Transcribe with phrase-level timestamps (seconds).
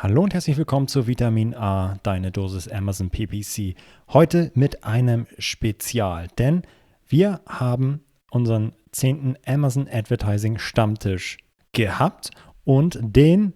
[0.00, 3.74] Hallo und herzlich willkommen zu Vitamin A, deine Dosis Amazon PPC.
[4.12, 6.62] Heute mit einem Spezial, denn
[7.08, 9.38] wir haben unseren 10.
[9.44, 11.38] Amazon Advertising Stammtisch
[11.72, 12.30] gehabt
[12.62, 13.54] und den,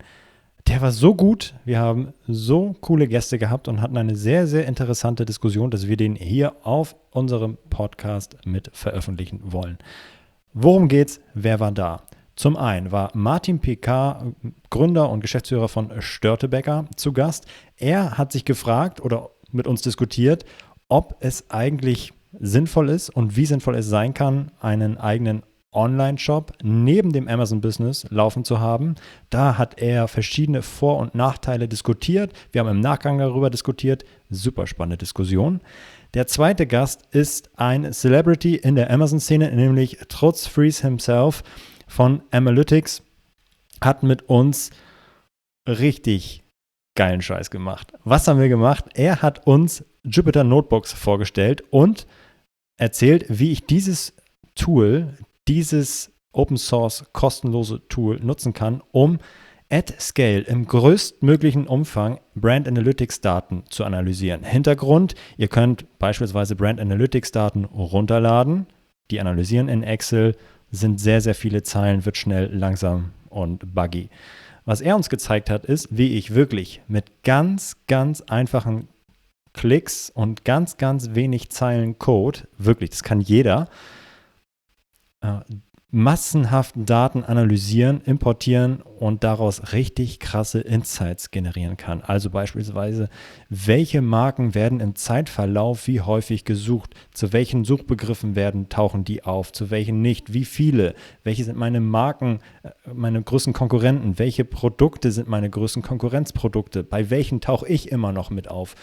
[0.66, 1.54] der war so gut.
[1.64, 5.96] Wir haben so coole Gäste gehabt und hatten eine sehr, sehr interessante Diskussion, dass wir
[5.96, 9.78] den hier auf unserem Podcast mit veröffentlichen wollen.
[10.54, 11.20] Worum geht's?
[11.34, 12.02] Wer war da?
[12.36, 14.34] Zum einen war Martin Picard,
[14.70, 17.46] Gründer und Geschäftsführer von Störtebecker, zu Gast.
[17.76, 20.44] Er hat sich gefragt oder mit uns diskutiert,
[20.88, 27.12] ob es eigentlich sinnvoll ist und wie sinnvoll es sein kann, einen eigenen Online-Shop neben
[27.12, 28.94] dem Amazon-Business laufen zu haben.
[29.30, 32.32] Da hat er verschiedene Vor- und Nachteile diskutiert.
[32.52, 34.04] Wir haben im Nachgang darüber diskutiert.
[34.28, 35.60] Super spannende Diskussion.
[36.14, 41.42] Der zweite Gast ist ein Celebrity in der Amazon-Szene, nämlich Trutz Fries himself
[41.92, 43.02] von Analytics
[43.82, 44.70] hat mit uns
[45.68, 46.42] richtig
[46.94, 47.92] geilen Scheiß gemacht.
[48.02, 48.86] Was haben wir gemacht?
[48.94, 52.06] Er hat uns Jupyter Notebooks vorgestellt und
[52.78, 54.14] erzählt, wie ich dieses
[54.54, 55.14] Tool,
[55.48, 59.18] dieses Open Source kostenlose Tool nutzen kann, um
[59.70, 64.44] at Scale im größtmöglichen Umfang Brand Analytics Daten zu analysieren.
[64.44, 68.66] Hintergrund, ihr könnt beispielsweise Brand Analytics Daten runterladen,
[69.10, 70.36] die analysieren in Excel
[70.72, 74.08] sind sehr, sehr viele Zeilen, wird schnell langsam und buggy.
[74.64, 78.88] Was er uns gezeigt hat, ist, wie ich wirklich mit ganz, ganz einfachen
[79.52, 83.68] Klicks und ganz, ganz wenig Zeilen Code, wirklich, das kann jeder,
[85.20, 85.40] äh,
[85.94, 92.00] massenhaft Daten analysieren, importieren und daraus richtig krasse Insights generieren kann.
[92.00, 93.10] Also beispielsweise,
[93.50, 99.52] welche Marken werden im Zeitverlauf wie häufig gesucht, zu welchen Suchbegriffen werden tauchen die auf,
[99.52, 105.12] zu welchen nicht, wie viele, welche sind meine Marken, äh, meine größten Konkurrenten, welche Produkte
[105.12, 108.76] sind meine größten Konkurrenzprodukte, bei welchen tauche ich immer noch mit auf?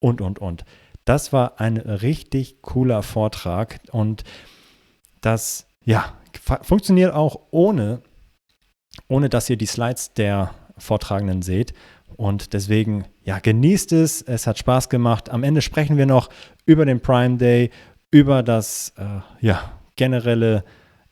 [0.00, 0.66] Und und und.
[1.06, 4.24] Das war ein richtig cooler Vortrag und
[5.22, 6.16] das ja,
[6.62, 8.02] funktioniert auch ohne,
[9.08, 11.72] ohne dass ihr die Slides der Vortragenden seht.
[12.16, 14.22] Und deswegen, ja, genießt es.
[14.22, 15.30] Es hat Spaß gemacht.
[15.30, 16.28] Am Ende sprechen wir noch
[16.66, 17.70] über den Prime Day,
[18.10, 20.64] über das äh, ja, generelle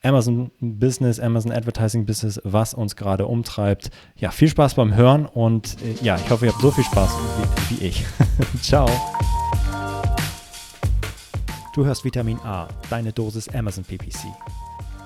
[0.03, 3.91] Amazon Business, Amazon Advertising Business, was uns gerade umtreibt.
[4.17, 7.11] Ja, viel Spaß beim Hören und äh, ja, ich hoffe, ihr habt so viel Spaß
[7.69, 8.05] wie, wie ich.
[8.63, 8.89] Ciao.
[11.75, 14.27] Du hörst Vitamin A, deine Dosis Amazon PPC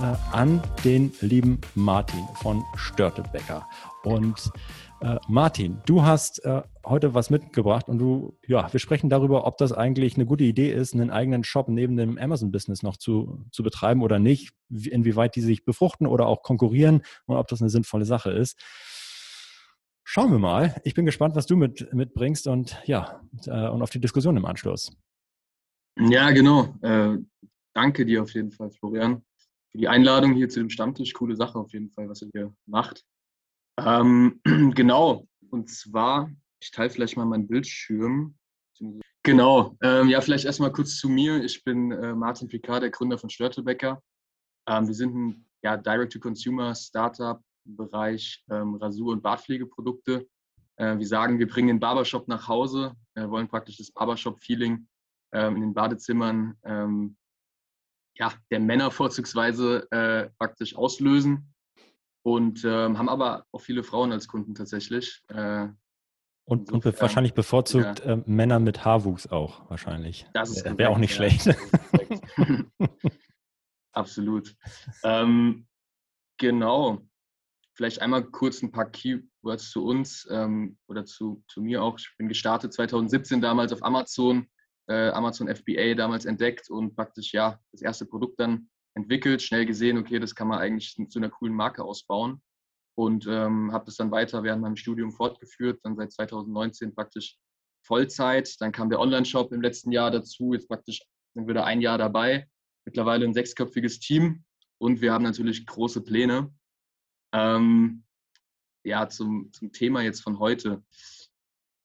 [0.00, 3.68] äh, an den lieben Martin von Störtebecker.
[4.02, 4.50] Und
[5.02, 9.58] äh, Martin, du hast äh, heute was mitgebracht und du, ja, wir sprechen darüber, ob
[9.58, 13.62] das eigentlich eine gute Idee ist, einen eigenen Shop neben dem Amazon-Business noch zu, zu
[13.62, 18.06] betreiben oder nicht, inwieweit die sich befruchten oder auch konkurrieren und ob das eine sinnvolle
[18.06, 18.58] Sache ist.
[20.04, 20.80] Schauen wir mal.
[20.84, 24.46] Ich bin gespannt, was du mit, mitbringst und ja, äh, und auf die Diskussion im
[24.46, 24.96] Anschluss.
[25.98, 26.74] Ja, genau.
[26.80, 27.18] Äh,
[27.74, 29.22] danke dir auf jeden Fall, Florian
[29.70, 31.12] für die Einladung hier zu dem Stammtisch.
[31.12, 33.04] Coole Sache auf jeden Fall, was ihr hier macht.
[33.78, 34.40] Ähm,
[34.74, 38.36] genau, und zwar, ich teile vielleicht mal meinen Bildschirm.
[39.22, 41.44] Genau, ähm, ja, vielleicht erstmal kurz zu mir.
[41.44, 44.02] Ich bin äh, Martin Picard, der Gründer von Störtebecker.
[44.66, 50.26] Ähm, wir sind ein ja, Direct-to-Consumer-Startup im Bereich ähm, Rasur- und Bartpflegeprodukte.
[50.76, 54.88] Äh, wir sagen, wir bringen den Barbershop nach Hause, äh, wollen praktisch das Barbershop-Feeling
[55.32, 57.16] ähm, in den Badezimmern ähm,
[58.14, 61.54] ja, der Männer vorzugsweise äh, praktisch auslösen
[62.22, 65.22] und ähm, haben aber auch viele Frauen als Kunden tatsächlich.
[65.28, 65.68] Äh,
[66.44, 68.14] und, und be wahrscheinlich bevorzugt ja.
[68.14, 70.26] äh, Männer mit Haarwuchs auch wahrscheinlich.
[70.34, 71.48] Das wäre auch nicht ja, schlecht.
[73.92, 74.56] Absolut.
[75.04, 75.66] Ähm,
[76.38, 77.06] genau.
[77.74, 81.98] Vielleicht einmal kurz ein paar Keywords zu uns ähm, oder zu, zu mir auch.
[81.98, 84.46] Ich bin gestartet 2017 damals auf Amazon
[84.90, 89.98] äh, Amazon FBA damals entdeckt und praktisch ja das erste Produkt dann entwickelt, schnell gesehen,
[89.98, 92.42] okay, das kann man eigentlich zu einer coolen Marke ausbauen
[92.96, 97.38] und ähm, habe das dann weiter während meinem Studium fortgeführt, dann seit 2019 praktisch
[97.86, 98.60] Vollzeit.
[98.60, 101.02] Dann kam der Online-Shop im letzten Jahr dazu, jetzt praktisch
[101.34, 102.48] sind wir da ein Jahr dabei,
[102.84, 104.44] mittlerweile ein sechsköpfiges Team
[104.78, 106.52] und wir haben natürlich große Pläne.
[107.32, 108.02] Ähm,
[108.84, 110.82] ja, zum, zum Thema jetzt von heute.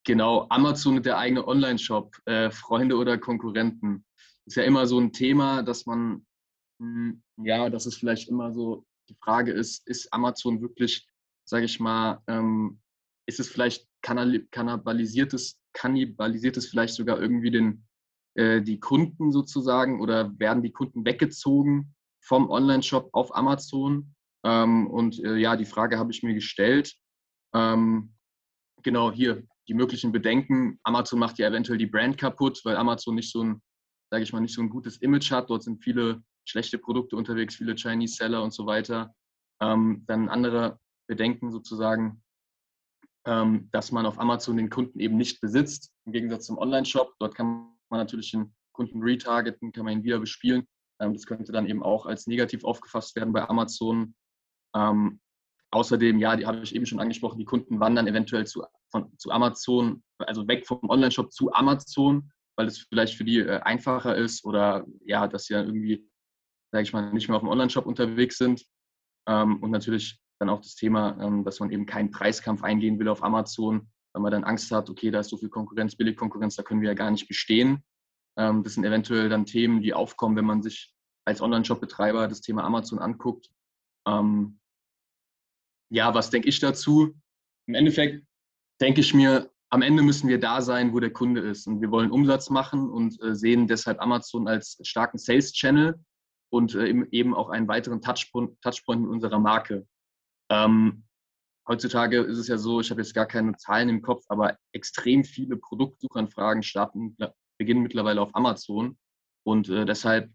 [0.05, 4.05] Genau, Amazon und der eigene Online-Shop, äh, Freunde oder Konkurrenten.
[4.45, 6.25] Ist ja immer so ein Thema, dass man,
[6.79, 11.07] mh, hm, ja, dass es vielleicht immer so die Frage ist, ist Amazon wirklich,
[11.43, 12.79] sage ich mal, ähm,
[13.27, 17.87] ist es vielleicht kannibalisiert es, kannibalisiert es vielleicht sogar irgendwie den,
[18.35, 24.13] äh, die Kunden sozusagen oder werden die Kunden weggezogen vom Online-Shop auf Amazon?
[24.43, 26.93] Ähm, und äh, ja, die Frage habe ich mir gestellt.
[27.55, 28.13] Ähm,
[28.83, 30.79] genau hier die möglichen Bedenken.
[30.83, 33.61] Amazon macht ja eventuell die Brand kaputt, weil Amazon nicht so ein,
[34.11, 35.49] sage ich mal, nicht so ein gutes Image hat.
[35.49, 39.13] Dort sind viele schlechte Produkte unterwegs, viele Chinese Seller und so weiter.
[39.61, 42.23] Ähm, dann andere Bedenken sozusagen,
[43.25, 47.15] ähm, dass man auf Amazon den Kunden eben nicht besitzt, im Gegensatz zum Online-Shop.
[47.19, 50.67] Dort kann man natürlich den Kunden retargeten, kann man ihn wieder bespielen.
[51.01, 54.15] Ähm, das könnte dann eben auch als negativ aufgefasst werden bei Amazon.
[55.75, 59.29] Außerdem, ja, die habe ich eben schon angesprochen, die Kunden wandern eventuell zu, von, zu
[59.29, 64.45] Amazon, also weg vom Online-Shop zu Amazon, weil es vielleicht für die äh, einfacher ist
[64.45, 66.09] oder ja, dass sie dann irgendwie,
[66.71, 68.65] sage ich mal, nicht mehr auf dem Online-Shop unterwegs sind.
[69.27, 73.09] Ähm, und natürlich dann auch das Thema, ähm, dass man eben keinen Preiskampf eingehen will
[73.09, 76.63] auf Amazon, weil man dann Angst hat, okay, da ist so viel Konkurrenz, Billigkonkurrenz, da
[76.63, 77.83] können wir ja gar nicht bestehen.
[78.37, 80.95] Ähm, das sind eventuell dann Themen, die aufkommen, wenn man sich
[81.25, 83.49] als Online-Shop-Betreiber das Thema Amazon anguckt.
[84.07, 84.61] Ähm,
[85.89, 87.13] ja, was denke ich dazu?
[87.67, 88.25] Im Endeffekt
[88.81, 91.67] denke ich mir, am Ende müssen wir da sein, wo der Kunde ist.
[91.67, 95.99] Und wir wollen Umsatz machen und äh, sehen deshalb Amazon als starken Sales-Channel
[96.49, 99.87] und äh, eben auch einen weiteren Touchpoint, Touchpoint in unserer Marke.
[100.49, 101.03] Ähm,
[101.67, 105.23] heutzutage ist es ja so, ich habe jetzt gar keine Zahlen im Kopf, aber extrem
[105.23, 107.17] viele Produktsuchanfragen starten,
[107.57, 108.97] beginnen mittlerweile auf Amazon.
[109.43, 110.31] Und äh, deshalb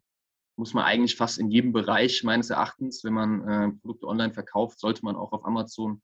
[0.60, 4.78] muss man eigentlich fast in jedem Bereich meines Erachtens, wenn man äh, Produkte online verkauft,
[4.78, 6.02] sollte man auch auf Amazon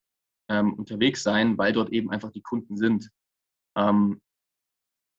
[0.49, 3.11] ähm, unterwegs sein, weil dort eben einfach die Kunden sind.
[3.76, 4.23] Ähm,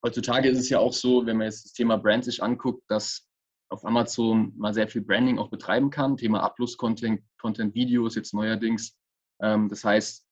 [0.04, 3.30] heutzutage ist es ja auch so, wenn man jetzt das Thema Brand sich anguckt, dass
[3.70, 6.18] auf Amazon man sehr viel Branding auch betreiben kann.
[6.18, 8.98] Thema Upload-Content, Content-Videos jetzt neuerdings.
[9.40, 10.26] Ähm, das heißt,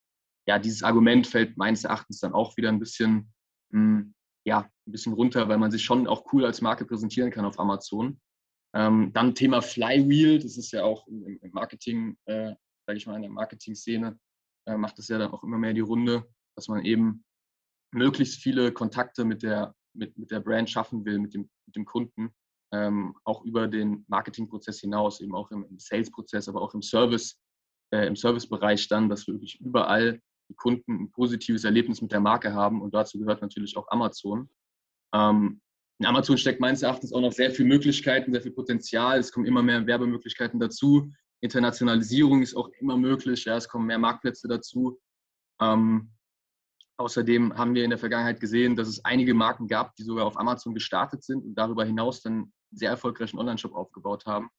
[0.48, 3.31] ja, dieses Argument fällt meines Erachtens dann auch wieder ein bisschen,
[3.69, 4.16] mh, hm,
[4.48, 7.60] ja, ein bisschen runter, weil man sich schon auch cool als Marke präsentieren kann auf
[7.60, 8.19] Amazon.
[8.75, 12.54] Ähm, dann Thema Flywheel, das ist ja auch im, im Marketing, äh,
[12.86, 14.19] sage ich mal, in der Marketing-Szene,
[14.68, 16.27] äh, macht es ja dann auch immer mehr die Runde,
[16.57, 17.24] dass man eben
[17.94, 21.86] möglichst viele Kontakte mit der, mit, mit der Brand schaffen will, mit dem, mit dem
[21.86, 22.36] Kunden,
[22.74, 27.39] ähm, auch über den Marketingprozess hinaus, eben auch im, im Sales-Prozess, aber auch im Service,
[27.94, 32.19] äh, im Servicebereich dann, dass wir wirklich überall die Kunden ein positives Erlebnis mit der
[32.19, 34.50] Marke haben und dazu gehört natürlich auch Amazon.
[35.13, 35.62] Ähm,
[36.00, 39.18] in Amazon steckt meines Erachtens auch noch sehr viel Möglichkeiten, sehr viel Potenzial.
[39.18, 41.12] Es kommen immer mehr Werbemöglichkeiten dazu.
[41.42, 43.45] Internationalisierung ist auch immer möglich.
[43.45, 45.00] Ja, es kommen mehr Marktplätze dazu.
[45.62, 46.12] Ähm,
[46.97, 50.38] außerdem haben wir in der Vergangenheit gesehen, dass es einige Marken gab, die sogar auf
[50.38, 54.50] Amazon gestartet sind und darüber hinaus dann einen sehr erfolgreichen Online-Shop aufgebaut haben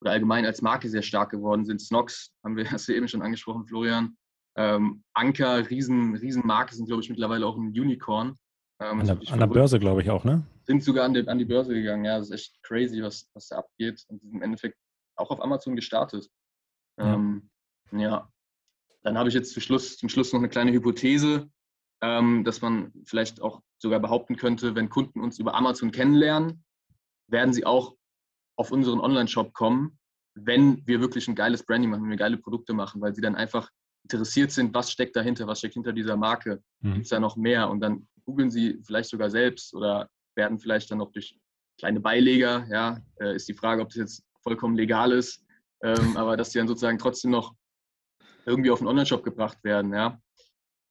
[0.00, 1.80] oder allgemein als Marke sehr stark geworden sind.
[1.80, 4.16] Snox haben wir, hast eben schon angesprochen, Florian.
[4.56, 8.36] Ähm, Anker, riesen, riesen sind, glaube ich, mittlerweile auch ein Unicorn.
[8.80, 10.44] Ähm, an, der, an der, Börse, glaube ich, auch, ne?
[10.66, 12.18] Sind sogar an die, an die Börse gegangen, ja.
[12.18, 14.04] Das ist echt crazy, was, was da abgeht.
[14.08, 14.78] Und im Endeffekt
[15.16, 16.28] auch auf Amazon gestartet.
[16.98, 17.14] Ja.
[17.14, 17.50] Ähm,
[17.92, 18.30] ja.
[19.02, 21.50] Dann habe ich jetzt zum Schluss, zum Schluss noch eine kleine Hypothese,
[22.02, 26.64] ähm, dass man vielleicht auch sogar behaupten könnte, wenn Kunden uns über Amazon kennenlernen,
[27.28, 27.94] werden sie auch
[28.56, 29.98] auf unseren Online-Shop kommen,
[30.34, 33.36] wenn wir wirklich ein geiles Branding machen, wenn wir geile Produkte machen, weil sie dann
[33.36, 33.70] einfach
[34.02, 36.94] interessiert sind, was steckt dahinter, was steckt hinter dieser Marke, mhm.
[36.94, 40.90] gibt es da noch mehr und dann googeln sie vielleicht sogar selbst oder werden vielleicht
[40.90, 41.38] dann noch durch
[41.78, 45.44] kleine Beileger, ja, äh, ist die Frage, ob das jetzt vollkommen legal ist,
[45.82, 47.54] ähm, aber dass die dann sozusagen trotzdem noch
[48.46, 50.20] irgendwie auf den Online-Shop gebracht werden, ja.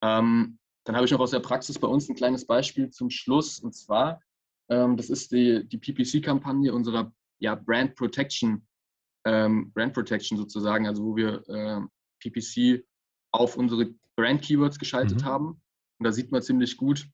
[0.03, 3.59] Ähm, dann habe ich noch aus der Praxis bei uns ein kleines Beispiel zum Schluss
[3.59, 4.21] und zwar,
[4.69, 8.67] ähm, das ist die, die PPC-Kampagne unserer ja, Brand Protection,
[9.25, 11.81] ähm, Brand Protection sozusagen, also wo wir äh,
[12.19, 12.85] PPC
[13.31, 15.25] auf unsere Brand-Keywords geschaltet mhm.
[15.25, 15.47] haben.
[15.99, 17.07] Und da sieht man ziemlich gut,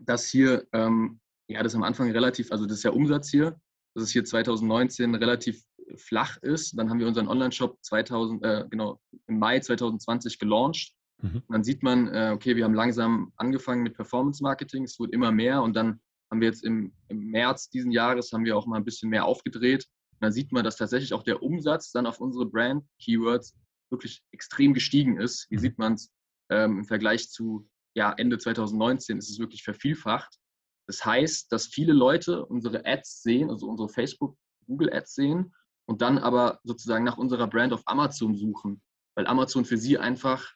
[0.00, 3.60] dass hier, ähm, ja, das am Anfang relativ, also das ist ja Umsatz hier,
[3.94, 5.62] dass es hier 2019 relativ
[5.96, 6.78] flach ist.
[6.78, 10.94] Dann haben wir unseren Online-Shop 2000, äh, genau, im Mai 2020 gelauncht.
[11.22, 11.42] Mhm.
[11.48, 15.62] Dann sieht man, äh, okay, wir haben langsam angefangen mit Performance-Marketing, es wurde immer mehr
[15.62, 18.84] und dann haben wir jetzt im, im März diesen Jahres haben wir auch mal ein
[18.84, 19.86] bisschen mehr aufgedreht.
[20.12, 23.56] Und dann sieht man, dass tatsächlich auch der Umsatz dann auf unsere Brand-Keywords
[23.90, 25.46] wirklich extrem gestiegen ist.
[25.48, 25.62] Hier mhm.
[25.62, 26.10] sieht man es
[26.50, 30.38] ähm, im Vergleich zu ja, Ende 2019 ist es wirklich vervielfacht.
[30.86, 35.54] Das heißt, dass viele Leute unsere Ads sehen, also unsere Facebook, Google Ads sehen
[35.86, 38.82] und dann aber sozusagen nach unserer Brand auf Amazon suchen,
[39.16, 40.54] weil Amazon für sie einfach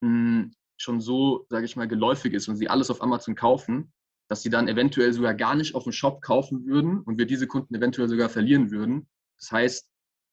[0.00, 3.92] mh, hm, schon so, sage ich mal, geläufig ist und sie alles auf Amazon kaufen,
[4.28, 7.46] dass sie dann eventuell sogar gar nicht auf dem Shop kaufen würden und wir diese
[7.46, 9.08] Kunden eventuell sogar verlieren würden.
[9.38, 9.88] Das heißt,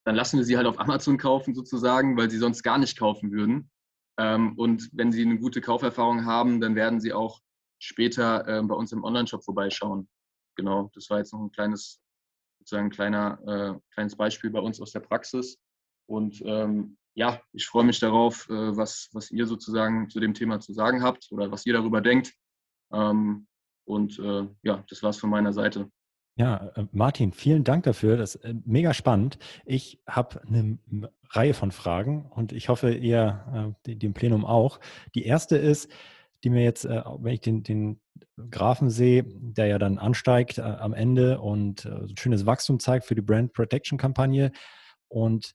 [0.06, 3.32] dann lassen wir sie halt auf Amazon kaufen sozusagen, weil sie sonst gar nicht kaufen
[3.32, 3.70] würden.
[4.18, 7.40] Ähm, und wenn sie eine gute Kauferfahrung haben, dann werden sie auch
[7.80, 10.08] später äh, bei uns im Online-Shop vorbeischauen.
[10.56, 12.02] Genau, das war jetzt noch ein kleines,
[12.60, 15.58] sozusagen ein kleiner, äh, kleines Beispiel bei uns aus der Praxis.
[16.08, 20.60] Und ähm, ja, ich freue mich darauf, äh, was, was ihr sozusagen zu dem Thema
[20.60, 22.34] zu sagen habt oder was ihr darüber denkt.
[22.94, 23.48] Ähm,
[23.86, 25.90] und äh, ja, das war es von meiner Seite.
[26.38, 28.18] Ja, äh, Martin, vielen Dank dafür.
[28.18, 29.38] Das ist äh, mega spannend.
[29.66, 30.78] Ich habe eine
[31.34, 34.80] Reihe von Fragen und ich hoffe, ihr, äh, dem Plenum auch.
[35.16, 35.90] Die erste ist,
[36.44, 38.02] die mir jetzt, wenn ich den, den
[38.50, 43.22] Graphen sehe, der ja dann ansteigt am Ende und ein schönes Wachstum zeigt für die
[43.22, 44.52] Brand Protection Kampagne.
[45.08, 45.54] Und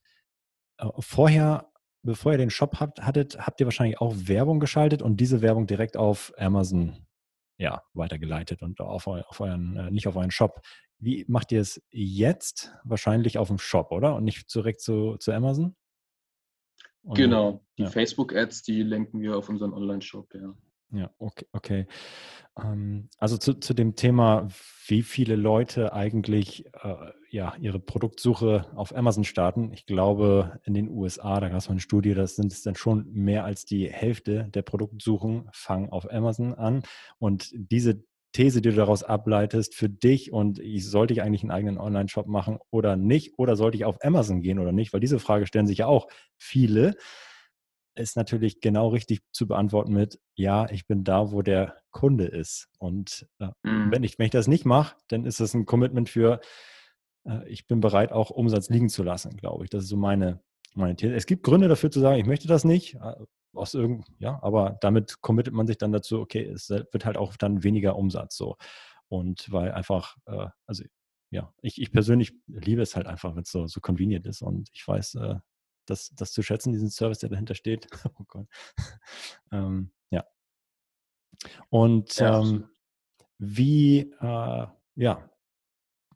[0.99, 1.69] vorher,
[2.03, 5.67] bevor ihr den Shop habt, hattet, habt ihr wahrscheinlich auch Werbung geschaltet und diese Werbung
[5.67, 7.05] direkt auf Amazon
[7.57, 10.61] ja, weitergeleitet und auf, auf euren, äh, nicht auf euren Shop.
[10.99, 12.73] Wie macht ihr es jetzt?
[12.83, 14.15] Wahrscheinlich auf dem Shop, oder?
[14.15, 15.75] Und nicht direkt zu, zu Amazon?
[17.03, 17.89] Und, genau, die ja.
[17.89, 20.53] Facebook-Ads, die lenken wir auf unseren Online-Shop, ja.
[20.91, 21.45] Ja, okay.
[21.51, 21.87] okay.
[22.57, 24.47] Ähm, also zu, zu dem Thema,
[24.87, 29.73] wie viele Leute eigentlich äh, ja, ihre Produktsuche auf Amazon starten.
[29.73, 32.75] Ich glaube, in den USA, da gab es mal eine Studie, das sind es dann
[32.75, 36.83] schon mehr als die Hälfte der Produktsuchen fangen auf Amazon an.
[37.19, 38.01] Und diese
[38.37, 42.27] These, die du daraus ableitest für dich und ich sollte ich eigentlich einen eigenen Online-Shop
[42.27, 45.65] machen oder nicht oder sollte ich auf Amazon gehen oder nicht, weil diese Frage stellen
[45.65, 46.95] sich ja auch viele
[47.95, 52.67] ist natürlich genau richtig zu beantworten mit, ja, ich bin da, wo der Kunde ist.
[52.77, 53.91] Und äh, mhm.
[53.91, 56.39] wenn, ich, wenn ich das nicht mache, dann ist das ein Commitment für,
[57.25, 59.71] äh, ich bin bereit, auch Umsatz liegen zu lassen, glaube ich.
[59.71, 60.41] Das ist so meine,
[60.75, 61.15] meine These.
[61.15, 63.15] Es gibt Gründe dafür zu sagen, ich möchte das nicht, äh,
[63.53, 67.35] aus irgend, ja, aber damit committet man sich dann dazu, okay, es wird halt auch
[67.37, 68.57] dann weniger Umsatz so.
[69.09, 70.83] Und weil einfach, äh, also
[71.29, 74.69] ja, ich, ich persönlich liebe es halt einfach, wenn es so, so convenient ist und
[74.73, 75.35] ich weiß, äh,
[75.85, 77.87] das, das zu schätzen, diesen Service, der dahinter steht.
[78.19, 78.47] oh Gott.
[79.51, 80.25] ähm, ja.
[81.69, 82.69] Und ähm,
[83.37, 85.29] wie, äh, ja,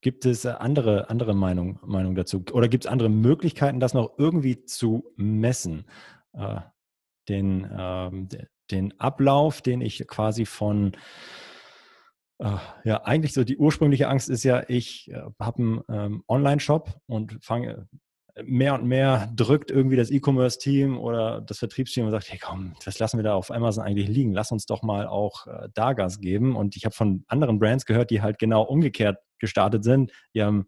[0.01, 2.43] gibt es andere, andere Meinungen Meinung dazu?
[2.51, 5.85] Oder gibt es andere Möglichkeiten, das noch irgendwie zu messen?
[6.33, 6.61] Äh,
[7.29, 8.27] den, ähm,
[8.71, 10.93] den Ablauf, den ich quasi von
[12.39, 16.99] äh, ja, eigentlich so die ursprüngliche Angst ist ja, ich äh, habe einen ähm, Online-Shop
[17.07, 17.87] und fange
[18.43, 22.99] mehr und mehr drückt irgendwie das E-Commerce-Team oder das Vertriebsteam und sagt, hey komm, was
[22.99, 24.33] lassen wir da auf Amazon eigentlich liegen?
[24.33, 26.55] Lass uns doch mal auch äh, da Gas geben.
[26.55, 30.11] Und ich habe von anderen Brands gehört, die halt genau umgekehrt gestartet sind.
[30.33, 30.67] Die haben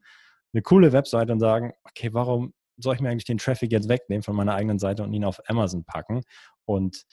[0.53, 4.23] eine coole Webseite und sagen, okay, warum soll ich mir eigentlich den Traffic jetzt wegnehmen
[4.23, 6.23] von meiner eigenen Seite und ihn auf Amazon packen?
[6.65, 7.05] Und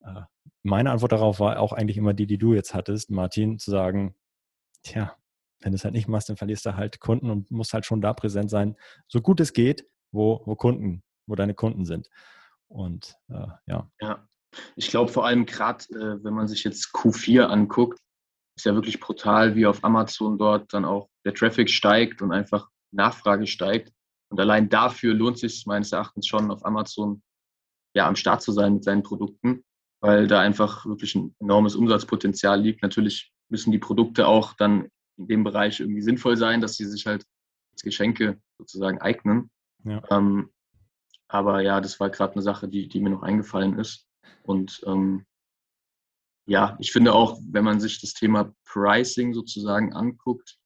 [0.00, 0.22] äh,
[0.62, 4.14] meine Antwort darauf war auch eigentlich immer die, die du jetzt hattest, Martin, zu sagen,
[4.82, 5.16] tja,
[5.60, 8.00] wenn du es halt nicht machst, dann verlierst du halt Kunden und musst halt schon
[8.00, 8.76] da präsent sein,
[9.08, 12.08] so gut es geht, wo, wo Kunden, wo deine Kunden sind.
[12.68, 13.90] Und äh, ja.
[14.00, 14.28] Ja,
[14.76, 17.98] ich glaube vor allem gerade, äh, wenn man sich jetzt Q4 anguckt,
[18.56, 22.68] ist ja wirklich brutal, wie auf Amazon dort dann auch der Traffic steigt und einfach
[22.90, 23.92] Nachfrage steigt.
[24.30, 27.22] Und allein dafür lohnt es sich meines Erachtens schon, auf Amazon
[27.94, 29.64] ja am Start zu sein mit seinen Produkten,
[30.00, 32.82] weil da einfach wirklich ein enormes Umsatzpotenzial liegt.
[32.82, 37.06] Natürlich müssen die Produkte auch dann in dem Bereich irgendwie sinnvoll sein, dass sie sich
[37.06, 37.24] halt
[37.72, 39.50] als Geschenke sozusagen eignen.
[39.84, 40.02] Ja.
[40.10, 40.50] Ähm,
[41.28, 44.06] aber ja, das war gerade eine Sache, die, die mir noch eingefallen ist.
[44.42, 45.26] Und ähm,
[46.46, 50.58] ja, ich finde auch, wenn man sich das Thema Pricing sozusagen anguckt,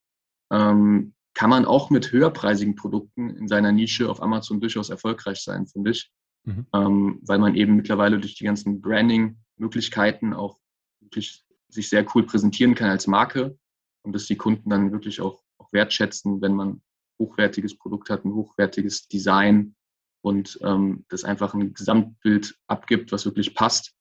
[0.52, 5.67] ähm, kann man auch mit höherpreisigen Produkten in seiner Nische auf Amazon durchaus erfolgreich sein,
[5.67, 6.11] finde ich.
[6.45, 6.67] Mhm.
[6.75, 10.59] Ähm, weil man eben mittlerweile durch die ganzen Branding-Möglichkeiten auch
[11.01, 13.57] wirklich sich sehr cool präsentieren kann als Marke
[14.03, 16.83] und dass die Kunden dann wirklich auch, auch wertschätzen, wenn man
[17.19, 19.75] hochwertiges Produkt hat, ein hochwertiges Design
[20.23, 23.95] und ähm, das einfach ein Gesamtbild abgibt, was wirklich passt,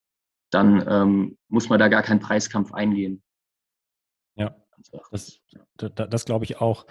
[0.51, 3.23] dann ähm, muss man da gar keinen Preiskampf eingehen.
[4.91, 5.39] Ja, das,
[5.77, 6.85] das, das glaube ich auch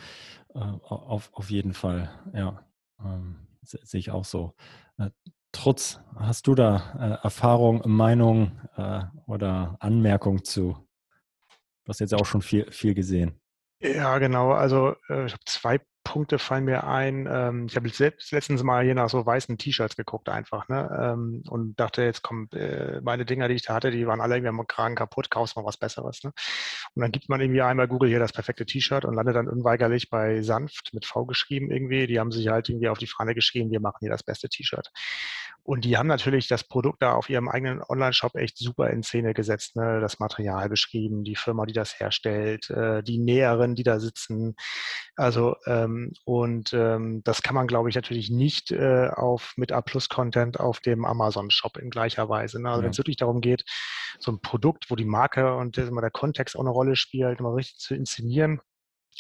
[0.55, 2.11] äh, auf, auf jeden Fall.
[2.35, 2.65] Ja,
[3.05, 4.55] ähm, sehe ich auch so.
[4.99, 5.11] Äh,
[5.53, 10.77] Trotz, hast du da äh, Erfahrung, Meinung äh, oder Anmerkung zu?
[11.85, 13.41] Du hast jetzt auch schon viel, viel gesehen.
[13.83, 14.53] Ja, genau.
[14.53, 17.29] Also äh, ich habe zwei Punkte fallen mir ein.
[17.31, 20.89] Ähm, ich habe selbst letztens mal hier nach so weißen T-Shirts geguckt einfach ne?
[21.01, 24.37] Ähm, und dachte, jetzt kommt äh, meine Dinger, die ich da hatte, die waren alle
[24.37, 26.25] irgendwie am Kragen kaputt, kaufst mal was Besseres.
[26.25, 26.33] Ne?
[26.95, 30.11] Und dann gibt man irgendwie einmal Google hier das perfekte T-Shirt und landet dann unweigerlich
[30.11, 32.07] bei Sanft mit V geschrieben irgendwie.
[32.07, 34.91] Die haben sich halt irgendwie auf die Fahne geschrieben, wir machen hier das beste T-Shirt.
[35.71, 39.35] Und die haben natürlich das Produkt da auf ihrem eigenen Online-Shop echt super in Szene
[39.35, 39.77] gesetzt.
[39.77, 40.01] Ne?
[40.01, 44.57] Das Material beschrieben, die Firma, die das herstellt, äh, die Näheren, die da sitzen.
[45.15, 50.59] Also, ähm, und ähm, das kann man, glaube ich, natürlich nicht äh, auf mit A-Plus-Content
[50.59, 52.61] auf dem Amazon-Shop in gleicher Weise.
[52.61, 52.69] Ne?
[52.69, 52.87] Also, ja.
[52.87, 53.63] wenn es wirklich darum geht,
[54.19, 57.79] so ein Produkt, wo die Marke und der Kontext auch eine Rolle spielt, mal richtig
[57.79, 58.61] zu inszenieren,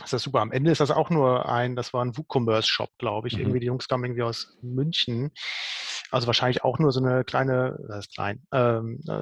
[0.00, 0.40] das ist super.
[0.40, 3.34] Am Ende ist das auch nur ein, das war ein WooCommerce-Shop, glaube ich.
[3.34, 3.40] Mhm.
[3.40, 5.30] Irgendwie die Jungs kamen irgendwie aus München.
[6.10, 9.12] Also wahrscheinlich auch nur so eine kleine, das ist klein, ähm, äh,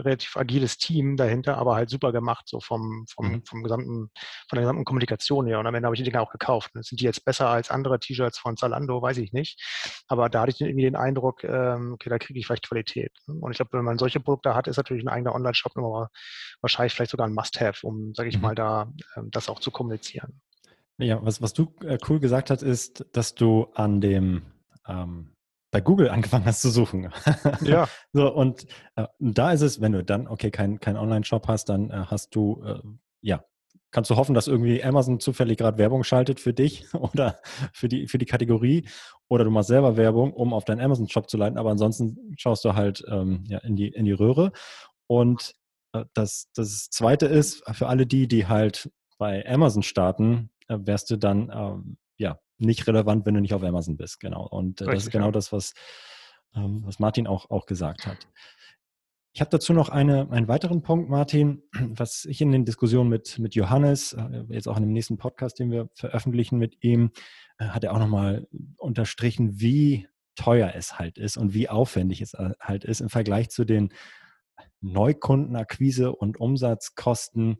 [0.00, 3.42] relativ agiles Team dahinter, aber halt super gemacht, so vom, vom, mhm.
[3.44, 4.10] vom gesamten,
[4.48, 5.58] von der gesamten Kommunikation her.
[5.58, 6.70] Und am Ende habe ich die Dinger auch gekauft.
[6.74, 9.02] Sind die jetzt besser als andere T-Shirts von Zalando?
[9.02, 9.60] Weiß ich nicht.
[10.06, 13.12] Aber da hatte ich irgendwie den Eindruck, ähm, okay, da kriege ich vielleicht Qualität.
[13.26, 15.72] Und ich glaube, wenn man solche Produkte hat, ist natürlich ein eigener Online-Shop
[16.60, 18.42] wahrscheinlich vielleicht sogar ein Must-Have, um, sage ich mhm.
[18.42, 20.40] mal, da ähm, das auch zu kommunizieren interessieren.
[21.00, 24.42] Ja, was, was du äh, cool gesagt hast, ist, dass du an dem
[24.86, 25.36] ähm,
[25.70, 27.12] bei Google angefangen hast zu suchen.
[27.62, 27.88] Ja.
[28.12, 31.90] so, und äh, da ist es, wenn du dann, okay, keinen kein Online-Shop hast, dann
[31.90, 32.80] äh, hast du, äh,
[33.20, 33.44] ja,
[33.90, 37.38] kannst du hoffen, dass irgendwie Amazon zufällig gerade Werbung schaltet für dich oder
[37.72, 38.88] für die, für die Kategorie
[39.28, 42.74] oder du machst selber Werbung, um auf deinen Amazon-Shop zu leiten, aber ansonsten schaust du
[42.74, 44.52] halt ähm, ja, in, die, in die Röhre.
[45.06, 45.54] Und
[45.92, 51.10] äh, das, das Zweite ist, für alle die, die halt bei Amazon starten, äh, wärst
[51.10, 54.20] du dann ähm, ja nicht relevant, wenn du nicht auf Amazon bist.
[54.20, 54.46] Genau.
[54.46, 55.74] Und äh, das ist genau das, was,
[56.54, 58.28] ähm, was Martin auch, auch gesagt hat.
[59.32, 63.38] Ich habe dazu noch eine, einen weiteren Punkt, Martin, was ich in den Diskussionen mit,
[63.38, 67.12] mit Johannes, äh, jetzt auch in dem nächsten Podcast, den wir veröffentlichen mit ihm,
[67.58, 68.46] äh, hat er auch nochmal
[68.76, 73.64] unterstrichen, wie teuer es halt ist und wie aufwendig es halt ist im Vergleich zu
[73.64, 73.92] den
[74.80, 77.58] Neukundenakquise und Umsatzkosten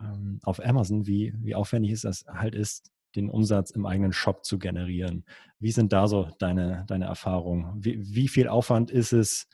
[0.00, 4.44] ähm, auf Amazon, wie, wie aufwendig es das halt ist, den Umsatz im eigenen Shop
[4.44, 5.24] zu generieren.
[5.58, 7.72] Wie sind da so deine, deine Erfahrungen?
[7.84, 9.48] Wie, wie viel Aufwand ist es,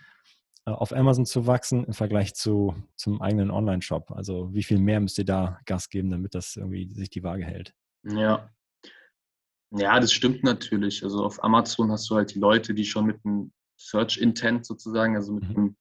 [0.67, 4.11] äh, auf Amazon zu wachsen im Vergleich zu, zum eigenen Online-Shop?
[4.11, 7.45] Also wie viel mehr müsst ihr da Gas geben, damit das irgendwie sich die Waage
[7.45, 7.75] hält?
[8.05, 8.51] Ja.
[9.73, 11.03] Ja, das stimmt natürlich.
[11.03, 15.17] Also auf Amazon hast du halt die Leute, die schon mit einem Search Intent sozusagen,
[15.17, 15.57] also mit mhm.
[15.57, 15.77] einem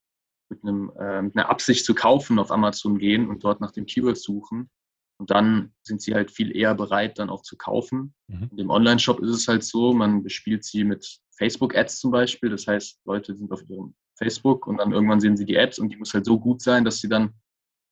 [0.49, 3.85] mit, einem, äh, mit einer Absicht zu kaufen auf Amazon gehen und dort nach dem
[3.85, 4.69] Keyword suchen.
[5.17, 8.13] Und dann sind sie halt viel eher bereit, dann auch zu kaufen.
[8.27, 8.49] Mhm.
[8.51, 12.49] In dem Online-Shop ist es halt so, man bespielt sie mit Facebook-Ads zum Beispiel.
[12.49, 15.89] Das heißt, Leute sind auf ihrem Facebook und dann irgendwann sehen sie die Ads und
[15.89, 17.33] die muss halt so gut sein, dass sie dann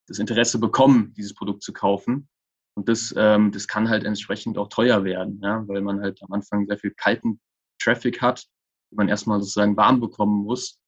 [0.08, 2.28] das Interesse bekommen, dieses Produkt zu kaufen.
[2.76, 6.34] Und das, ähm, das kann halt entsprechend auch teuer werden, ja, weil man halt am
[6.34, 7.40] Anfang sehr viel kalten
[7.80, 8.46] Traffic hat,
[8.92, 10.80] den man erstmal sozusagen warm bekommen muss.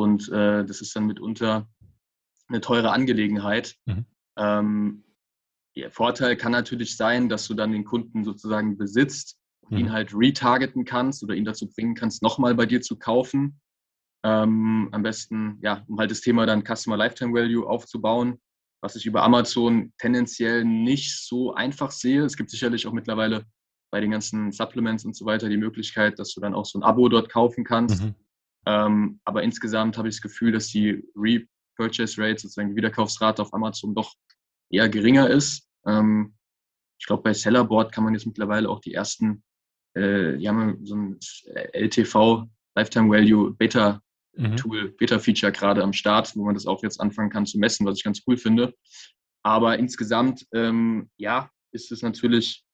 [0.00, 1.68] Und äh, das ist dann mitunter
[2.48, 3.76] eine teure Angelegenheit.
[3.86, 4.06] Mhm.
[4.36, 5.04] Ähm,
[5.76, 9.78] der Vorteil kann natürlich sein, dass du dann den Kunden sozusagen besitzt und mhm.
[9.78, 13.60] ihn halt retargeten kannst oder ihn dazu bringen kannst, nochmal bei dir zu kaufen.
[14.22, 18.38] Ähm, am besten, ja, um halt das Thema dann Customer Lifetime Value aufzubauen,
[18.82, 22.24] was ich über Amazon tendenziell nicht so einfach sehe.
[22.24, 23.46] Es gibt sicherlich auch mittlerweile
[23.90, 26.82] bei den ganzen Supplements und so weiter die Möglichkeit, dass du dann auch so ein
[26.82, 28.02] Abo dort kaufen kannst.
[28.02, 28.14] Mhm.
[28.66, 33.54] Ähm, aber insgesamt habe ich das Gefühl, dass die Repurchase Rate, sozusagen die Wiederkaufsrate auf
[33.54, 34.14] Amazon doch
[34.70, 35.68] eher geringer ist.
[35.86, 36.34] Ähm,
[36.98, 39.42] ich glaube, bei Sellerboard kann man jetzt mittlerweile auch die ersten,
[39.94, 41.18] äh, die haben so ein
[41.72, 42.46] LTV,
[42.76, 44.02] Lifetime Value Beta
[44.36, 44.56] mhm.
[44.56, 47.86] Tool, Beta Feature gerade am Start, wo man das auch jetzt anfangen kann zu messen,
[47.86, 48.74] was ich ganz cool finde.
[49.42, 52.64] Aber insgesamt, ähm, ja, ist es natürlich,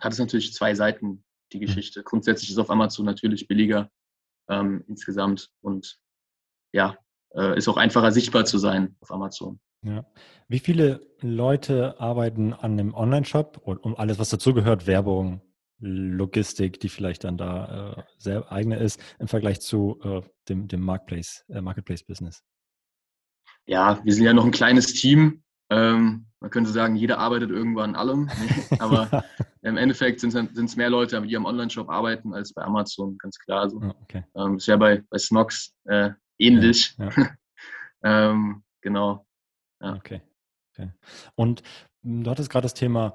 [0.00, 1.66] hat es natürlich zwei Seiten, die mhm.
[1.66, 2.02] Geschichte.
[2.02, 3.90] Grundsätzlich ist auf Amazon natürlich billiger
[4.48, 5.98] ähm, insgesamt und
[6.72, 6.96] ja,
[7.34, 9.60] äh, ist auch einfacher sichtbar zu sein auf Amazon.
[9.82, 10.04] Ja.
[10.48, 15.42] Wie viele Leute arbeiten an einem Online-Shop und um alles, was dazugehört, Werbung,
[15.80, 20.80] Logistik, die vielleicht dann da äh, sehr eigene ist, im Vergleich zu äh, dem, dem
[20.80, 22.42] Marketplace, äh, Marketplace-Business?
[23.66, 25.44] Ja, wir sind ja noch ein kleines Team.
[25.70, 28.28] Ähm, man könnte sagen, jeder arbeitet irgendwo an allem.
[28.78, 29.24] Aber
[29.62, 33.68] im Endeffekt sind es mehr Leute, die am Online-Shop arbeiten, als bei Amazon, ganz klar.
[33.68, 33.78] So.
[34.02, 34.24] Okay.
[34.36, 36.94] Ähm, ist ja bei, bei Snox äh, ähnlich.
[36.98, 37.30] Ja, ja.
[38.30, 39.26] ähm, genau.
[39.80, 39.94] Ja.
[39.94, 40.22] Okay.
[40.72, 40.90] okay.
[41.34, 41.62] Und
[42.02, 43.14] hm, du hattest gerade das Thema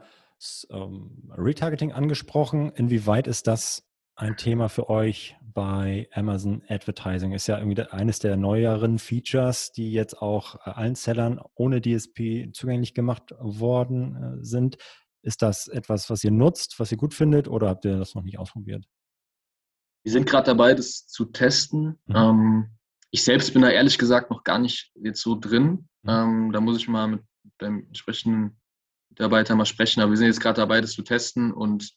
[0.70, 2.72] ähm, Retargeting angesprochen.
[2.76, 7.32] Inwieweit ist das ein Thema für euch bei Amazon Advertising?
[7.32, 12.52] Ist ja irgendwie eines der neueren Features, die jetzt auch äh, allen Sellern ohne DSP
[12.54, 14.78] zugänglich gemacht worden äh, sind.
[15.24, 18.24] Ist das etwas, was ihr nutzt, was ihr gut findet oder habt ihr das noch
[18.24, 18.86] nicht ausprobiert?
[20.04, 22.00] Wir sind gerade dabei, das zu testen.
[22.06, 22.16] Mhm.
[22.16, 22.78] Ähm,
[23.10, 25.88] ich selbst bin da ehrlich gesagt noch gar nicht jetzt so drin.
[26.04, 26.10] Mhm.
[26.10, 27.22] Ähm, da muss ich mal mit
[27.62, 28.60] dem entsprechenden
[29.10, 30.02] Mitarbeiter mal sprechen.
[30.02, 31.94] Aber wir sind jetzt gerade dabei, das zu testen und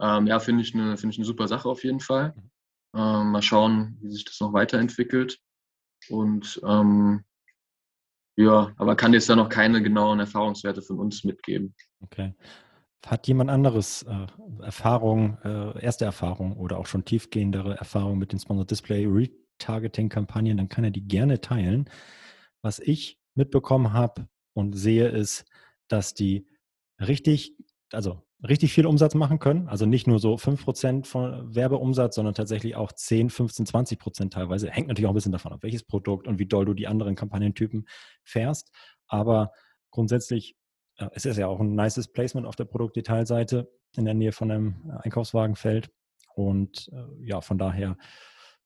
[0.00, 2.34] ähm, ja, finde ich, eine, find ich eine super Sache auf jeden Fall.
[2.36, 2.50] Mhm.
[2.96, 5.38] Ähm, mal schauen, wie sich das noch weiterentwickelt.
[6.08, 7.24] Und ähm,
[8.36, 11.74] ja, aber kann jetzt da noch keine genauen Erfahrungswerte von uns mitgeben.
[12.00, 12.34] Okay.
[13.06, 14.26] Hat jemand anderes äh,
[14.62, 20.68] Erfahrung, äh, erste Erfahrung oder auch schon tiefgehendere Erfahrung mit den Sponsored Display Retargeting-Kampagnen, dann
[20.68, 21.88] kann er die gerne teilen.
[22.62, 25.44] Was ich mitbekommen habe und sehe, ist,
[25.88, 26.48] dass die
[26.98, 27.54] richtig,
[27.92, 29.68] also richtig viel Umsatz machen können.
[29.68, 34.70] Also nicht nur so 5% von Werbeumsatz, sondern tatsächlich auch 10, 15, 20% teilweise.
[34.70, 37.14] Hängt natürlich auch ein bisschen davon ab, welches Produkt und wie doll du die anderen
[37.14, 37.88] Kampagnentypen
[38.24, 38.70] fährst.
[39.06, 39.52] Aber
[39.90, 40.56] grundsätzlich
[40.98, 44.50] äh, es ist ja auch ein nices Placement auf der Produktdetailseite in der Nähe von
[44.50, 45.90] einem Einkaufswagenfeld.
[46.34, 47.96] Und äh, ja, von daher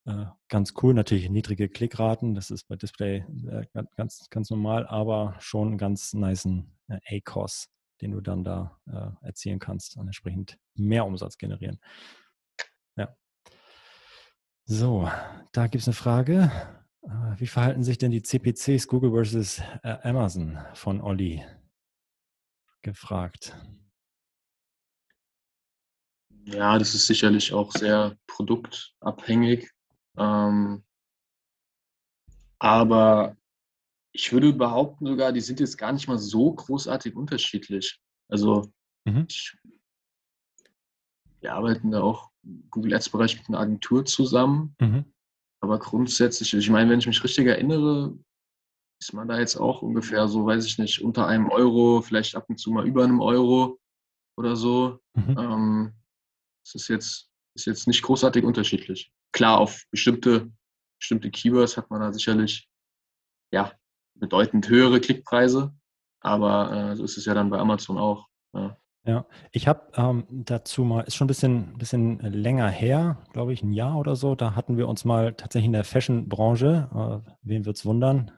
[0.06, 0.94] äh, ganz cool.
[0.94, 6.12] Natürlich niedrige Klickraten, das ist bei Display äh, ganz, ganz normal, aber schon einen ganz
[6.14, 7.68] niceen äh, ACOS,
[8.00, 11.78] den du dann da äh, erzielen kannst und entsprechend mehr Umsatz generieren.
[12.96, 13.14] Ja.
[14.64, 15.10] So,
[15.52, 16.50] da gibt es eine Frage.
[17.36, 21.42] Wie verhalten sich denn die CPCs Google versus Amazon von Olli?
[22.82, 23.56] gefragt?
[26.44, 29.70] Ja, das ist sicherlich auch sehr produktabhängig.
[30.16, 30.84] Ähm,
[32.58, 33.36] aber
[34.12, 38.00] ich würde behaupten sogar, die sind jetzt gar nicht mal so großartig unterschiedlich.
[38.28, 38.72] Also
[39.04, 39.26] mhm.
[39.28, 39.56] ich,
[41.40, 44.74] wir arbeiten da auch im Google Ads-Bereich mit einer Agentur zusammen.
[44.80, 45.04] Mhm.
[45.62, 48.18] Aber grundsätzlich, ich meine, wenn ich mich richtig erinnere,
[49.00, 52.46] ist man da jetzt auch ungefähr so, weiß ich nicht, unter einem Euro, vielleicht ab
[52.48, 53.78] und zu mal über einem Euro
[54.36, 54.98] oder so.
[55.14, 55.38] Mhm.
[55.38, 55.92] Ähm,
[56.64, 59.12] das ist jetzt, ist jetzt nicht großartig unterschiedlich.
[59.32, 60.50] Klar, auf bestimmte,
[60.98, 62.68] bestimmte Keywords hat man da sicherlich
[63.52, 63.72] ja,
[64.20, 65.74] bedeutend höhere Klickpreise,
[66.20, 68.28] aber äh, so ist es ja dann bei Amazon auch.
[68.52, 68.76] Ja.
[69.06, 73.62] Ja, ich habe ähm, dazu mal, ist schon ein bisschen, bisschen länger her, glaube ich,
[73.62, 77.66] ein Jahr oder so, da hatten wir uns mal tatsächlich in der Fashion-Branche, äh, wen
[77.66, 78.30] es wundern,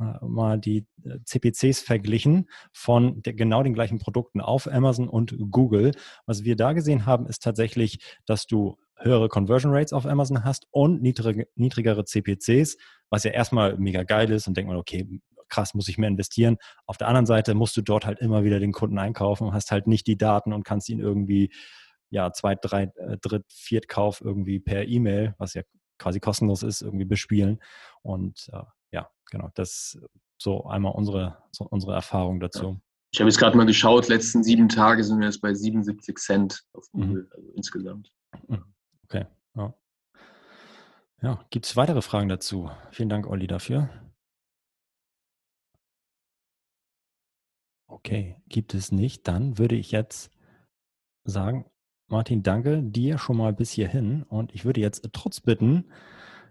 [0.00, 5.36] äh, mal die äh, CPCs verglichen von der, genau den gleichen Produkten auf Amazon und
[5.50, 5.92] Google.
[6.24, 10.66] Was wir da gesehen haben, ist tatsächlich, dass du höhere Conversion Rates auf Amazon hast
[10.70, 12.78] und niedrige, niedrigere CPCs,
[13.10, 16.56] was ja erstmal mega geil ist und denkt man, okay, krass, muss ich mehr investieren.
[16.86, 19.86] Auf der anderen Seite musst du dort halt immer wieder den Kunden einkaufen, hast halt
[19.86, 21.52] nicht die Daten und kannst ihn irgendwie,
[22.10, 25.62] ja, zweit, drei, äh, dritt, viert Kauf irgendwie per E-Mail, was ja
[25.98, 27.60] quasi kostenlos ist, irgendwie bespielen.
[28.02, 29.98] Und äh, ja, genau, das
[30.38, 32.80] so einmal unsere, so unsere Erfahrung dazu.
[33.12, 36.64] Ich habe jetzt gerade mal geschaut, letzten sieben Tage sind wir jetzt bei 77 Cent
[36.72, 36.90] auf.
[36.92, 37.28] Google, mhm.
[37.34, 38.12] also insgesamt.
[38.48, 38.64] Mhm.
[39.04, 39.74] Okay, ja.
[41.22, 42.70] Ja, gibt es weitere Fragen dazu?
[42.90, 43.88] Vielen Dank, Olli, dafür.
[47.96, 49.26] Okay, gibt es nicht.
[49.26, 50.30] Dann würde ich jetzt
[51.24, 51.64] sagen,
[52.08, 54.22] Martin, danke dir schon mal bis hierhin.
[54.24, 55.86] Und ich würde jetzt Trotz bitten,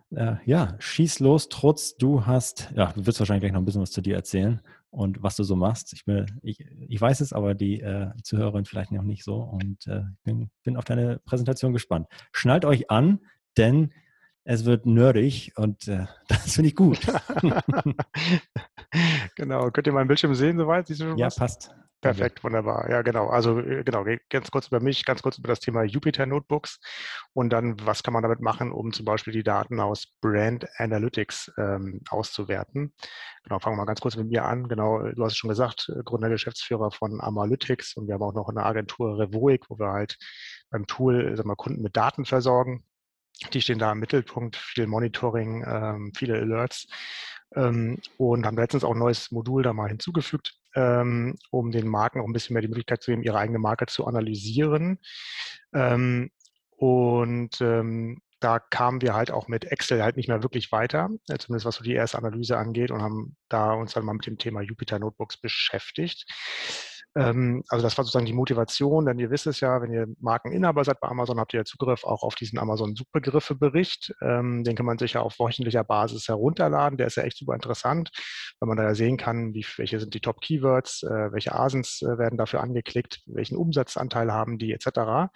[0.09, 3.83] äh, ja, schieß los, Trotz, du hast, ja, du wirst wahrscheinlich gleich noch ein bisschen
[3.83, 5.93] was zu dir erzählen und was du so machst.
[5.93, 9.85] Ich, bin, ich, ich weiß es, aber die äh, Zuhörerin vielleicht noch nicht so und
[9.85, 12.07] äh, bin, bin auf deine Präsentation gespannt.
[12.31, 13.19] Schnallt euch an,
[13.55, 13.93] denn
[14.45, 17.01] es wird nerdig und äh, das finde ich gut.
[19.35, 19.71] genau.
[19.71, 20.87] Könnt ihr meinen Bildschirm sehen soweit?
[20.87, 21.35] Siehst du schon ja, was?
[21.35, 21.75] passt.
[22.05, 22.87] Perfekt, wunderbar.
[22.89, 23.29] Ja, genau.
[23.29, 26.79] Also äh, genau, ganz kurz über mich, ganz kurz über das Thema Jupyter Notebooks
[27.33, 31.51] und dann, was kann man damit machen, um zum Beispiel die Daten aus Brand Analytics
[31.57, 32.93] ähm, auszuwerten.
[33.43, 34.67] Genau, fangen wir mal ganz kurz mit mir an.
[34.67, 38.35] Genau, du hast es schon gesagt, äh, Gründer, Geschäftsführer von Amalytics und wir haben auch
[38.35, 40.17] noch eine Agentur Revoic, wo wir halt
[40.69, 42.83] beim Tool sagen wir, Kunden mit Daten versorgen
[43.53, 46.87] die stehen da im Mittelpunkt, viel Monitoring, ähm, viele Alerts
[47.55, 52.19] ähm, und haben letztens auch ein neues Modul da mal hinzugefügt, ähm, um den Marken
[52.19, 54.99] auch ein bisschen mehr die Möglichkeit zu geben, ihre eigene Marke zu analysieren.
[55.73, 56.31] Ähm,
[56.77, 57.61] und
[58.45, 61.75] da kamen wir halt auch mit Excel halt nicht mehr wirklich weiter, äh, zumindest was
[61.75, 64.99] so die erste Analyse angeht und haben da uns dann mal mit dem Thema Jupyter
[64.99, 66.25] Notebooks beschäftigt.
[67.15, 70.83] Ähm, also das war sozusagen die Motivation, denn ihr wisst es ja, wenn ihr Markeninhaber
[70.83, 74.13] seid bei Amazon, habt ihr ja Zugriff auch auf diesen Amazon-Suchbegriffe-Bericht.
[74.21, 76.97] Ähm, den kann man sich ja auf wöchentlicher Basis herunterladen.
[76.97, 78.11] Der ist ja echt super interessant,
[78.59, 82.17] weil man da ja sehen kann, wie, welche sind die Top-Keywords, äh, welche Asens äh,
[82.17, 85.31] werden dafür angeklickt, welchen Umsatzanteil haben die etc.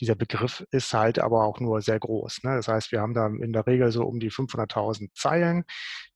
[0.00, 2.44] Dieser Begriff ist halt aber auch nur sehr groß.
[2.44, 2.56] Ne?
[2.56, 5.64] Das heißt, wir haben da in der Regel so um die 500.000 Zeilen.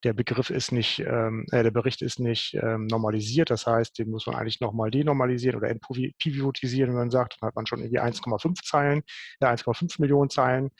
[0.04, 3.50] Der Begriff ist nicht, ähm, äh, der Bericht ist nicht ähm, normalisiert.
[3.50, 7.56] Das heißt, den muss man eigentlich nochmal denormalisieren oder entpivotisieren, wenn man sagt, dann hat
[7.56, 9.02] man schon irgendwie 1,5 Zeilen,
[9.40, 10.70] ja, 1,5 Millionen Zeilen.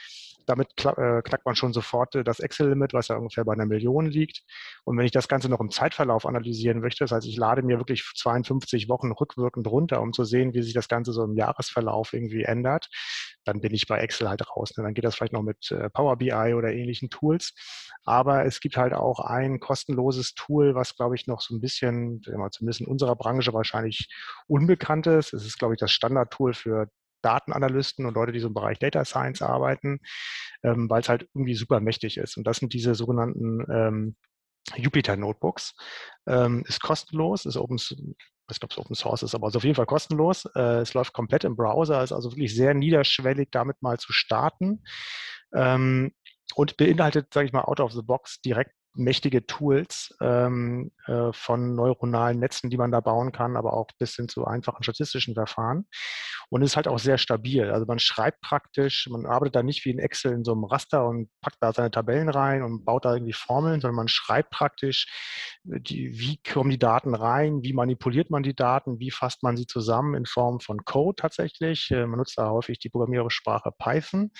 [0.48, 4.06] Damit äh, knackt man schon sofort äh, das Excel-Limit, was ja ungefähr bei einer Million
[4.06, 4.42] liegt.
[4.84, 7.78] Und wenn ich das Ganze noch im Zeitverlauf analysieren möchte, das heißt, ich lade mir
[7.78, 12.14] wirklich 52 Wochen rückwirkend runter, um zu sehen, wie sich das Ganze so im Jahresverlauf
[12.14, 12.88] irgendwie ändert,
[13.44, 14.72] dann bin ich bei Excel halt raus.
[14.76, 14.84] Ne?
[14.84, 17.52] Dann geht das vielleicht noch mit äh, Power BI oder ähnlichen Tools.
[18.04, 22.22] Aber es gibt halt auch ein kostenloses Tool, was, glaube ich, noch so ein bisschen,
[22.22, 24.08] zumindest in unserer Branche wahrscheinlich
[24.46, 25.34] unbekannt ist.
[25.34, 26.88] Es ist, glaube ich, das Standardtool für
[27.22, 30.00] Datenanalysten und Leute, die so im Bereich Data Science arbeiten,
[30.62, 32.36] ähm, weil es halt irgendwie super mächtig ist.
[32.36, 34.16] Und das sind diese sogenannten ähm,
[34.76, 35.74] Jupyter Notebooks.
[36.26, 39.76] Ähm, ist kostenlos, ist Open, ich ob es Open Source ist, aber ist auf jeden
[39.76, 40.46] Fall kostenlos.
[40.54, 44.82] Äh, es läuft komplett im Browser, ist also wirklich sehr niederschwellig, damit mal zu starten.
[45.54, 46.12] Ähm,
[46.54, 51.74] und beinhaltet, sage ich mal, out of the box direkt mächtige Tools ähm, äh, von
[51.74, 55.86] neuronalen Netzen, die man da bauen kann, aber auch bis hin zu einfachen statistischen Verfahren.
[56.50, 57.70] Und ist halt auch sehr stabil.
[57.70, 61.06] Also man schreibt praktisch, man arbeitet da nicht wie in Excel in so einem Raster
[61.06, 65.06] und packt da seine Tabellen rein und baut da irgendwie Formeln, sondern man schreibt praktisch,
[65.70, 69.56] äh, die, wie kommen die Daten rein, wie manipuliert man die Daten, wie fasst man
[69.56, 71.90] sie zusammen in Form von Code tatsächlich.
[71.90, 74.30] Äh, man nutzt da häufig die Programmiersprache Python.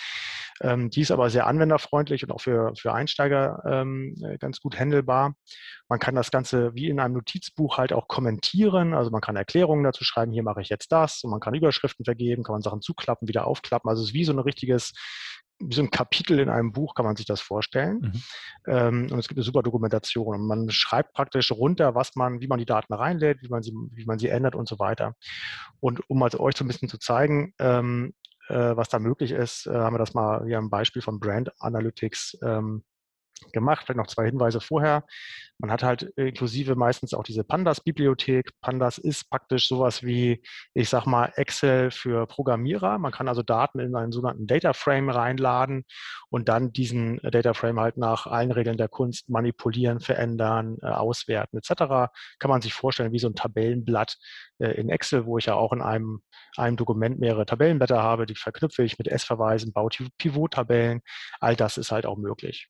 [0.62, 4.78] Ähm, die ist aber sehr anwenderfreundlich und auch für, für Einsteiger ähm, äh, ganz gut
[4.78, 5.34] handelbar.
[5.88, 8.94] Man kann das Ganze wie in einem Notizbuch halt auch kommentieren.
[8.94, 11.22] Also man kann Erklärungen dazu schreiben, hier mache ich jetzt das.
[11.22, 13.90] Und man kann Überschriften vergeben, kann man Sachen zuklappen, wieder aufklappen.
[13.90, 14.92] Also es ist wie so ein richtiges
[15.60, 17.98] wie so ein Kapitel in einem Buch kann man sich das vorstellen.
[18.00, 18.22] Mhm.
[18.68, 20.36] Ähm, und es gibt eine super Dokumentation.
[20.36, 23.72] Und man schreibt praktisch runter, was man, wie man die Daten reinlädt, wie man sie,
[23.72, 25.14] wie man sie ändert und so weiter.
[25.80, 28.14] Und um also euch so ein bisschen zu zeigen, ähm,
[28.48, 31.50] äh, was da möglich ist, äh, haben wir das mal hier ein Beispiel von Brand
[31.60, 32.84] Analytics ähm,
[33.52, 33.84] gemacht.
[33.84, 35.04] Vielleicht noch zwei Hinweise vorher.
[35.60, 38.50] Man hat halt inklusive meistens auch diese Pandas-Bibliothek.
[38.60, 40.40] Pandas ist praktisch sowas wie,
[40.72, 42.98] ich sag mal, Excel für Programmierer.
[42.98, 45.84] Man kann also Daten in einen sogenannten Data Frame reinladen
[46.30, 51.58] und dann diesen Data Frame halt nach allen Regeln der Kunst manipulieren, verändern, äh, auswerten
[51.58, 52.12] etc.
[52.38, 54.16] Kann man sich vorstellen wie so ein Tabellenblatt
[54.58, 56.20] äh, in Excel, wo ich ja auch in einem,
[56.56, 61.00] einem Dokument mehrere Tabellenblätter habe, die verknüpfe ich mit S-Verweisen, baue Pivot-Tabellen.
[61.40, 62.68] All das ist halt auch möglich.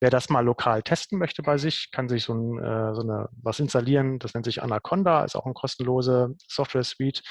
[0.00, 3.28] Wer das mal lokal testen möchte bei sich, kann sich so, ein, äh, so eine,
[3.42, 4.18] was installieren.
[4.18, 7.22] Das nennt sich Anaconda, ist auch eine kostenlose Software-Suite,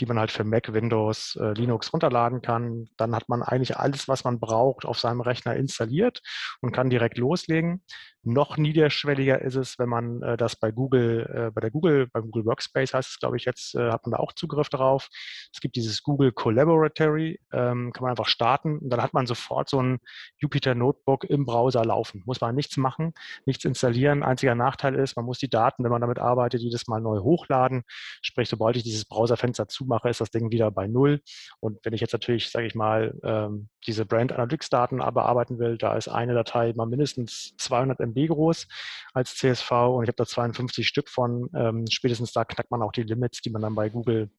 [0.00, 2.88] die man halt für Mac, Windows, äh, Linux runterladen kann.
[2.96, 6.22] Dann hat man eigentlich alles, was man braucht, auf seinem Rechner installiert
[6.60, 7.84] und kann direkt loslegen.
[8.24, 12.44] Noch niederschwelliger ist es, wenn man äh, das bei Google, bei der Google, bei Google
[12.46, 15.08] Workspace heißt es, glaube ich, jetzt hat man da auch Zugriff drauf.
[15.52, 19.68] Es gibt dieses Google Collaboratory, ähm, kann man einfach starten und dann hat man sofort
[19.68, 19.98] so ein
[20.38, 22.22] Jupyter Notebook im Browser laufen.
[22.26, 23.12] Muss man nichts machen,
[23.46, 24.22] nichts installieren.
[24.32, 27.82] Einziger Nachteil ist, man muss die Daten, wenn man damit arbeitet, jedes Mal neu hochladen.
[28.22, 31.20] Sprich, sobald ich dieses Browserfenster zumache, ist das Ding wieder bei Null.
[31.60, 35.76] Und wenn ich jetzt natürlich, sage ich mal, ähm, diese Brand Analytics Daten bearbeiten will,
[35.78, 38.66] da ist eine Datei mal mindestens 200 MB groß
[39.14, 41.48] als CSV und ich habe da 52 Stück von.
[41.54, 44.30] Ähm, spätestens da knackt man auch die Limits, die man dann bei Google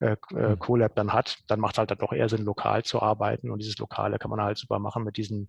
[0.00, 0.58] äh, äh, mhm.
[0.58, 1.38] Colab dann hat.
[1.48, 4.30] Dann macht es halt dann doch eher Sinn, lokal zu arbeiten und dieses Lokale kann
[4.30, 5.48] man halt super machen mit diesen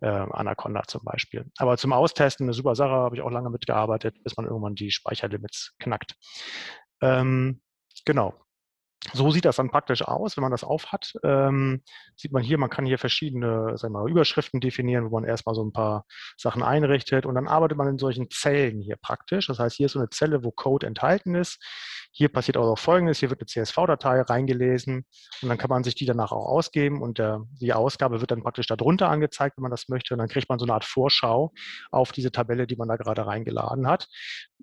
[0.00, 1.46] äh, Anaconda zum Beispiel.
[1.58, 4.90] Aber zum Austesten eine super Sache, habe ich auch lange mitgearbeitet, bis man irgendwann die
[4.90, 6.16] Speicherlimits knackt.
[7.02, 7.60] Ähm,
[8.04, 8.43] genau.
[9.12, 11.12] So sieht das dann praktisch aus, wenn man das aufhat.
[11.22, 11.82] Ähm,
[12.16, 15.54] sieht man hier, man kann hier verschiedene sagen wir mal, Überschriften definieren, wo man erstmal
[15.54, 16.06] so ein paar
[16.38, 19.46] Sachen einrichtet und dann arbeitet man in solchen Zellen hier praktisch.
[19.48, 21.62] Das heißt, hier ist so eine Zelle, wo Code enthalten ist.
[22.12, 25.04] Hier passiert auch Folgendes, hier wird eine CSV-Datei reingelesen
[25.42, 28.42] und dann kann man sich die danach auch ausgeben und der, die Ausgabe wird dann
[28.42, 31.52] praktisch darunter angezeigt, wenn man das möchte und dann kriegt man so eine Art Vorschau
[31.90, 34.06] auf diese Tabelle, die man da gerade reingeladen hat.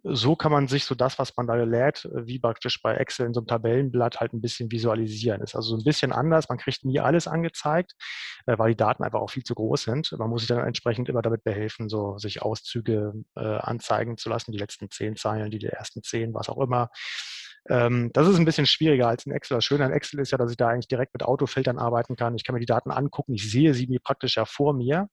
[0.04, 3.34] So kann man sich so das, was man da lädt, wie praktisch bei Excel in
[3.34, 5.42] so einem Tabellenblatt halt ein bisschen visualisieren.
[5.42, 7.94] Ist also so ein bisschen anders, man kriegt nie alles angezeigt,
[8.46, 10.12] äh, weil die Daten einfach auch viel zu groß sind.
[10.18, 14.52] Man muss sich dann entsprechend immer damit behelfen, so sich Auszüge äh, anzeigen zu lassen,
[14.52, 16.90] die letzten zehn Zeilen, die ersten zehn, was auch immer.
[17.70, 19.58] Ähm, das ist ein bisschen schwieriger als in Excel.
[19.58, 22.36] Das Schöne an Excel ist ja, dass ich da eigentlich direkt mit Autofiltern arbeiten kann.
[22.36, 25.10] Ich kann mir die Daten angucken, ich sehe sie mir praktisch ja vor mir.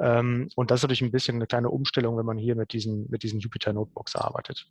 [0.00, 3.08] Ähm, und das ist natürlich ein bisschen eine kleine Umstellung, wenn man hier mit diesen,
[3.10, 4.66] mit diesen Jupyter Notebooks arbeitet.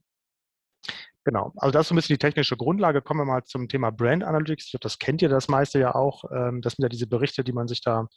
[1.28, 3.02] Genau, also das ist so ein bisschen die technische Grundlage.
[3.02, 4.68] Kommen wir mal zum Thema Brand Analytics.
[4.68, 6.24] Ich glaube, das kennt ihr das meiste ja auch.
[6.32, 8.08] Ähm, das sind ja diese Berichte, die man sich da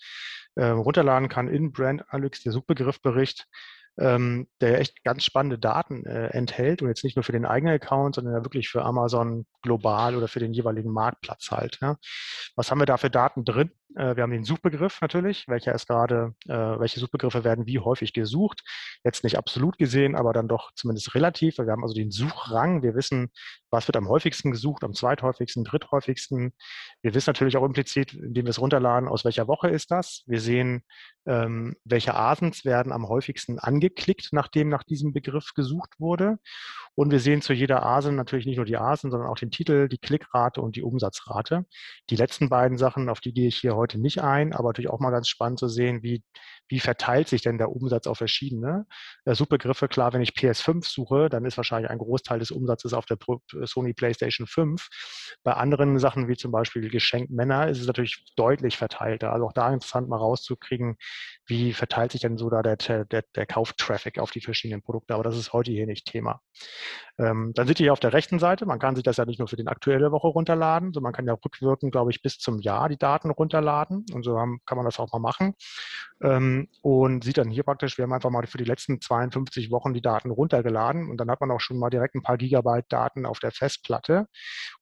[0.54, 3.48] äh, runterladen kann in Brand Analytics, der Suchbegriffbericht
[3.98, 7.74] ähm, der echt ganz spannende Daten äh, enthält und jetzt nicht nur für den eigenen
[7.74, 11.80] Account, sondern wirklich für Amazon global oder für den jeweiligen Marktplatz halt.
[12.54, 13.72] Was haben wir da für Daten drin?
[13.96, 18.12] Äh, wir haben den Suchbegriff natürlich, welcher ist gerade, äh, welche Suchbegriffe werden wie häufig
[18.12, 18.62] gesucht.
[19.04, 21.58] Jetzt nicht absolut gesehen, aber dann doch zumindest relativ.
[21.58, 22.82] Wir haben also den Suchrang.
[22.82, 23.30] Wir wissen,
[23.70, 26.52] was wird am häufigsten gesucht, am zweithäufigsten, dritthäufigsten.
[27.02, 30.22] Wir wissen natürlich auch implizit, indem wir es runterladen, aus welcher Woche ist das.
[30.26, 30.82] Wir sehen,
[31.26, 36.38] ähm, welche Asens werden am häufigsten angeklickt, nachdem nach diesem Begriff gesucht wurde.
[36.94, 39.88] Und wir sehen zu jeder Asen natürlich nicht nur die Asen, sondern auch den Titel,
[39.88, 41.66] die Klickrate und die Umsatzrate.
[42.10, 45.00] Die letzten beiden Sachen, auf die gehe ich hier heute nicht ein, aber natürlich auch
[45.00, 46.22] mal ganz spannend zu sehen, wie,
[46.68, 48.86] wie verteilt sich denn der Umsatz auf verschiedene
[49.24, 49.88] äh, Suchbegriffe.
[49.88, 53.18] Klar, wenn ich PS5 suche, dann ist wahrscheinlich ein Großteil des Umsatzes auf der
[53.64, 54.88] Sony PlayStation 5.
[55.42, 59.32] Bei anderen Sachen wie zum Beispiel geschenkt Männer ist es natürlich deutlich verteilter.
[59.32, 60.96] Also auch da interessant mal rauszukriegen,
[61.46, 65.14] wie verteilt sich denn so da der, der, der Kauftraffic auf die verschiedenen Produkte.
[65.14, 66.40] Aber das ist heute hier nicht Thema.
[67.18, 69.48] Ähm, dann ihr hier auf der rechten Seite, man kann sich das ja nicht nur
[69.48, 72.88] für die aktuelle Woche runterladen, sondern man kann ja rückwirkend, glaube ich, bis zum Jahr
[72.88, 73.69] die Daten runterladen.
[74.12, 75.54] Und so haben, kann man das auch mal machen.
[76.22, 79.94] Ähm, und sieht dann hier praktisch, wir haben einfach mal für die letzten 52 Wochen
[79.94, 83.26] die Daten runtergeladen und dann hat man auch schon mal direkt ein paar Gigabyte Daten
[83.26, 84.26] auf der Festplatte.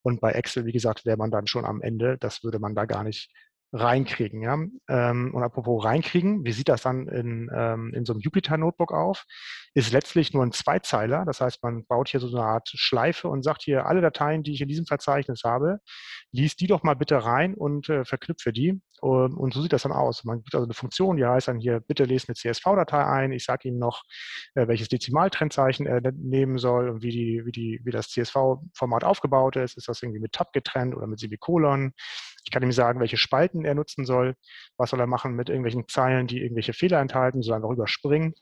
[0.02, 2.18] Und bei Excel, wie gesagt, wäre man dann schon am Ende.
[2.18, 3.30] Das würde man da gar nicht
[3.72, 4.42] reinkriegen.
[4.42, 4.58] Ja?
[4.88, 9.24] Ähm, und apropos reinkriegen, wie sieht das dann in, ähm, in so einem Jupyter-Notebook auf?
[9.78, 11.24] Ist letztlich nur ein Zweizeiler.
[11.24, 14.52] Das heißt, man baut hier so eine Art Schleife und sagt hier, alle Dateien, die
[14.52, 15.78] ich in diesem Verzeichnis habe,
[16.32, 18.82] lies die doch mal bitte rein und äh, verknüpfe die.
[19.00, 20.24] Und, und, so sieht das dann aus.
[20.24, 23.30] Man gibt also eine Funktion, die heißt dann hier, bitte lese eine CSV-Datei ein.
[23.30, 24.02] Ich sage Ihnen noch,
[24.56, 29.54] äh, welches Dezimaltrennzeichen er nehmen soll und wie, die, wie, die, wie das CSV-Format aufgebaut
[29.54, 29.76] ist.
[29.76, 31.92] Ist das irgendwie mit Tab getrennt oder mit Semikolon?
[32.44, 34.34] Ich kann ihm sagen, welche Spalten er nutzen soll.
[34.76, 38.34] Was soll er machen mit irgendwelchen Zeilen, die irgendwelche Fehler enthalten, soll einfach überspringen.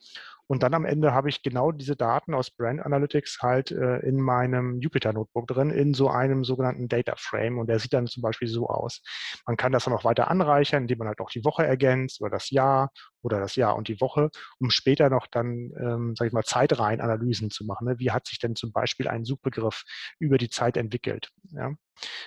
[0.49, 4.21] Und dann am Ende habe ich genau diese Daten aus Brand Analytics halt äh, in
[4.21, 7.59] meinem Jupyter Notebook drin, in so einem sogenannten Data Frame.
[7.59, 9.03] Und der sieht dann zum Beispiel so aus.
[9.47, 12.31] Man kann das dann auch weiter anreichern, indem man halt auch die Woche ergänzt oder
[12.31, 12.91] das Jahr
[13.23, 14.31] oder das Jahr und die Woche,
[14.61, 17.89] um später noch dann, ähm, sage ich mal, Zeitreihenanalysen zu machen.
[17.89, 17.99] Ne?
[17.99, 19.83] Wie hat sich denn zum Beispiel ein Suchbegriff
[20.21, 21.31] über die Zeit entwickelt?
[21.53, 21.73] Ja?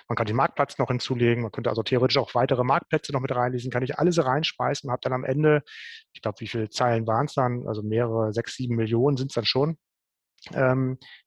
[0.07, 3.35] Man kann den Marktplatz noch hinzulegen, man könnte also theoretisch auch weitere Marktplätze noch mit
[3.35, 5.63] reinlesen, kann ich alles reinspeisen und habe dann am Ende,
[6.13, 9.35] ich glaube, wie viele Zeilen waren es dann, also mehrere, sechs, sieben Millionen sind es
[9.35, 9.77] dann schon,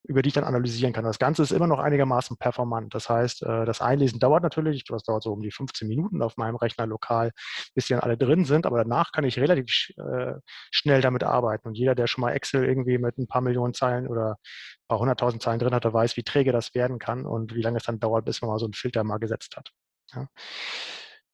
[0.04, 1.04] über die ich dann analysieren kann.
[1.04, 2.94] Das Ganze ist immer noch einigermaßen performant.
[2.94, 6.36] Das heißt, äh, das Einlesen dauert natürlich, das dauert so um die 15 Minuten auf
[6.36, 7.32] meinem Rechner lokal,
[7.74, 10.34] bis die dann alle drin sind, aber danach kann ich relativ äh,
[10.70, 11.68] schnell damit arbeiten.
[11.68, 14.98] Und jeder, der schon mal Excel irgendwie mit ein paar Millionen Zeilen oder ein paar
[14.98, 18.00] hunderttausend Zeilen drin hatte, weiß, wie träge das werden kann und wie lange es dann
[18.00, 19.70] dauert, bis man mal so einen Filter mal gesetzt hat.
[20.14, 20.26] Ja.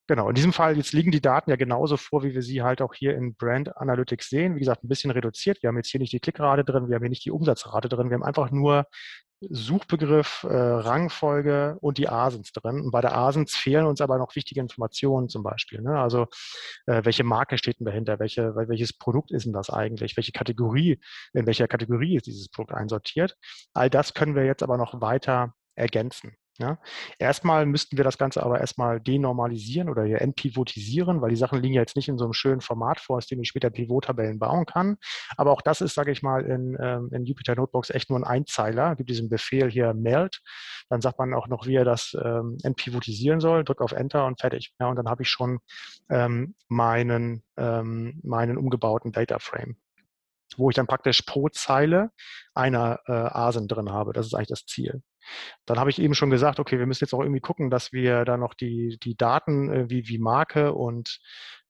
[0.09, 2.81] Genau, in diesem Fall, jetzt liegen die Daten ja genauso vor, wie wir sie halt
[2.81, 4.55] auch hier in Brand Analytics sehen.
[4.55, 5.63] Wie gesagt, ein bisschen reduziert.
[5.63, 8.09] Wir haben jetzt hier nicht die Klickrate drin, wir haben hier nicht die Umsatzrate drin.
[8.09, 8.87] Wir haben einfach nur
[9.41, 12.81] Suchbegriff, äh, Rangfolge und die Asens drin.
[12.81, 15.83] Und bei der Asens fehlen uns aber noch wichtige Informationen zum Beispiel.
[15.83, 16.01] Ne?
[16.01, 16.27] Also
[16.87, 18.19] äh, welche Marke steht denn dahinter?
[18.19, 20.17] Welche, welches Produkt ist denn das eigentlich?
[20.17, 21.01] Welche Kategorie,
[21.35, 23.37] in welcher Kategorie ist dieses Produkt einsortiert?
[23.75, 26.33] All das können wir jetzt aber noch weiter ergänzen.
[26.61, 26.79] Ja.
[27.21, 31.75] Erstmal müssten wir das Ganze aber erstmal denormalisieren oder hier entpivotisieren, weil die Sachen liegen
[31.75, 34.67] ja jetzt nicht in so einem schönen Format vor, aus dem ich später Pivot-Tabellen bauen
[34.67, 34.97] kann.
[35.37, 38.25] Aber auch das ist, sage ich mal, in, ähm, in Jupyter Notebooks echt nur ein
[38.25, 38.97] Einzeiler.
[38.97, 40.41] Gibt diesen Befehl hier meld.
[40.89, 43.63] Dann sagt man auch noch, wie er das ähm, entpivotisieren soll.
[43.63, 44.73] Drück auf Enter und fertig.
[44.81, 45.61] Ja, und dann habe ich schon
[46.11, 49.77] ähm, meinen, ähm, meinen umgebauten Data Frame
[50.57, 52.11] wo ich dann praktisch pro Zeile
[52.55, 54.15] einer äh, ASIN drin habe.
[54.15, 55.03] Das ist eigentlich das Ziel.
[55.67, 58.25] Dann habe ich eben schon gesagt, okay, wir müssen jetzt auch irgendwie gucken, dass wir
[58.25, 61.21] da noch die, die Daten äh, wie, wie Marke und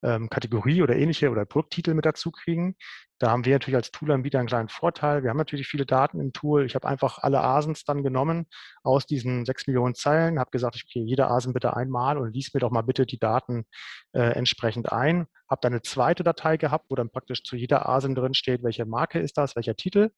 [0.02, 2.76] ähm, Kategorie oder ähnliche oder Produkttitel mit dazu kriegen.
[3.18, 5.24] Da haben wir natürlich als Toolanbieter einen kleinen Vorteil.
[5.24, 6.64] Wir haben natürlich viele Daten im Tool.
[6.64, 8.46] Ich habe einfach alle Asens dann genommen
[8.84, 12.54] aus diesen sechs Millionen Zeilen, habe gesagt, ich gehe jede Asen bitte einmal und lies
[12.54, 13.64] mir doch mal bitte die Daten
[14.12, 15.26] äh, entsprechend ein.
[15.50, 18.84] Habe dann eine zweite Datei gehabt, wo dann praktisch zu jeder Asen drin steht, welche
[18.84, 20.10] Marke ist das, welcher Titel.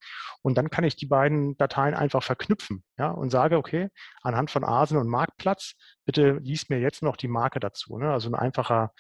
[0.43, 3.89] Und dann kann ich die beiden Dateien einfach verknüpfen ja, und sage, okay,
[4.23, 7.97] anhand von Asen und Marktplatz, bitte lies mir jetzt noch die Marke dazu.
[7.97, 8.13] Ne?
[8.13, 8.93] Also ein einfacher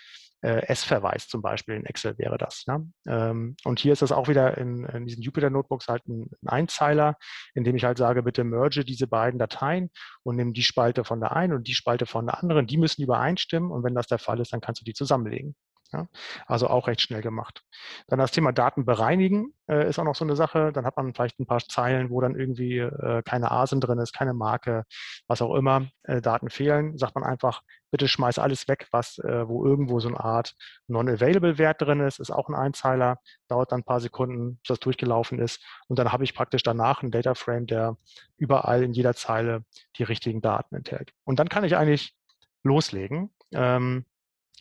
[0.42, 2.64] S-Verweis zum Beispiel in Excel wäre das.
[2.66, 2.90] Ne?
[3.06, 7.16] Ähm, und hier ist das auch wieder in, in diesen Jupyter-Notebooks halt ein, ein, Einzeiler,
[7.54, 9.90] in dem ich halt sage, bitte merge diese beiden Dateien
[10.22, 12.66] und nimm die Spalte von der einen und die Spalte von der anderen.
[12.66, 15.54] Die müssen übereinstimmen und wenn das der Fall ist, dann kannst du die zusammenlegen.
[15.92, 16.06] Ja,
[16.46, 17.64] also auch recht schnell gemacht.
[18.06, 20.70] Dann das Thema Daten bereinigen äh, ist auch noch so eine Sache.
[20.72, 24.14] Dann hat man vielleicht ein paar Zeilen, wo dann irgendwie äh, keine ASIN drin ist,
[24.14, 24.84] keine Marke,
[25.26, 26.96] was auch immer, äh, Daten fehlen.
[26.96, 30.54] Sagt man einfach, bitte schmeiß alles weg, was, äh, wo irgendwo so eine Art
[30.86, 33.18] Non-Available-Wert drin ist, ist auch ein Einzeiler,
[33.48, 35.60] dauert dann ein paar Sekunden, bis das durchgelaufen ist.
[35.88, 37.96] Und dann habe ich praktisch danach einen Data Frame, der
[38.36, 39.64] überall in jeder Zeile
[39.96, 41.12] die richtigen Daten enthält.
[41.24, 42.14] Und dann kann ich eigentlich
[42.62, 43.30] loslegen.
[43.52, 44.04] Ähm,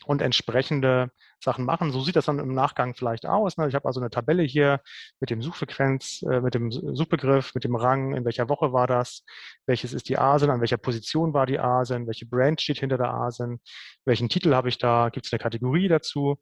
[0.06, 1.10] und entsprechende
[1.42, 1.90] Sachen machen.
[1.90, 3.56] So sieht das dann im Nachgang vielleicht aus.
[3.56, 3.68] Ne?
[3.68, 4.80] Ich habe also eine Tabelle hier
[5.20, 9.24] mit dem Suchfrequenz, äh, mit dem Suchbegriff, mit dem Rang, in welcher Woche war das,
[9.66, 13.12] welches ist die ASIN, an welcher Position war die ASIN, welche Brand steht hinter der
[13.12, 13.60] ASIN,
[14.04, 16.38] welchen Titel habe ich da, gibt es eine Kategorie dazu.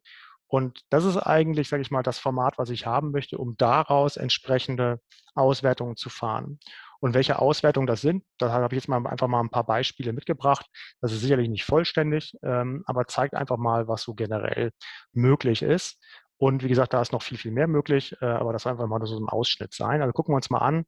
[0.47, 4.17] Und das ist eigentlich, sage ich mal, das Format, was ich haben möchte, um daraus
[4.17, 4.99] entsprechende
[5.35, 6.59] Auswertungen zu fahren.
[6.99, 10.13] Und welche Auswertungen das sind, da habe ich jetzt mal einfach mal ein paar Beispiele
[10.13, 10.65] mitgebracht.
[11.01, 14.71] Das ist sicherlich nicht vollständig, ähm, aber zeigt einfach mal, was so generell
[15.13, 15.97] möglich ist.
[16.41, 18.87] Und wie gesagt, da ist noch viel, viel mehr möglich, äh, aber das soll einfach
[18.87, 20.01] mal so ein Ausschnitt sein.
[20.01, 20.85] Also gucken wir uns mal an,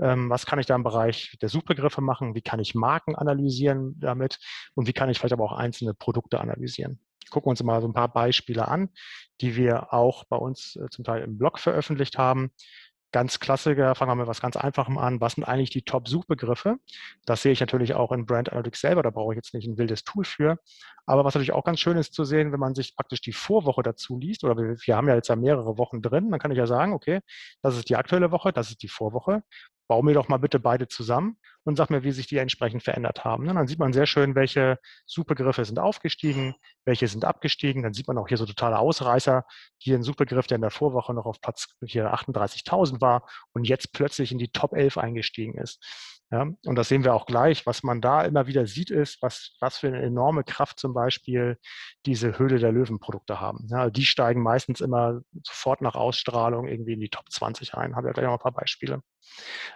[0.00, 3.96] ähm, was kann ich da im Bereich der Suchbegriffe machen, wie kann ich Marken analysieren
[4.00, 4.38] damit
[4.74, 7.00] und wie kann ich vielleicht aber auch einzelne Produkte analysieren.
[7.30, 8.88] Gucken wir uns mal so ein paar Beispiele an,
[9.42, 12.50] die wir auch bei uns äh, zum Teil im Blog veröffentlicht haben.
[13.14, 15.20] Ganz Klassiker, fangen wir mit was ganz Einfachem an.
[15.20, 16.78] Was sind eigentlich die Top-Suchbegriffe?
[17.26, 19.78] Das sehe ich natürlich auch in Brand Analytics selber, da brauche ich jetzt nicht ein
[19.78, 20.58] wildes Tool für.
[21.06, 23.84] Aber was natürlich auch ganz schön ist zu sehen, wenn man sich praktisch die Vorwoche
[23.84, 26.58] dazu liest, oder wir, wir haben ja jetzt ja mehrere Wochen drin, dann kann ich
[26.58, 27.20] ja sagen, okay,
[27.62, 29.44] das ist die aktuelle Woche, das ist die Vorwoche
[29.86, 33.24] bau mir doch mal bitte beide zusammen und sag mir, wie sich die entsprechend verändert
[33.24, 33.44] haben.
[33.44, 33.54] Ne?
[33.54, 36.54] Dann sieht man sehr schön, welche Suchbegriffe sind aufgestiegen,
[36.84, 37.82] welche sind abgestiegen.
[37.82, 39.44] Dann sieht man auch hier so totale Ausreißer.
[39.78, 43.92] Hier ein Suchbegriff, der in der Vorwoche noch auf Platz hier 38.000 war und jetzt
[43.92, 45.82] plötzlich in die Top 11 eingestiegen ist.
[46.34, 47.64] Ja, und das sehen wir auch gleich.
[47.64, 51.58] Was man da immer wieder sieht, ist, was, was für eine enorme Kraft zum Beispiel
[52.06, 53.68] diese Höhle der Löwen-Produkte haben.
[53.70, 57.94] Ja, die steigen meistens immer sofort nach Ausstrahlung irgendwie in die Top 20 ein.
[57.94, 59.00] Habe ja gleich noch ein paar Beispiele.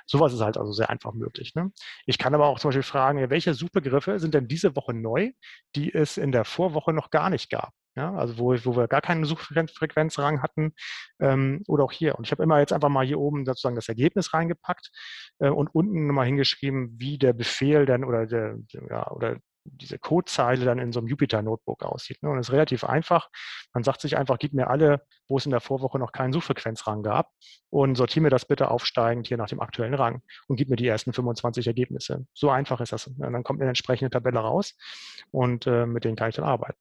[0.04, 1.54] Sowas ist halt also sehr einfach möglich.
[1.54, 1.70] Ne?
[2.06, 5.30] Ich kann aber auch zum Beispiel fragen, welche Suchbegriffe sind denn diese Woche neu,
[5.76, 7.72] die es in der Vorwoche noch gar nicht gab?
[7.98, 10.72] Ja, also wo, wo wir gar keinen Suchfrequenzrang hatten
[11.18, 12.16] ähm, oder auch hier.
[12.16, 14.92] Und ich habe immer jetzt einfach mal hier oben sozusagen das Ergebnis reingepackt
[15.40, 18.56] äh, und unten nochmal hingeschrieben, wie der Befehl dann oder der,
[18.88, 22.22] ja, oder diese Codezeile dann in so einem Jupyter-Notebook aussieht.
[22.22, 22.30] Ne?
[22.30, 23.30] Und das ist relativ einfach.
[23.74, 27.02] Man sagt sich einfach, gib mir alle, wo es in der Vorwoche noch keinen Suchfrequenzrang
[27.02, 27.32] gab
[27.68, 30.86] und sortiere mir das bitte aufsteigend hier nach dem aktuellen Rang und gib mir die
[30.86, 32.26] ersten 25 Ergebnisse.
[32.32, 33.08] So einfach ist das.
[33.08, 34.76] Und dann kommt eine entsprechende Tabelle raus
[35.32, 36.78] und äh, mit denen kann ich dann arbeiten.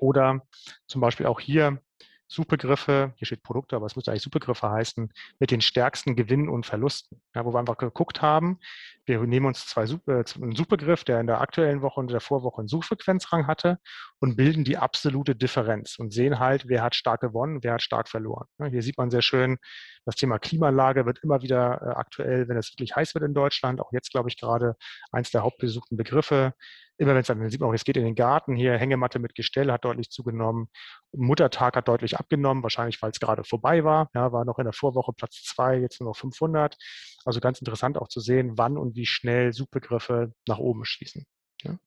[0.00, 0.42] Oder
[0.86, 1.80] zum Beispiel auch hier
[2.28, 6.66] Suchbegriffe, hier steht Produkte, aber es müsste eigentlich Suchbegriffe heißen, mit den stärksten Gewinnen und
[6.66, 7.22] Verlusten.
[7.34, 8.58] Ja, wo wir einfach geguckt haben,
[9.04, 12.60] wir nehmen uns zwei äh, einen Suchbegriff, der in der aktuellen Woche und der Vorwoche
[12.60, 13.78] einen Suchfrequenzrang hatte
[14.18, 18.08] und bilden die absolute Differenz und sehen halt, wer hat stark gewonnen, wer hat stark
[18.08, 18.46] verloren.
[18.58, 19.58] Ja, hier sieht man sehr schön,
[20.06, 23.80] das Thema Klimalage wird immer wieder äh, aktuell, wenn es wirklich heiß wird in Deutschland,
[23.80, 24.76] auch jetzt glaube ich gerade
[25.12, 26.54] eins der hauptbesuchten Begriffe
[26.98, 29.34] immer wenn es dann sieht man auch, es geht in den Garten hier, Hängematte mit
[29.34, 30.68] Gestell hat deutlich zugenommen.
[31.12, 34.10] Muttertag hat deutlich abgenommen, wahrscheinlich weil es gerade vorbei war.
[34.14, 36.76] Ja, war noch in der Vorwoche Platz zwei, jetzt nur noch 500.
[37.24, 41.26] Also ganz interessant auch zu sehen, wann und wie schnell Suchbegriffe nach oben schießen.
[41.66, 41.78] Ja.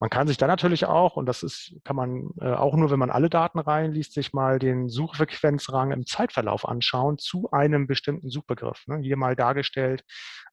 [0.00, 2.98] Man kann sich dann natürlich auch, und das ist, kann man äh, auch nur, wenn
[2.98, 8.86] man alle Daten reinliest, sich mal den Suchfrequenzrang im Zeitverlauf anschauen zu einem bestimmten Suchbegriff.
[8.86, 8.98] Ne?
[8.98, 10.04] Hier mal dargestellt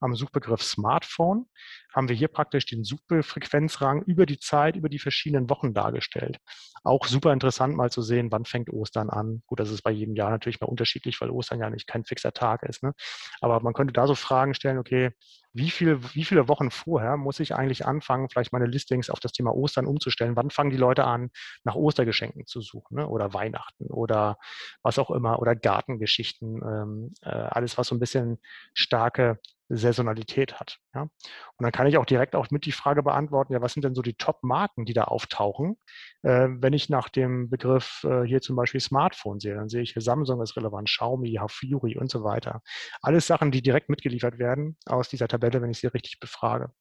[0.01, 1.45] am Suchbegriff Smartphone
[1.93, 6.39] haben wir hier praktisch den Suchfrequenzrang über die Zeit, über die verschiedenen Wochen dargestellt.
[6.83, 9.43] Auch super interessant mal zu sehen, wann fängt Ostern an.
[9.45, 12.33] Gut, das ist bei jedem Jahr natürlich mal unterschiedlich, weil Ostern ja nicht kein fixer
[12.33, 12.81] Tag ist.
[12.81, 12.93] Ne?
[13.41, 15.11] Aber man könnte da so Fragen stellen, okay,
[15.53, 19.31] wie, viel, wie viele Wochen vorher muss ich eigentlich anfangen, vielleicht meine Listings auf das
[19.31, 20.35] Thema Ostern umzustellen?
[20.35, 21.29] Wann fangen die Leute an,
[21.63, 23.07] nach Ostergeschenken zu suchen ne?
[23.07, 24.37] oder Weihnachten oder
[24.81, 28.39] was auch immer oder Gartengeschichten, ähm, äh, alles, was so ein bisschen
[28.73, 29.39] starke
[29.75, 30.77] Saisonalität hat.
[30.93, 31.03] Ja?
[31.03, 31.11] Und
[31.59, 34.01] dann kann ich auch direkt auch mit die Frage beantworten, ja, was sind denn so
[34.01, 35.77] die Top-Marken, die da auftauchen?
[36.23, 39.93] Äh, wenn ich nach dem Begriff äh, hier zum Beispiel Smartphone sehe, dann sehe ich
[39.93, 42.61] hier Samsung ist relevant, Xiaomi, Hafuri und so weiter.
[43.01, 46.71] Alles Sachen, die direkt mitgeliefert werden aus dieser Tabelle, wenn ich sie richtig befrage.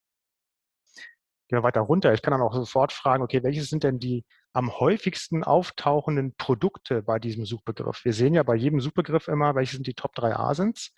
[1.50, 2.14] Gehen wir weiter runter.
[2.14, 7.02] Ich kann dann auch sofort fragen, okay, welches sind denn die am häufigsten auftauchenden Produkte
[7.02, 8.04] bei diesem Suchbegriff?
[8.04, 10.92] Wir sehen ja bei jedem Suchbegriff immer, welche sind die Top 3 Asins.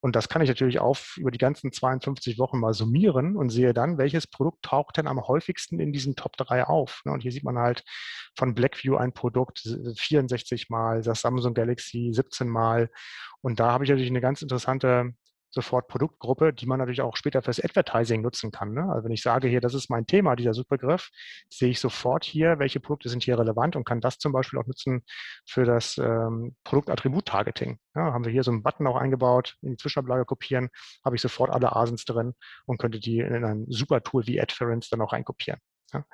[0.00, 3.74] Und das kann ich natürlich auch über die ganzen 52 Wochen mal summieren und sehe
[3.74, 7.02] dann, welches Produkt taucht denn am häufigsten in diesen Top 3 auf.
[7.04, 7.12] Ne?
[7.12, 7.84] Und hier sieht man halt
[8.34, 9.60] von Blackview ein Produkt
[9.98, 12.88] 64 Mal, das Samsung Galaxy 17 Mal.
[13.42, 15.12] Und da habe ich natürlich eine ganz interessante
[15.50, 18.72] sofort Produktgruppe, die man natürlich auch später fürs Advertising nutzen kann.
[18.72, 18.88] Ne?
[18.90, 21.08] Also wenn ich sage hier, das ist mein Thema, dieser Suchbegriff,
[21.48, 24.66] sehe ich sofort hier, welche Produkte sind hier relevant und kann das zum Beispiel auch
[24.66, 25.02] nutzen
[25.46, 27.78] für das ähm, Produktattribut-Targeting.
[27.94, 30.68] Ja, haben wir hier so einen Button auch eingebaut, in die Zwischenablage kopieren,
[31.04, 32.34] habe ich sofort alle Asens drin
[32.66, 35.60] und könnte die in ein super Tool wie Adference dann auch reinkopieren.
[35.92, 36.04] Ja.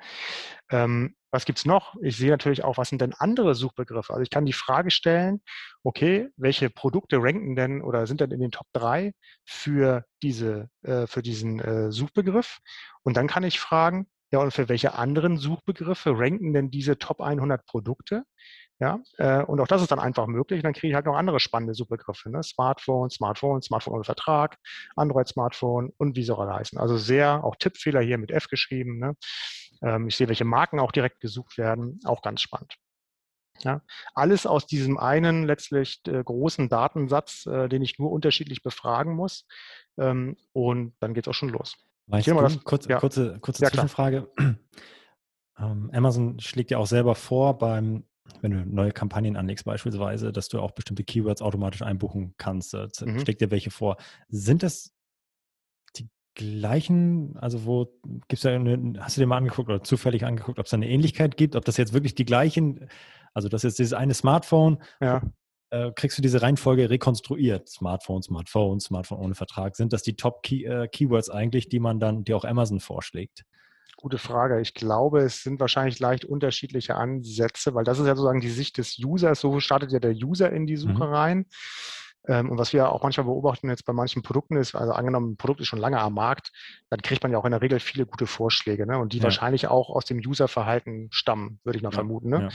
[0.71, 1.95] Ähm, was gibt's noch?
[2.01, 4.13] Ich sehe natürlich auch, was sind denn andere Suchbegriffe?
[4.13, 5.41] Also ich kann die Frage stellen,
[5.83, 9.11] okay, welche Produkte ranken denn oder sind denn in den Top 3
[9.43, 12.59] für, diese, äh, für diesen äh, Suchbegriff?
[13.03, 17.19] Und dann kann ich fragen, ja, und für welche anderen Suchbegriffe ranken denn diese Top
[17.21, 18.23] 100 Produkte?
[18.79, 20.61] Ja, äh, und auch das ist dann einfach möglich.
[20.61, 22.29] Dann kriege ich halt noch andere spannende Suchbegriffe.
[22.29, 22.43] Ne?
[22.43, 24.57] Smartphone, Smartphone, Smartphone ohne Vertrag,
[24.97, 26.77] Android-Smartphone und wie soll er heißen.
[26.77, 28.99] Also sehr, auch Tippfehler hier mit F geschrieben.
[28.99, 29.15] Ne?
[29.81, 31.99] Ähm, ich sehe, welche Marken auch direkt gesucht werden.
[32.05, 32.75] Auch ganz spannend.
[33.59, 33.81] Ja,
[34.13, 39.47] alles aus diesem einen letztlich äh, großen Datensatz, äh, den ich nur unterschiedlich befragen muss.
[39.97, 41.77] Ähm, und dann geht es auch schon los.
[42.07, 42.99] Weißt du, das, kurz, ja.
[42.99, 44.29] kurze, kurze ja, Zwischenfrage.
[45.57, 48.03] Ähm, Amazon schlägt ja auch selber vor, beim,
[48.41, 52.73] wenn du neue Kampagnen anlegst beispielsweise, dass du auch bestimmte Keywords automatisch einbuchen kannst.
[52.73, 53.21] Da mhm.
[53.21, 53.95] schlägt dir welche vor.
[54.27, 54.94] Sind das
[56.35, 60.59] gleichen, also wo gibt es da eine, hast du dir mal angeguckt oder zufällig angeguckt,
[60.59, 62.87] ob es da eine Ähnlichkeit gibt, ob das jetzt wirklich die gleichen
[63.35, 64.81] also das ist dieses eine Smartphone.
[64.99, 65.21] Ja.
[65.69, 67.67] Äh, kriegst du diese Reihenfolge rekonstruiert?
[67.67, 69.75] Smartphone, Smartphone, Smartphone ohne Vertrag.
[69.75, 73.43] Sind das die Top-Keywords äh, eigentlich, die man dann, die auch Amazon vorschlägt?
[73.97, 74.61] Gute Frage.
[74.61, 78.77] Ich glaube, es sind wahrscheinlich leicht unterschiedliche Ansätze, weil das ist ja sozusagen die Sicht
[78.77, 79.41] des Users.
[79.41, 81.13] So startet ja der User in die Suche mhm.
[81.13, 81.45] rein.
[82.27, 85.37] Ähm, und was wir auch manchmal beobachten jetzt bei manchen Produkten ist, also angenommen, ein
[85.37, 86.51] Produkt ist schon lange am Markt,
[86.89, 88.97] dann kriegt man ja auch in der Regel viele gute Vorschläge ne?
[88.97, 89.23] und die ja.
[89.23, 91.95] wahrscheinlich auch aus dem Userverhalten stammen, würde ich mal ja.
[91.95, 92.29] vermuten.
[92.29, 92.49] Ne?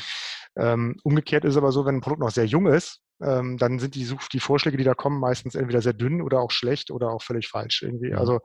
[0.57, 0.73] Ja.
[0.73, 3.95] Ähm, umgekehrt ist aber so, wenn ein Produkt noch sehr jung ist, ähm, dann sind
[3.95, 7.23] die, die Vorschläge, die da kommen, meistens entweder sehr dünn oder auch schlecht oder auch
[7.23, 8.15] völlig falsch irgendwie.
[8.15, 8.41] Also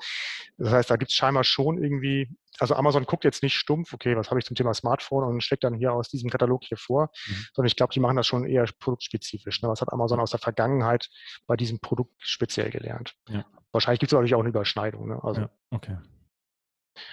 [0.58, 2.30] das heißt, da gibt es scheinbar schon irgendwie,
[2.60, 5.64] also Amazon guckt jetzt nicht stumpf, okay, was habe ich zum Thema Smartphone und steckt
[5.64, 7.46] dann hier aus diesem Katalog hier vor, mhm.
[7.54, 9.62] sondern ich glaube, die machen das schon eher produktspezifisch.
[9.62, 9.70] Ne?
[9.70, 11.10] Was hat Amazon aus der Vergangenheit
[11.48, 13.16] bei diesem Produkt speziell gelernt?
[13.30, 13.46] Ja.
[13.72, 15.10] Wahrscheinlich gibt es natürlich auch eine Überschneidung.
[15.10, 15.20] Ne?
[15.22, 15.98] Also, ja, okay.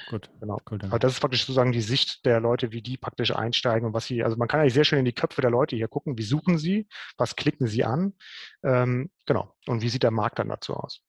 [0.09, 0.31] Gut.
[0.41, 0.59] Genau.
[0.71, 3.95] Cool, also das ist praktisch sozusagen die Sicht der Leute, wie die praktisch einsteigen und
[3.95, 6.17] was sie, also man kann eigentlich sehr schön in die Köpfe der Leute hier gucken,
[6.19, 6.87] wie suchen sie,
[7.17, 8.15] was klicken sie an,
[8.63, 11.03] ähm, genau, und wie sieht der Markt dann dazu aus.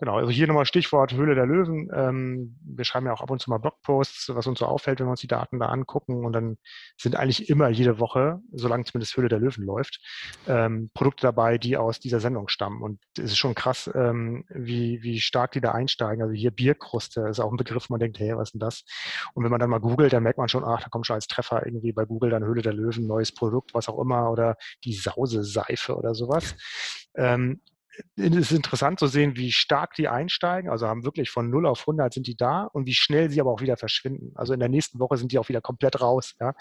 [0.00, 1.90] Genau, also hier nochmal Stichwort Höhle der Löwen.
[1.92, 5.08] Ähm, wir schreiben ja auch ab und zu mal Blogposts, was uns so auffällt, wenn
[5.08, 6.24] wir uns die Daten da angucken.
[6.24, 6.56] Und dann
[6.96, 10.00] sind eigentlich immer jede Woche, solange zumindest Höhle der Löwen läuft,
[10.46, 12.80] ähm, Produkte dabei, die aus dieser Sendung stammen.
[12.80, 16.22] Und es ist schon krass, ähm, wie, wie stark die da einsteigen.
[16.22, 18.84] Also hier Bierkruste ist auch ein Begriff, man denkt, hey, was ist denn das?
[19.34, 21.26] Und wenn man dann mal googelt, dann merkt man schon, ach, da kommt schon als
[21.26, 24.92] Treffer irgendwie bei Google dann Höhle der Löwen, neues Produkt, was auch immer, oder die
[24.92, 26.54] Sause-Seife oder sowas.
[27.16, 27.60] Ähm,
[28.16, 30.70] ist interessant zu sehen, wie stark die einsteigen.
[30.70, 33.50] Also haben wirklich von 0 auf 100 sind die da und wie schnell sie aber
[33.50, 34.32] auch wieder verschwinden.
[34.34, 36.34] Also in der nächsten Woche sind die auch wieder komplett raus.
[36.40, 36.54] Ja.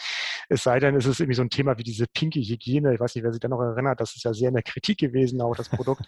[0.50, 2.94] Es sei denn, es ist irgendwie so ein Thema wie diese pinke Hygiene.
[2.94, 4.00] Ich weiß nicht, wer sich da noch erinnert.
[4.00, 6.04] Das ist ja sehr in der Kritik gewesen, auch das Produkt.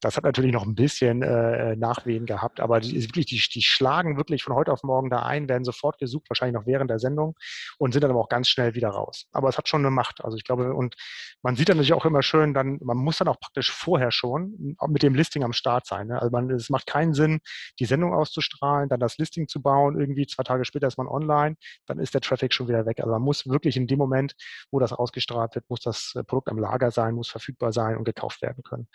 [0.00, 2.60] Das hat natürlich noch ein bisschen äh, Nachwehen gehabt.
[2.60, 5.98] Aber die, wirklich, die, die schlagen wirklich von heute auf morgen da ein, werden sofort
[5.98, 7.36] gesucht, wahrscheinlich noch während der Sendung
[7.78, 9.26] und sind dann aber auch ganz schnell wieder raus.
[9.32, 10.24] Aber es hat schon eine Macht.
[10.24, 10.96] Also ich glaube, und
[11.42, 14.54] man sieht dann natürlich auch immer schön, dann, man muss dann auch praktisch vorher schon
[14.88, 16.08] mit dem Listing am Start sein.
[16.08, 16.20] Ne?
[16.20, 17.40] Also man, es macht keinen Sinn,
[17.78, 21.56] die Sendung auszustrahlen, dann das Listing zu bauen, irgendwie zwei Tage später ist man online,
[21.86, 23.00] dann ist der Traffic schon wieder weg.
[23.00, 24.34] Also man muss wirklich in dem Moment,
[24.70, 28.04] wo das ausgestrahlt wird, muss das äh, Produkt am Lager sein, muss verfügbar sein und
[28.04, 28.88] gekauft werden können.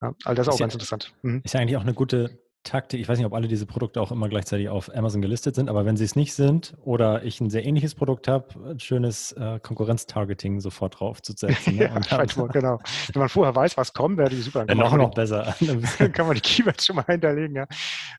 [0.00, 1.14] Ja, also das ist, ist auch ja, ganz interessant.
[1.22, 1.42] Mhm.
[1.44, 2.38] Ist ja eigentlich auch eine gute
[2.68, 5.70] Taktik, ich weiß nicht, ob alle diese Produkte auch immer gleichzeitig auf Amazon gelistet sind,
[5.70, 9.32] aber wenn sie es nicht sind oder ich ein sehr ähnliches Produkt habe, ein schönes
[9.32, 11.76] äh, Konkurrenz-Targeting sofort draufzusetzen.
[11.76, 11.84] Ne?
[12.10, 12.78] ja, dann, genau.
[13.12, 14.66] Wenn man vorher weiß, was kommt, wäre die super.
[14.66, 15.54] Dann noch, noch besser.
[15.98, 17.66] dann kann man die Keywords schon mal hinterlegen, ja.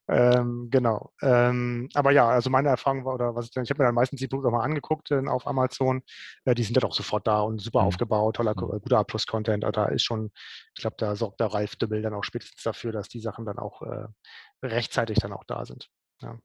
[0.08, 1.12] Ähm, genau.
[1.22, 4.20] Ähm, aber ja, also meine Erfahrung war, oder was ich, ich habe mir dann meistens
[4.20, 6.02] die Produkte auch mal angeguckt äh, auf Amazon,
[6.46, 7.88] äh, die sind dann auch sofort da und super mhm.
[7.88, 8.80] aufgebaut, toller, mhm.
[8.82, 9.64] guter A-Plus-Content.
[9.74, 10.32] Da ist schon,
[10.74, 13.60] ich glaube, da sorgt der Ralf Dümmel dann auch spätestens dafür, dass die Sachen dann
[13.60, 14.08] auch äh,
[14.64, 15.90] rechtzeitig dann auch da sind.
[16.22, 16.40] Ja.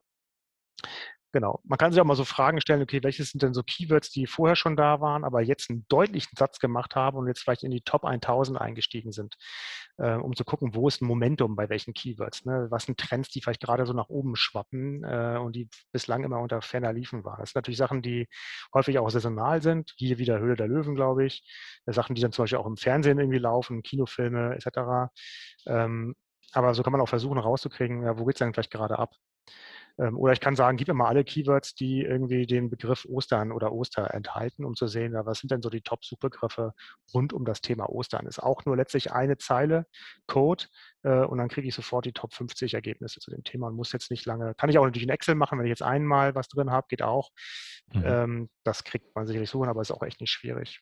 [1.35, 1.61] Genau.
[1.65, 4.29] Man kann sich auch mal so Fragen stellen, okay, welches sind denn so Keywords, die
[4.29, 7.73] vorher schon da waren, aber jetzt einen deutlichen Satz gemacht haben und jetzt vielleicht in
[7.73, 9.35] die Top 1000 eingestiegen sind,
[9.97, 12.69] äh, um zu gucken, wo ist ein Momentum bei welchen Keywords, ne?
[12.71, 16.39] was sind Trends, die vielleicht gerade so nach oben schwappen äh, und die bislang immer
[16.39, 17.41] unter ferner Liefen waren.
[17.41, 18.29] Das sind natürlich Sachen, die
[18.73, 21.43] häufig auch saisonal sind, hier wieder Höhle der Löwen, glaube ich,
[21.87, 25.11] äh, Sachen, die dann zum Beispiel auch im Fernsehen irgendwie laufen, Kinofilme etc.
[25.67, 26.15] Ähm,
[26.57, 29.15] aber so kann man auch versuchen rauszukriegen, ja, wo geht es denn vielleicht gerade ab?
[29.99, 33.53] Ähm, oder ich kann sagen, gib mir mal alle Keywords, die irgendwie den Begriff Ostern
[33.53, 36.75] oder Oster enthalten, um zu sehen, ja, was sind denn so die Top-Suchbegriffe
[37.13, 38.27] rund um das Thema Ostern.
[38.27, 39.87] Ist auch nur letztlich eine Zeile
[40.27, 40.65] Code
[41.03, 43.93] äh, und dann kriege ich sofort die Top 50 Ergebnisse zu dem Thema und muss
[43.93, 46.49] jetzt nicht lange, kann ich auch natürlich in Excel machen, wenn ich jetzt einmal was
[46.49, 47.31] drin habe, geht auch.
[47.93, 48.03] Mhm.
[48.05, 50.81] Ähm, das kriegt man sicherlich so, aber ist auch echt nicht schwierig.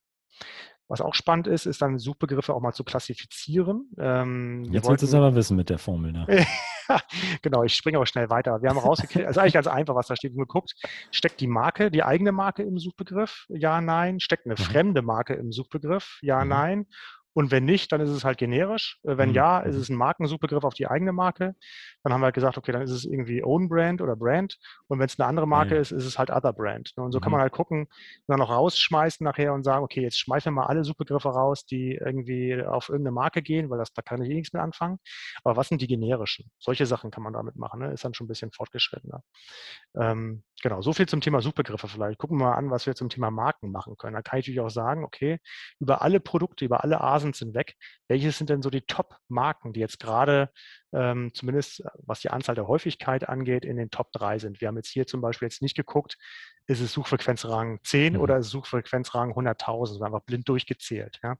[0.92, 3.88] Was auch spannend ist, ist dann Suchbegriffe auch mal zu klassifizieren.
[3.96, 6.12] Ähm, Jetzt willst du es aber wissen mit der Formel.
[6.12, 6.26] Ne?
[7.40, 8.60] genau, ich springe aber schnell weiter.
[8.60, 10.34] Wir haben rausgekriegt, also eigentlich ganz einfach, was da steht.
[10.34, 10.74] Wir geguckt,
[11.10, 13.46] steckt die Marke, die eigene Marke im Suchbegriff?
[13.48, 14.20] Ja, nein.
[14.20, 14.62] Steckt eine mhm.
[14.62, 16.18] fremde Marke im Suchbegriff?
[16.20, 16.50] Ja, mhm.
[16.50, 16.86] nein.
[17.34, 18.98] Und wenn nicht, dann ist es halt generisch.
[19.04, 19.34] Äh, wenn Mhm.
[19.34, 19.80] ja, ist Mhm.
[19.82, 21.54] es ein Markensuchbegriff auf die eigene Marke.
[22.02, 24.58] Dann haben wir halt gesagt, okay, dann ist es irgendwie Own Brand oder Brand.
[24.88, 25.80] Und wenn es eine andere Marke ja.
[25.80, 26.92] ist, ist es halt Other Brand.
[26.96, 27.04] ne?
[27.04, 27.34] Und so kann Mhm.
[27.34, 27.86] man halt gucken
[28.26, 31.94] dann noch rausschmeißen nachher und sagen, okay, jetzt schmeißen wir mal alle Suchbegriffe raus, die
[31.94, 34.98] irgendwie auf irgendeine Marke gehen, weil das, da kann ich eh nichts mit anfangen.
[35.44, 36.50] Aber was sind die generischen?
[36.58, 37.80] Solche Sachen kann man damit machen.
[37.80, 37.92] Ne?
[37.92, 39.22] Ist dann schon ein bisschen fortgeschrittener.
[39.94, 42.18] Ähm, genau, so viel zum Thema Suchbegriffe vielleicht.
[42.18, 44.14] Gucken wir mal an, was wir zum Thema Marken machen können.
[44.14, 45.38] Da kann ich natürlich auch sagen, okay,
[45.80, 47.76] über alle Produkte, über alle Asens hinweg,
[48.08, 50.50] welches sind denn so die Top-Marken, die jetzt gerade
[50.92, 54.60] ähm, zumindest äh, was die Anzahl der Häufigkeit angeht, in den Top 3 sind.
[54.60, 56.18] Wir haben jetzt hier zum Beispiel jetzt nicht geguckt,
[56.66, 58.20] ist es Suchfrequenzrang 10 Mhm.
[58.20, 61.18] oder ist es Suchfrequenzrang 100.000, sondern einfach blind durchgezählt.
[61.22, 61.36] Ja.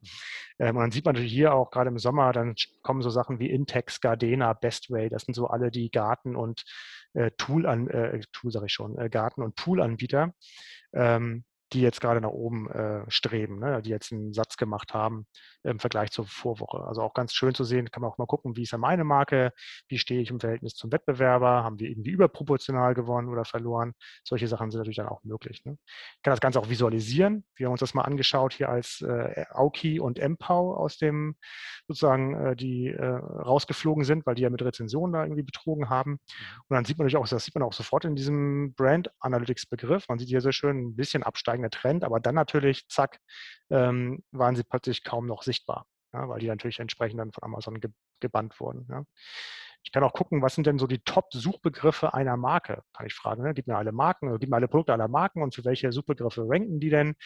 [0.59, 3.39] Ähm, und dann sieht man natürlich hier auch gerade im Sommer, dann kommen so Sachen
[3.39, 6.65] wie Intex, Gardena, Bestway, das sind so alle die Garten- und
[7.15, 10.35] äh, Tool, an, äh, Tool sage ich schon, äh, Garten- und Pool-Anbieter,
[10.95, 15.27] ähm, die jetzt gerade nach oben äh, streben, ne, die jetzt einen Satz gemacht haben
[15.63, 16.85] im Vergleich zur Vorwoche.
[16.85, 19.05] Also auch ganz schön zu sehen, kann man auch mal gucken, wie ist ja meine
[19.05, 19.53] Marke,
[19.89, 23.93] wie stehe ich im Verhältnis zum Wettbewerber, haben wir irgendwie überproportional gewonnen oder verloren.
[24.25, 25.65] Solche Sachen sind natürlich dann auch möglich.
[25.65, 25.79] Ne.
[26.17, 27.45] Ich kann das Ganze auch visualisieren.
[27.55, 31.37] Wir haben uns das mal angeschaut hier als äh, Auki und Empau aus dem
[31.89, 36.13] sozusagen, äh, die äh, rausgeflogen sind, weil die ja mit Rezensionen da irgendwie betrogen haben.
[36.69, 39.67] Und dann sieht man natürlich auch, das sieht man auch sofort in diesem Brand Analytics
[39.67, 40.09] Begriff.
[40.09, 41.23] Man sieht hier sehr schön ein bisschen
[41.63, 43.21] absteigender Trend, aber dann natürlich, zack,
[43.71, 47.81] ähm, waren sie plötzlich kaum noch sichtbar, ja, weil die natürlich entsprechend dann von Amazon
[47.81, 47.91] ge
[48.21, 48.87] gebannt wurden.
[48.89, 49.03] Ja.
[49.83, 52.85] Ich kann auch gucken, was sind denn so die Top-Suchbegriffe einer Marke?
[52.93, 53.53] Kann ich fragen, ne?
[53.53, 56.45] gib mir alle Marken, oder gib mir alle Produkte aller Marken und für welche Suchbegriffe
[56.47, 57.09] ranken die denn?
[57.09, 57.17] Und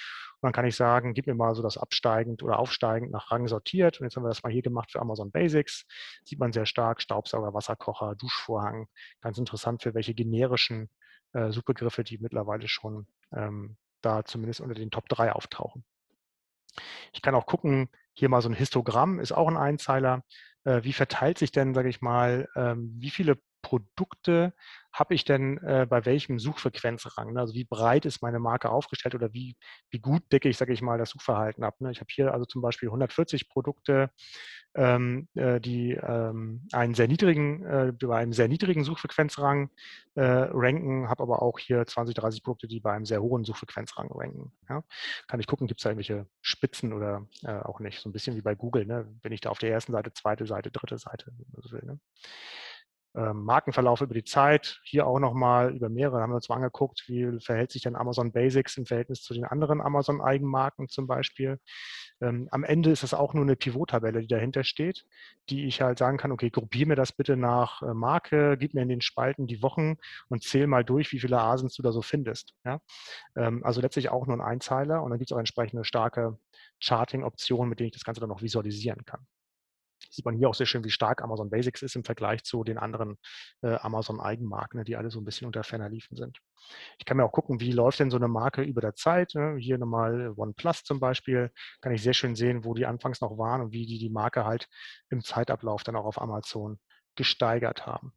[0.41, 4.01] dann kann ich sagen, gib mir mal so das absteigend oder aufsteigend nach Rang sortiert.
[4.01, 5.85] Und jetzt haben wir das mal hier gemacht für Amazon Basics.
[6.25, 8.87] Sieht man sehr stark, Staubsauger, Wasserkocher, Duschvorhang.
[9.21, 10.89] Ganz interessant, für welche generischen
[11.35, 15.85] äh, Suchbegriffe, die mittlerweile schon ähm, da zumindest unter den Top 3 auftauchen.
[17.13, 20.25] Ich kann auch gucken, hier mal so ein Histogramm ist auch ein Einzeiler.
[20.65, 24.53] Äh, wie verteilt sich denn, sage ich mal, ähm, wie viele Produkte
[24.93, 27.33] habe ich denn äh, bei welchem Suchfrequenzrang?
[27.33, 27.41] Ne?
[27.41, 29.57] Also wie breit ist meine Marke aufgestellt oder wie,
[29.91, 31.81] wie gut decke ich, sage ich mal, das Suchverhalten ab?
[31.81, 31.91] Ne?
[31.91, 34.11] Ich habe hier also zum Beispiel 140 Produkte,
[34.77, 39.71] ähm, äh, die ähm, einen sehr niedrigen, äh, bei einem sehr niedrigen Suchfrequenzrang
[40.15, 44.13] äh, ranken, habe aber auch hier 20, 30 Produkte, die bei einem sehr hohen Suchfrequenzrang
[44.13, 44.53] ranken.
[44.69, 44.85] Ja?
[45.27, 48.01] Kann ich gucken, gibt es da irgendwelche Spitzen oder äh, auch nicht?
[48.01, 49.09] So ein bisschen wie bei Google, ne?
[49.23, 51.83] bin ich da auf der ersten Seite, zweite Seite, dritte Seite, wenn man so will.
[51.85, 51.99] Ne?
[53.17, 57.05] Ähm, Markenverlauf über die Zeit, hier auch nochmal über mehrere, haben wir uns mal angeguckt,
[57.07, 61.59] wie verhält sich denn Amazon Basics im Verhältnis zu den anderen Amazon-Eigenmarken zum Beispiel.
[62.21, 65.07] Ähm, am Ende ist das auch nur eine Pivot-Tabelle, die dahinter steht,
[65.49, 68.83] die ich halt sagen kann, okay, gruppiere mir das bitte nach äh, Marke, gib mir
[68.83, 69.97] in den Spalten die Wochen
[70.29, 72.55] und zähl mal durch, wie viele Asens du da so findest.
[72.67, 72.81] Ja?
[73.35, 76.39] Ähm, also letztlich auch nur ein Einzeiler und dann gibt es auch entsprechende starke
[76.81, 79.27] Charting-Optionen, mit denen ich das Ganze dann noch visualisieren kann
[80.11, 82.79] sieht man hier auch sehr schön, wie stark Amazon Basics ist im Vergleich zu den
[82.79, 83.19] anderen
[83.63, 86.39] äh, Amazon-Eigenmarken, ne, die alle so ein bisschen unter ferner liefen sind.
[86.99, 89.35] Ich kann mir auch gucken, wie läuft denn so eine Marke über der Zeit.
[89.35, 89.57] Ne?
[89.59, 91.51] Hier nochmal OnePlus zum Beispiel,
[91.81, 94.45] kann ich sehr schön sehen, wo die anfangs noch waren und wie die die Marke
[94.45, 94.69] halt
[95.11, 96.79] im Zeitablauf dann auch auf Amazon
[97.15, 98.13] gesteigert haben.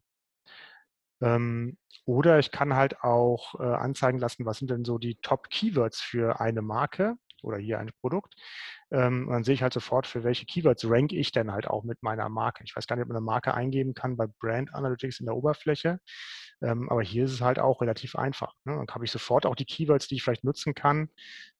[1.20, 1.76] Ähm,
[2.06, 6.40] oder ich kann halt auch äh, anzeigen lassen, was sind denn so die Top-Keywords für
[6.40, 8.34] eine Marke oder hier ein Produkt.
[8.92, 12.02] Ähm, dann sehe ich halt sofort, für welche Keywords rank ich denn halt auch mit
[12.02, 12.64] meiner Marke.
[12.64, 15.36] Ich weiß gar nicht, ob man eine Marke eingeben kann bei Brand Analytics in der
[15.36, 16.00] Oberfläche.
[16.62, 18.54] Ähm, aber hier ist es halt auch relativ einfach.
[18.64, 18.76] Ne?
[18.76, 21.08] Dann habe ich sofort auch die Keywords, die ich vielleicht nutzen kann,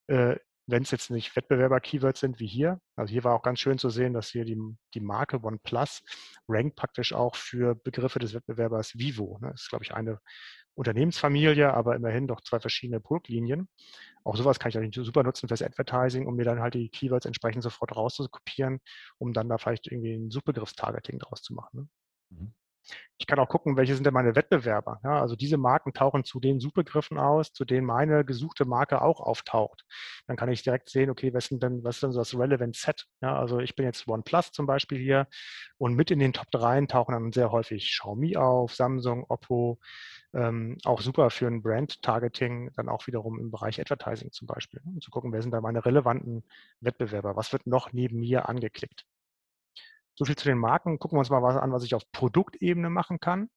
[0.09, 2.81] äh, wenn es jetzt nicht Wettbewerber-Keywords sind wie hier.
[2.97, 4.59] Also hier war auch ganz schön zu sehen, dass hier die,
[4.95, 6.03] die Marke OnePlus
[6.49, 9.39] rankt praktisch auch für Begriffe des Wettbewerbers Vivo.
[9.41, 9.51] Ne?
[9.53, 10.21] Das ist, glaube ich, eine
[10.81, 13.69] Unternehmensfamilie, aber immerhin doch zwei verschiedene Produktlinien.
[14.25, 17.27] Auch sowas kann ich natürlich super nutzen fürs Advertising, um mir dann halt die Keywords
[17.27, 18.81] entsprechend sofort rauszukopieren,
[19.19, 21.91] um dann da vielleicht irgendwie ein Suchbegriffstargeting draus zu machen.
[22.31, 22.39] Ne?
[22.39, 22.55] Mhm.
[23.19, 25.01] Ich kann auch gucken, welche sind denn meine Wettbewerber.
[25.05, 29.21] Ja, also diese Marken tauchen zu den Suchbegriffen aus, zu denen meine gesuchte Marke auch
[29.21, 29.85] auftaucht.
[30.27, 32.75] Dann kann ich direkt sehen, okay, was, sind denn, was ist denn so das Relevant
[32.75, 33.07] Set?
[33.21, 35.29] Ja, also ich bin jetzt OnePlus zum Beispiel hier
[35.77, 39.79] und mit in den Top 3 tauchen dann sehr häufig Xiaomi auf, Samsung, Oppo,
[40.33, 45.01] ähm, auch super für ein Brand-Targeting, dann auch wiederum im Bereich Advertising zum Beispiel, um
[45.01, 46.45] zu gucken, wer sind da meine relevanten
[46.81, 49.07] Wettbewerber, was wird noch neben mir angeklickt.
[50.15, 50.99] So viel zu den Marken.
[50.99, 53.49] Gucken wir uns mal was an, was ich auf Produktebene machen kann.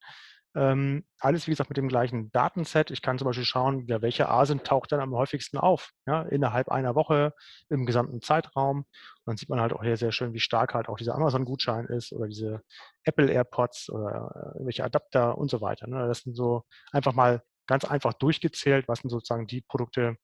[0.55, 2.91] Ähm, alles, wie gesagt, mit dem gleichen Datenset.
[2.91, 6.69] Ich kann zum Beispiel schauen, ja, welche Asien taucht dann am häufigsten auf, ja, innerhalb
[6.69, 7.33] einer Woche,
[7.69, 8.79] im gesamten Zeitraum.
[8.79, 8.87] Und
[9.25, 12.13] dann sieht man halt auch hier sehr schön, wie stark halt auch dieser Amazon-Gutschein ist
[12.13, 12.61] oder diese
[13.03, 15.87] Apple AirPods oder äh, irgendwelche Adapter und so weiter.
[15.87, 16.07] Ne?
[16.07, 20.17] Das sind so einfach mal ganz einfach durchgezählt, was sind sozusagen die Produkte,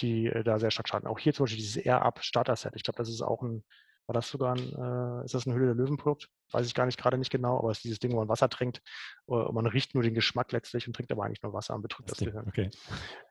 [0.00, 1.06] die äh, da sehr stark starten.
[1.06, 2.72] Auch hier zum Beispiel dieses Air-Up Starter-Set.
[2.76, 3.64] Ich glaube, das ist auch ein
[4.06, 6.28] War das sogar ein, äh, ist das ein Hülle der Löwenprodukt?
[6.52, 8.48] Weiß ich gar nicht, gerade nicht genau, aber es ist dieses Ding, wo man Wasser
[8.48, 8.82] trinkt
[9.26, 12.10] und man riecht nur den Geschmack letztlich und trinkt aber eigentlich nur Wasser und betrügt
[12.10, 12.46] das, das Gehirn.
[12.46, 12.70] Okay.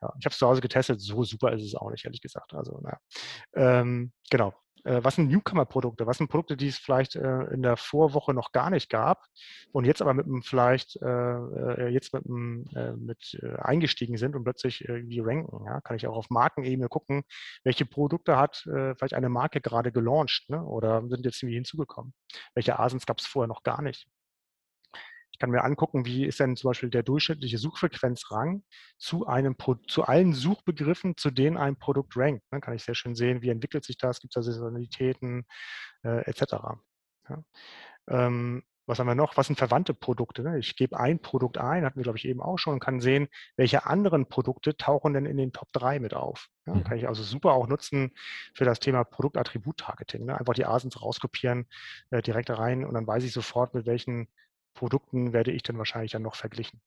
[0.02, 2.52] Ja, ich habe es zu Hause getestet, so super ist es auch nicht, ehrlich gesagt.
[2.54, 2.98] Also, naja.
[3.54, 4.52] Ähm, genau.
[4.84, 6.06] Äh, was sind Newcomer-Produkte?
[6.06, 9.24] Was sind Produkte, die es vielleicht äh, in der Vorwoche noch gar nicht gab
[9.72, 12.64] und jetzt aber mit einem vielleicht äh, jetzt mit, einem,
[12.98, 15.64] mit eingestiegen sind und plötzlich irgendwie ranken?
[15.66, 15.80] Ja?
[15.80, 17.24] Kann ich auch auf Markenebene gucken,
[17.64, 20.62] welche Produkte hat vielleicht eine Marke gerade gelauncht ne?
[20.62, 22.14] oder sind jetzt irgendwie hinzugekommen?
[22.54, 24.06] Welche Asens gab es vorher noch gar nicht?
[25.34, 28.62] Ich kann mir angucken, wie ist denn zum Beispiel der durchschnittliche Suchfrequenzrang
[28.98, 29.56] zu einem
[29.88, 32.44] zu allen Suchbegriffen, zu denen ein Produkt rankt.
[32.52, 35.44] Dann kann ich sehr schön sehen, wie entwickelt sich das, gibt es da Saisonalitäten
[36.04, 36.54] äh, etc.
[37.28, 37.42] Ja.
[38.06, 39.36] Ähm, was haben wir noch?
[39.36, 40.42] Was sind verwandte Produkte?
[40.42, 40.58] Ne?
[40.60, 43.26] Ich gebe ein Produkt ein, hatten wir, glaube ich, eben auch schon, und kann sehen,
[43.56, 46.48] welche anderen Produkte tauchen denn in den Top 3 mit auf.
[46.64, 46.84] Ja, mhm.
[46.84, 48.12] kann ich also super auch nutzen
[48.54, 50.26] für das Thema Produktattribut-Targeting.
[50.26, 50.38] Ne?
[50.38, 51.66] Einfach die Asens rauskopieren,
[52.10, 54.28] äh, direkt rein und dann weiß ich sofort, mit welchen
[54.74, 56.80] Produkten werde ich dann wahrscheinlich dann noch verglichen.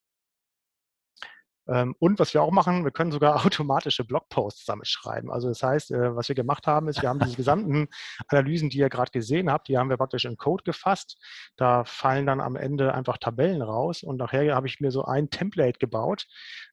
[1.69, 5.31] Ähm, und was wir auch machen, wir können sogar automatische Blogposts damit schreiben.
[5.31, 7.87] Also das heißt, äh, was wir gemacht haben, ist, wir haben diese gesamten
[8.27, 11.17] Analysen, die ihr gerade gesehen habt, die haben wir praktisch in Code gefasst.
[11.57, 15.29] Da fallen dann am Ende einfach Tabellen raus und nachher habe ich mir so ein
[15.29, 16.25] Template gebaut,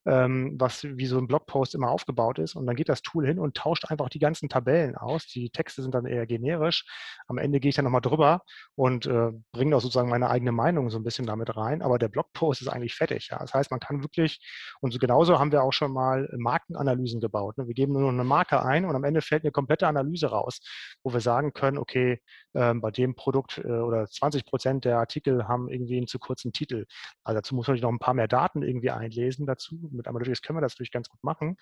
[0.06, 2.54] ähm, was wie so ein Blogpost immer aufgebaut ist.
[2.54, 5.26] Und dann geht das Tool hin und tauscht einfach die ganzen Tabellen aus.
[5.26, 6.84] Die Texte sind dann eher generisch.
[7.26, 8.42] Am Ende gehe ich dann nochmal drüber
[8.74, 11.82] und äh, bringe auch sozusagen meine eigene Meinung so ein bisschen damit rein.
[11.82, 13.28] Aber der Blogpost ist eigentlich fertig.
[13.30, 14.40] Das heißt, man kann wirklich
[14.84, 17.56] und so genauso haben wir auch schon mal Markenanalysen gebaut.
[17.56, 17.66] Ne?
[17.66, 20.60] Wir geben nur eine Marke ein und am Ende fällt eine komplette Analyse raus,
[21.02, 22.20] wo wir sagen können, okay,
[22.52, 26.52] ähm, bei dem Produkt äh, oder 20 Prozent der Artikel haben irgendwie einen zu kurzen
[26.52, 26.84] Titel.
[27.22, 29.88] Also dazu muss man noch ein paar mehr Daten irgendwie einlesen dazu.
[29.90, 31.56] Mit Analytics können wir das natürlich ganz gut machen.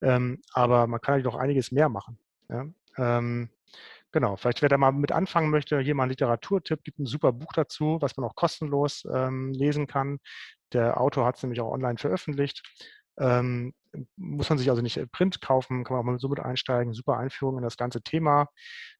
[0.00, 2.18] Ähm, aber man kann natürlich noch einiges mehr machen.
[4.12, 7.32] Genau, vielleicht wer da mal mit anfangen möchte, hier mal ein Literaturtipp, gibt ein super
[7.32, 10.18] Buch dazu, was man auch kostenlos ähm, lesen kann.
[10.74, 12.62] Der Autor hat es nämlich auch online veröffentlicht.
[13.18, 13.74] Ähm,
[14.16, 16.92] muss man sich also nicht Print kaufen, kann man auch mal so mit einsteigen.
[16.92, 18.48] Super Einführung in das ganze Thema.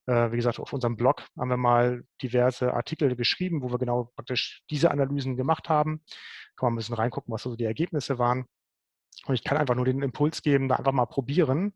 [0.07, 4.11] Äh, wie gesagt, auf unserem Blog haben wir mal diverse Artikel geschrieben, wo wir genau
[4.17, 6.03] praktisch diese Analysen gemacht haben.
[6.57, 8.47] Kann man ein bisschen reingucken, was so die Ergebnisse waren.
[9.27, 11.75] Und ich kann einfach nur den Impuls geben, da einfach mal probieren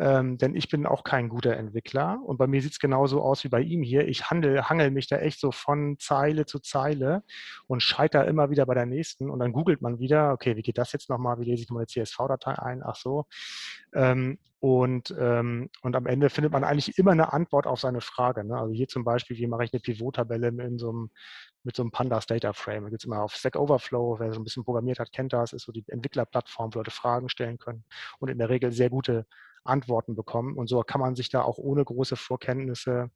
[0.00, 3.44] ähm, denn ich bin auch kein guter Entwickler und bei mir sieht es genauso aus
[3.44, 4.08] wie bei ihm hier.
[4.08, 7.22] Ich handel, hangel mich da echt so von Zeile zu Zeile
[7.66, 10.78] und scheitere immer wieder bei der nächsten und dann googelt man wieder, okay, wie geht
[10.78, 13.26] das jetzt nochmal, wie lese ich meine CSV-Datei ein, ach so.
[13.94, 18.44] Ähm, und, ähm, und am Ende findet man eigentlich immer eine Antwort auf seine Frage.
[18.44, 18.58] Ne?
[18.58, 21.10] Also hier zum Beispiel, wie mache ich eine Pivot-Tabelle in so einem,
[21.62, 22.84] mit so einem Pandas Data Frame.
[22.84, 25.52] Da gibt es immer auf Stack Overflow, wer so ein bisschen programmiert hat, kennt das,
[25.52, 27.84] ist so die Entwicklerplattform, wo Leute Fragen stellen können
[28.18, 29.26] und in der Regel sehr gute
[29.64, 30.56] Antworten bekommen.
[30.56, 33.10] Und so kann man sich da auch ohne große Vorkenntnisse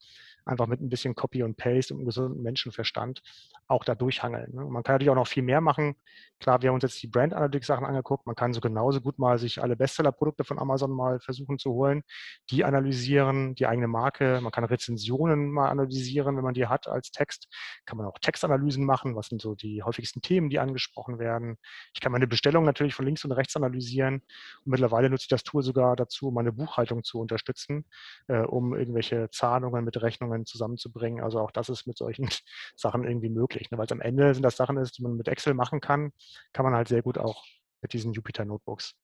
[0.44, 3.22] einfach mit ein bisschen Copy und Paste und gesunden Menschenverstand
[3.66, 4.54] auch da durchhangeln.
[4.54, 4.64] Ne?
[4.64, 5.96] Man kann natürlich auch noch viel mehr machen.
[6.38, 8.26] Klar, wir haben uns jetzt die Brand Analytics Sachen angeguckt.
[8.26, 12.02] Man kann so genauso gut mal sich alle Bestseller-Produkte von Amazon mal versuchen zu holen,
[12.50, 14.40] die analysieren, die eigene Marke.
[14.42, 17.48] Man kann Rezensionen mal analysieren, wenn man die hat als Text.
[17.86, 19.16] Kann man auch Textanalysen machen.
[19.16, 21.56] Was sind so die häufigsten Themen, die angesprochen werden?
[21.94, 24.16] Ich kann meine Bestellung natürlich von links und rechts analysieren.
[24.16, 27.86] Und mittlerweile nutze ich das Tool sogar dazu, meine Buchhaltung zu unterstützen,
[28.28, 31.22] äh, um irgendwelche Zahlungen mit Rechnungen zusammenzubringen.
[31.22, 32.28] Also auch das ist mit solchen
[32.76, 33.70] Sachen irgendwie möglich.
[33.70, 33.78] Ne?
[33.78, 36.12] Weil am Ende sind das Sachen ist, die man mit Excel machen kann,
[36.52, 37.44] kann man halt sehr gut auch
[37.80, 38.94] mit diesen Jupyter Notebooks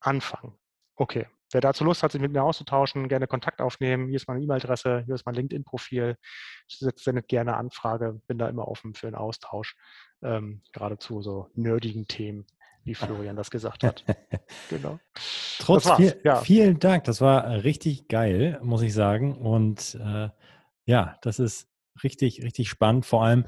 [0.00, 0.58] anfangen.
[0.96, 4.08] Okay, wer dazu Lust hat, sich mit mir auszutauschen, gerne Kontakt aufnehmen.
[4.08, 6.16] Hier ist meine E-Mail-Adresse, hier ist mein LinkedIn-Profil.
[6.68, 9.76] Ich sendet gerne Anfrage, bin da immer offen für einen Austausch,
[10.22, 12.46] ähm, gerade zu so nerdigen Themen
[12.86, 14.04] wie Florian das gesagt hat.
[14.70, 14.98] genau.
[15.58, 16.36] Trotz viel, ja.
[16.36, 19.36] vielen Dank, das war richtig geil, muss ich sagen.
[19.36, 20.28] Und äh,
[20.86, 21.68] ja, das ist
[22.02, 23.04] richtig, richtig spannend.
[23.04, 23.44] Vor allem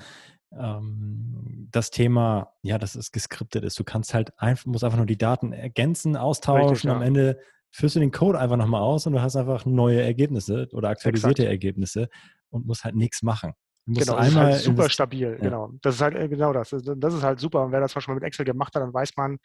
[0.53, 3.79] ähm, das Thema, ja, dass es geskriptet ist.
[3.79, 6.71] Du kannst halt einfach, musst einfach nur die Daten ergänzen, austauschen.
[6.71, 6.97] Richtig, ja.
[6.97, 7.39] Am Ende
[7.71, 11.43] führst du den Code einfach nochmal aus und du hast einfach neue Ergebnisse oder aktualisierte
[11.43, 11.53] Exakt.
[11.53, 12.09] Ergebnisse
[12.51, 13.53] und musst halt nichts machen.
[13.91, 15.37] Genau, das ist halt super stabil, ja.
[15.37, 15.73] genau.
[15.81, 16.71] Das ist halt äh, genau das.
[16.71, 17.65] Das ist halt super.
[17.65, 19.39] Und wer das schon mal mit Excel gemacht hat, dann weiß man,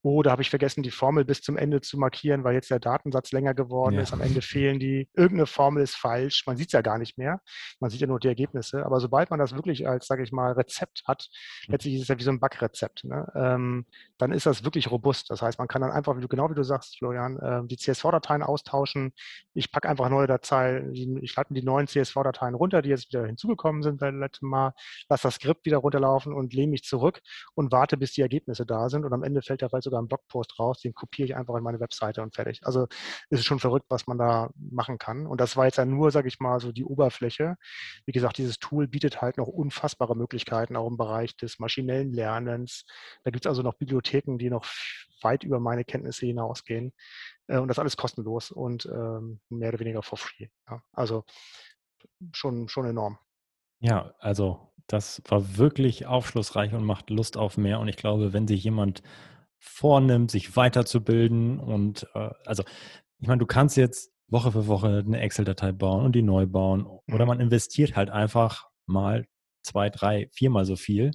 [0.00, 2.80] oh, da habe ich vergessen, die Formel bis zum Ende zu markieren, weil jetzt der
[2.80, 4.00] Datensatz länger geworden ja.
[4.00, 4.14] ist.
[4.14, 6.44] Am Ende fehlen die, irgendeine Formel ist falsch.
[6.46, 7.42] Man sieht es ja gar nicht mehr.
[7.78, 8.86] Man sieht ja nur die Ergebnisse.
[8.86, 11.28] Aber sobald man das wirklich als, sage ich mal, Rezept hat,
[11.66, 11.72] hm.
[11.72, 13.30] letztlich ist es ja wie so ein Backrezept, ne?
[13.34, 13.84] ähm,
[14.16, 15.30] dann ist das wirklich robust.
[15.30, 19.12] Das heißt, man kann dann einfach, genau wie du sagst, Florian, äh, die CSV-Dateien austauschen.
[19.52, 23.82] Ich packe einfach neue Dateien, ich lade die neuen CSV-Dateien runter, die jetzt wieder hinzugekommen
[23.82, 24.72] sind Pause beim letzten Mal,
[25.08, 27.20] lasse das Skript wieder runterlaufen und lehne mich zurück
[27.54, 29.04] und warte, bis die Ergebnisse da sind.
[29.04, 31.62] Und am Ende fällt da vielleicht sogar ein Blogpost raus, den kopiere ich einfach in
[31.62, 32.60] meine Webseite und fertig.
[32.62, 32.86] Also
[33.30, 35.26] ist es schon verrückt, was man da machen kann.
[35.26, 37.56] Und das war jetzt ja nur, sage ich mal, so die Oberfläche.
[38.06, 42.84] Wie gesagt, dieses Tool bietet halt noch unfassbare Möglichkeiten, auch im Bereich des maschinellen Lernens.
[43.24, 44.64] Da gibt es also noch Bibliotheken, die noch
[45.22, 46.92] weit über meine Kenntnisse hinausgehen.
[47.46, 50.48] Äh, und das alles kostenlos und ähm, mehr oder weniger for free.
[50.92, 51.24] Also
[52.32, 53.18] schon, schon enorm.
[53.80, 57.80] Ja, also das war wirklich aufschlussreich und macht Lust auf mehr.
[57.80, 59.02] Und ich glaube, wenn sich jemand
[59.58, 62.64] vornimmt, sich weiterzubilden und äh, also
[63.18, 66.86] ich meine, du kannst jetzt Woche für Woche eine Excel-Datei bauen und die neu bauen
[66.86, 67.28] oder mhm.
[67.28, 69.26] man investiert halt einfach mal
[69.62, 71.10] zwei, drei, viermal so viel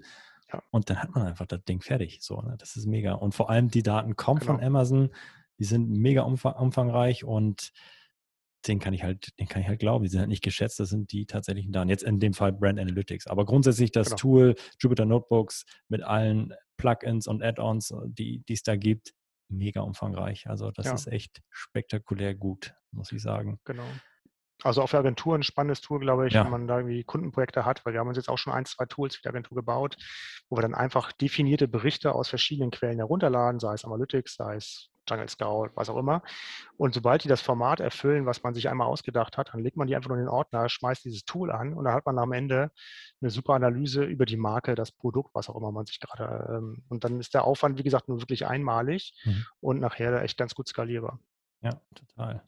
[0.54, 0.62] ja.
[0.70, 2.20] und dann hat man einfach das Ding fertig.
[2.22, 2.56] So, ne?
[2.60, 3.14] Das ist mega.
[3.14, 4.54] Und vor allem die Daten kommen genau.
[4.54, 5.10] von Amazon,
[5.58, 7.72] die sind mega umfang, umfangreich und
[8.68, 10.04] den kann ich halt, den kann ich halt glauben.
[10.04, 11.90] Die sind halt nicht geschätzt, das sind die tatsächlichen Daten.
[11.90, 13.28] Jetzt in dem Fall Brand Analytics.
[13.28, 14.18] Aber grundsätzlich das genau.
[14.18, 19.14] Tool Jupyter Notebooks mit allen Plugins und Add-ons, die es da gibt,
[19.50, 20.48] mega umfangreich.
[20.48, 20.94] Also das ja.
[20.94, 23.60] ist echt spektakulär gut, muss ich sagen.
[23.66, 23.86] Genau.
[24.64, 26.44] Also auch für Agenturen ein spannendes Tool, glaube ich, ja.
[26.44, 28.86] wenn man da irgendwie Kundenprojekte hat, weil wir haben uns jetzt auch schon ein, zwei
[28.86, 29.98] Tools für die Agentur gebaut,
[30.50, 34.90] wo wir dann einfach definierte Berichte aus verschiedenen Quellen herunterladen, sei es Analytics, sei es
[35.08, 36.22] Jungle Scout, was auch immer.
[36.78, 39.88] Und sobald die das Format erfüllen, was man sich einmal ausgedacht hat, dann legt man
[39.88, 42.32] die einfach nur in den Ordner, schmeißt dieses Tool an und dann hat man am
[42.32, 42.72] Ende
[43.22, 46.56] eine super Analyse über die Marke, das Produkt, was auch immer man sich gerade.
[46.58, 49.46] Ähm, und dann ist der Aufwand, wie gesagt, nur wirklich einmalig mhm.
[49.62, 51.20] und nachher echt ganz gut skalierbar.
[51.62, 52.44] Ja, total.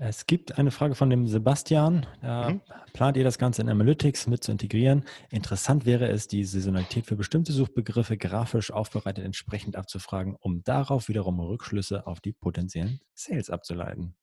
[0.00, 2.06] Es gibt eine Frage von dem Sebastian.
[2.22, 2.60] Mhm.
[2.92, 5.04] Plant ihr das Ganze in Analytics mit zu integrieren?
[5.28, 11.40] Interessant wäre es, die Saisonalität für bestimmte Suchbegriffe grafisch aufbereitet entsprechend abzufragen, um darauf wiederum
[11.40, 14.14] Rückschlüsse auf die potenziellen Sales abzuleiten.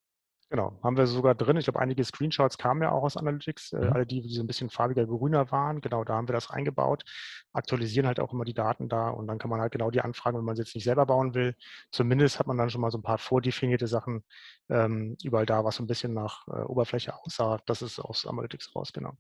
[0.50, 1.58] Genau, haben wir sogar drin.
[1.58, 3.94] Ich glaube, einige Screenshots kamen ja auch aus Analytics, äh, mhm.
[3.94, 5.82] alle die, die so ein bisschen farbiger, grüner waren.
[5.82, 7.04] Genau, da haben wir das eingebaut.
[7.52, 10.38] Aktualisieren halt auch immer die Daten da und dann kann man halt genau die Anfragen,
[10.38, 11.56] wenn man sie jetzt nicht selber bauen will.
[11.92, 14.24] Zumindest hat man dann schon mal so ein paar vordefinierte Sachen
[14.70, 17.60] ähm, überall da, was so ein bisschen nach äh, Oberfläche aussah.
[17.66, 19.18] Das ist aus Analytics raus, genau.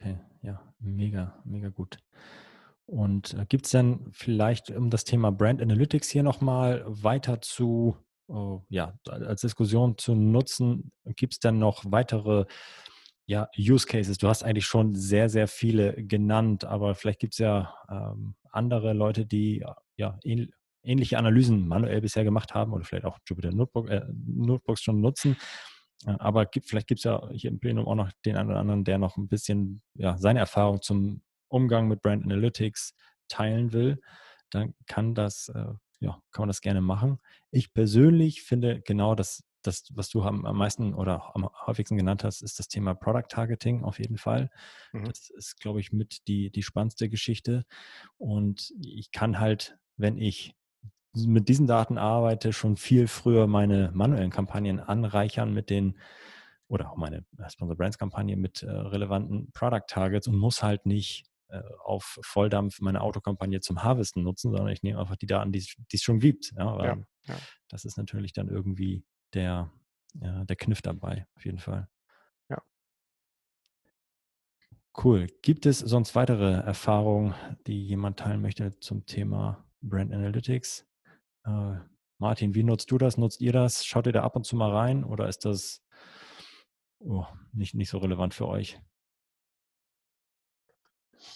[0.00, 1.98] Okay, ja, mega, mega gut.
[2.86, 7.96] Und äh, gibt es denn vielleicht, um das Thema Brand Analytics hier nochmal weiter zu
[8.28, 10.92] äh, ja, als Diskussion zu nutzen.
[11.16, 12.44] Gibt es dann noch weitere
[13.26, 14.18] ja, Use Cases?
[14.18, 18.92] Du hast eigentlich schon sehr, sehr viele genannt, aber vielleicht gibt es ja ähm, andere
[18.92, 19.64] Leute, die
[19.96, 20.50] ja ähn
[20.82, 25.36] ähnliche Analysen manuell bisher gemacht haben oder vielleicht auch Jupyter Notebook, äh, Notebooks schon nutzen.
[26.04, 28.84] Aber gibt, vielleicht gibt es ja hier im Plenum auch noch den einen oder anderen,
[28.84, 32.94] der noch ein bisschen ja, seine Erfahrung zum Umgang mit Brand Analytics
[33.28, 34.00] teilen will.
[34.50, 35.72] Dann kann das äh,
[36.06, 37.18] ja, kann man das gerne machen.
[37.50, 42.42] Ich persönlich finde genau das, das was du am, meisten oder am häufigsten genannt hast,
[42.42, 44.50] ist das Thema Product Targeting auf jeden Fall.
[44.92, 45.04] Mhm.
[45.06, 47.64] Das ist, glaube ich, mit die, die spannendste Geschichte.
[48.18, 50.54] Und ich kann halt, wenn ich
[51.14, 55.98] mit diesen Daten arbeite, schon viel früher meine manuellen Kampagnen anreichern mit den
[56.68, 61.24] oder auch meine Sponsor Brands Kampagne mit äh, relevanten Product Targets und muss halt nicht
[61.84, 66.02] auf Volldampf meine Autokampagne zum Harvesten nutzen, sondern ich nehme einfach die Daten, die es
[66.02, 66.52] schon gibt.
[66.56, 67.38] Ja, ja, ja.
[67.68, 69.70] Das ist natürlich dann irgendwie der,
[70.14, 71.88] ja, der Kniff dabei, auf jeden Fall.
[72.48, 72.62] Ja.
[75.02, 75.26] Cool.
[75.42, 77.34] Gibt es sonst weitere Erfahrungen,
[77.66, 80.86] die jemand teilen möchte zum Thema Brand Analytics?
[81.44, 81.76] Äh,
[82.18, 83.18] Martin, wie nutzt du das?
[83.18, 83.84] Nutzt ihr das?
[83.84, 85.84] Schaut ihr da ab und zu mal rein oder ist das
[86.98, 88.80] oh, nicht, nicht so relevant für euch?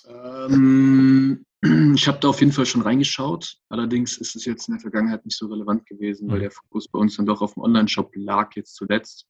[0.08, 1.44] Ähm,
[1.94, 3.58] ich habe da auf jeden Fall schon reingeschaut.
[3.68, 6.32] Allerdings ist es jetzt in der Vergangenheit nicht so relevant gewesen, mhm.
[6.32, 9.26] weil der Fokus bei uns dann doch auf dem Online-Shop lag jetzt zuletzt.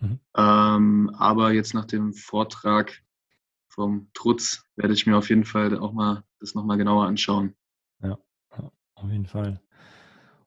[0.00, 0.20] Mhm.
[0.36, 3.02] Ähm, aber jetzt nach dem Vortrag
[3.68, 7.54] vom Trutz werde ich mir auf jeden Fall auch mal das nochmal genauer anschauen.
[8.02, 8.18] Ja,
[8.94, 9.60] auf jeden Fall.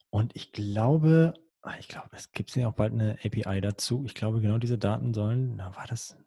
[0.09, 4.03] Und ich glaube, ah, ich glaube, es gibt ja auch bald eine API dazu.
[4.05, 6.17] Ich glaube, genau diese Daten sollen, na, war das,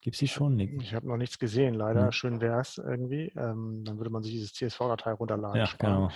[0.00, 0.56] Gibt es die schon?
[0.56, 0.82] Nick?
[0.82, 2.04] Ich habe noch nichts gesehen, leider.
[2.04, 2.12] Hm.
[2.12, 3.32] Schön wäre es irgendwie.
[3.36, 5.60] Ähm, dann würde man sich dieses CSV-Datei runterladen.
[5.60, 6.10] Ja, genau.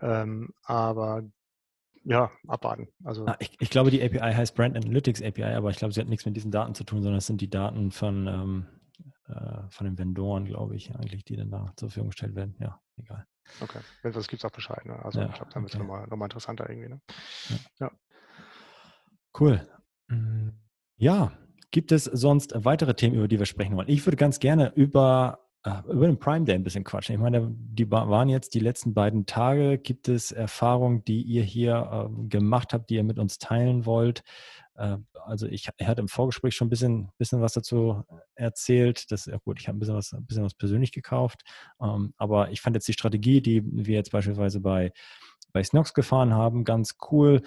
[0.00, 1.22] Ähm, aber
[2.04, 2.88] ja, abwarten.
[3.04, 6.00] Also, ah, ich, ich, glaube, die API heißt Brand Analytics API, aber ich glaube, sie
[6.00, 8.66] hat nichts mit diesen Daten zu tun, sondern es sind die Daten von, ähm,
[9.28, 12.56] äh, von den Vendoren, glaube ich, eigentlich, die dann da zur Verfügung gestellt werden.
[12.58, 13.26] Ja, egal.
[13.60, 14.84] Okay, wenn es was gibt, auch Bescheid.
[14.84, 15.02] Ne?
[15.04, 16.88] Also ja, ich glaube, dann wird es nochmal noch mal interessanter irgendwie.
[16.88, 17.00] Ne?
[17.48, 17.86] Ja.
[17.86, 17.90] ja.
[19.38, 19.66] Cool.
[20.08, 20.52] Hm,
[20.96, 21.32] ja,
[21.74, 23.88] Gibt es sonst weitere Themen, über die wir sprechen wollen?
[23.88, 27.16] Ich würde ganz gerne über, äh, über den Prime Day ein bisschen quatschen.
[27.16, 29.78] Ich meine, die waren jetzt die letzten beiden Tage.
[29.78, 34.22] Gibt es Erfahrungen, die ihr hier äh, gemacht habt, die ihr mit uns teilen wollt?
[34.76, 38.04] Äh, also ich, er hat im Vorgespräch schon ein bisschen, bisschen was dazu
[38.36, 39.10] erzählt.
[39.10, 41.42] Das ja gut, ich habe ein bisschen was, ein bisschen was persönlich gekauft.
[41.82, 44.92] Ähm, aber ich fand jetzt die Strategie, die wir jetzt beispielsweise bei,
[45.52, 47.42] bei Snox gefahren haben, ganz cool.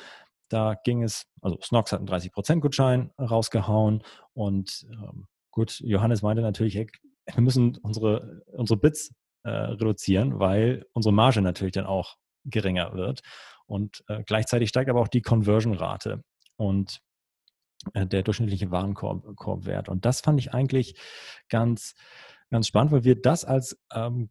[0.50, 6.76] Da ging es, also Snox hat einen 30%-Gutschein rausgehauen und ähm, gut, Johannes meinte natürlich,
[6.76, 6.88] hey,
[7.34, 13.22] wir müssen unsere, unsere Bits äh, reduzieren, weil unsere Marge natürlich dann auch geringer wird.
[13.66, 16.24] Und äh, gleichzeitig steigt aber auch die Conversion-Rate
[16.56, 17.02] und
[17.94, 19.90] äh, der durchschnittliche Warenkorbwert.
[19.90, 20.96] Und das fand ich eigentlich
[21.50, 21.96] ganz,
[22.50, 24.30] ganz spannend, weil wir das als ähm,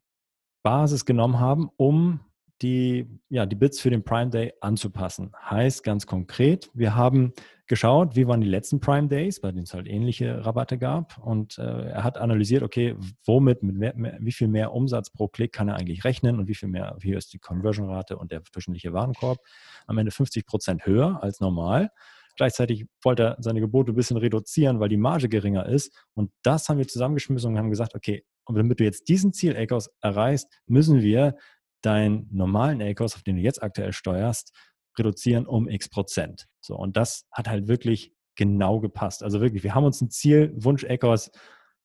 [0.63, 2.21] Basis genommen haben, um
[2.63, 5.33] die, ja, die Bits für den Prime Day anzupassen.
[5.39, 7.33] Heißt ganz konkret, wir haben
[7.67, 11.19] geschaut, wie waren die letzten Prime Days, bei denen es halt ähnliche Rabatte gab.
[11.19, 15.29] Und äh, er hat analysiert, okay, womit, mit mehr, mehr, wie viel mehr Umsatz pro
[15.29, 18.41] Klick kann er eigentlich rechnen und wie viel mehr, wie ist die Conversion-Rate und der
[18.53, 19.39] durchschnittliche Warenkorb.
[19.87, 21.91] Am Ende 50 Prozent höher als normal.
[22.37, 25.93] Gleichzeitig wollte er seine Gebote ein bisschen reduzieren, weil die Marge geringer ist.
[26.15, 29.57] Und das haben wir zusammengeschmissen und haben gesagt, okay, und damit du jetzt diesen Ziel
[29.57, 31.37] ACOS erreichst, müssen wir
[31.83, 34.53] deinen normalen ACOS, auf den du jetzt aktuell steuerst,
[34.99, 36.47] reduzieren um x Prozent.
[36.61, 39.23] So, und das hat halt wirklich genau gepasst.
[39.23, 41.31] Also wirklich, wir haben uns ein Ziel, Wunsch ACOS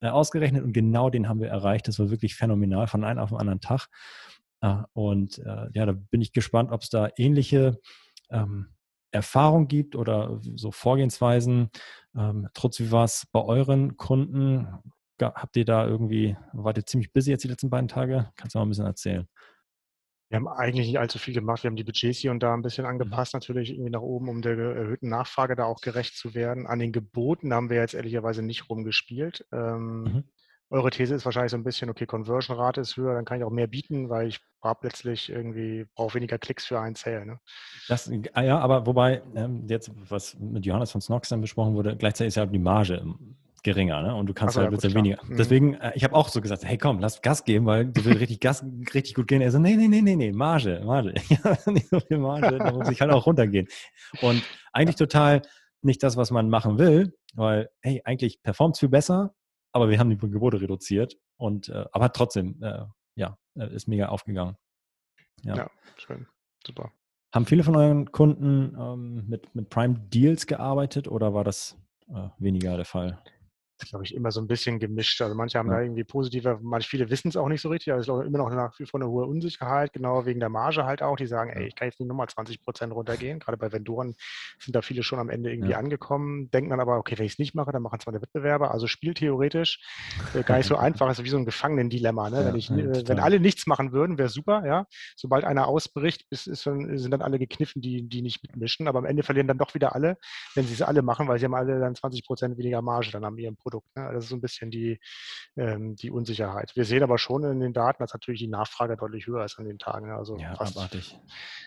[0.02, 1.88] äh, ausgerechnet und genau den haben wir erreicht.
[1.88, 3.88] Das war wirklich phänomenal von einem auf den anderen Tag.
[4.62, 7.80] Äh, und äh, ja, da bin ich gespannt, ob es da ähnliche
[8.30, 8.68] ähm,
[9.12, 11.70] Erfahrung gibt oder so Vorgehensweisen.
[12.16, 14.68] Ähm, trotz wie war es bei euren Kunden?
[15.22, 18.32] Habt ihr da irgendwie, wart ihr ziemlich busy jetzt die letzten beiden Tage?
[18.36, 19.28] Kannst du mal ein bisschen erzählen?
[20.32, 21.62] Wir haben eigentlich nicht allzu viel gemacht.
[21.62, 22.92] Wir haben die Budgets hier und da ein bisschen mhm.
[22.92, 26.68] angepasst, natürlich irgendwie nach oben, um der erhöhten Nachfrage da auch gerecht zu werden.
[26.68, 29.46] An den Geboten haben wir jetzt ehrlicherweise nicht rumgespielt.
[29.52, 30.24] Ähm, mhm.
[30.70, 33.50] Eure These ist wahrscheinlich so ein bisschen, okay, Conversion-Rate ist höher, dann kann ich auch
[33.50, 37.26] mehr bieten, weil ich habe letztlich irgendwie, brauche weniger Klicks für einen Sale.
[37.26, 37.40] Ne?
[37.90, 41.98] Das, ah ja, aber wobei, ähm, jetzt, was mit Johannes von Snox dann besprochen wurde,
[41.98, 43.04] gleichzeitig ist ja die Marge
[43.64, 44.16] geringer, ne?
[44.16, 45.24] Und du kannst so, halt ja, gut, weniger.
[45.24, 45.38] Mhm.
[45.38, 48.20] Deswegen, äh, ich habe auch so gesagt, hey komm, lass Gas geben, weil du willst
[48.20, 49.42] richtig Gas, richtig gut gehen.
[49.42, 51.14] Er so, nee, nee, nee, nee, nee, Marge, Marge.
[51.30, 53.68] Ja, nicht so viel Marge, da muss ich halt auch runtergehen.
[54.22, 54.44] Und
[54.74, 55.42] eigentlich total
[55.82, 59.34] nicht das, was man machen will, weil, hey, eigentlich performt es viel besser,
[59.72, 62.86] aber wir haben die Gebote reduziert und äh, aber trotzdem, äh,
[63.16, 64.58] ja, äh, ist mega aufgegangen.
[65.44, 65.56] Ja.
[65.56, 66.28] ja, schön,
[66.66, 66.92] super.
[67.34, 71.78] Haben viele von euren Kunden ähm, mit, mit Prime Deals gearbeitet oder war das
[72.10, 73.24] äh, weniger der Fall?
[73.90, 75.22] Glaube ich, immer so ein bisschen gemischt.
[75.22, 75.78] Also manche haben ja.
[75.78, 77.94] da irgendwie positive, manche viele wissen es auch nicht so richtig.
[77.94, 80.86] Also es ist immer noch nach wie vor eine hohe Unsicherheit, genau wegen der Marge
[80.86, 81.16] halt auch.
[81.16, 83.40] Die sagen, ey, ich kann jetzt nicht nochmal 20 Prozent runtergehen.
[83.40, 84.16] Gerade bei Vendoren
[84.60, 85.78] sind da viele schon am Ende irgendwie ja.
[85.78, 88.72] angekommen, denken dann aber, okay, wenn ich es nicht mache, dann machen es meine Wettbewerber.
[88.72, 89.80] Also spieltheoretisch
[90.34, 91.10] äh, gar nicht so einfach.
[91.10, 92.30] Es ist wie so ein Gefangenen-Dilemma.
[92.30, 92.38] Ne?
[92.38, 94.66] Ja, wenn, ich, äh, wenn alle nichts machen würden, wäre super.
[94.66, 94.86] Ja?
[95.16, 98.88] Sobald einer ausbricht, ist, ist, sind dann alle gekniffen, die, die nicht mitmischen.
[98.88, 100.18] Aber am Ende verlieren dann doch wieder alle,
[100.56, 103.24] wenn sie es alle machen, weil sie haben alle dann 20 Prozent weniger Marge dann
[103.24, 103.71] an ihrem Produkt.
[103.72, 103.96] Produkt.
[103.96, 104.12] Ne?
[104.14, 105.00] Das ist so ein bisschen die,
[105.58, 106.76] ähm, die Unsicherheit.
[106.76, 109.66] Wir sehen aber schon in den Daten, dass natürlich die Nachfrage deutlich höher ist an
[109.66, 110.08] den Tagen.
[110.08, 110.16] Ne?
[110.16, 111.18] Also ja, fast abartig.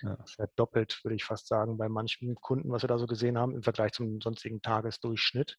[0.03, 0.17] Ja.
[0.57, 3.63] doppelt, würde ich fast sagen, bei manchen Kunden, was wir da so gesehen haben, im
[3.63, 5.59] Vergleich zum sonstigen Tagesdurchschnitt.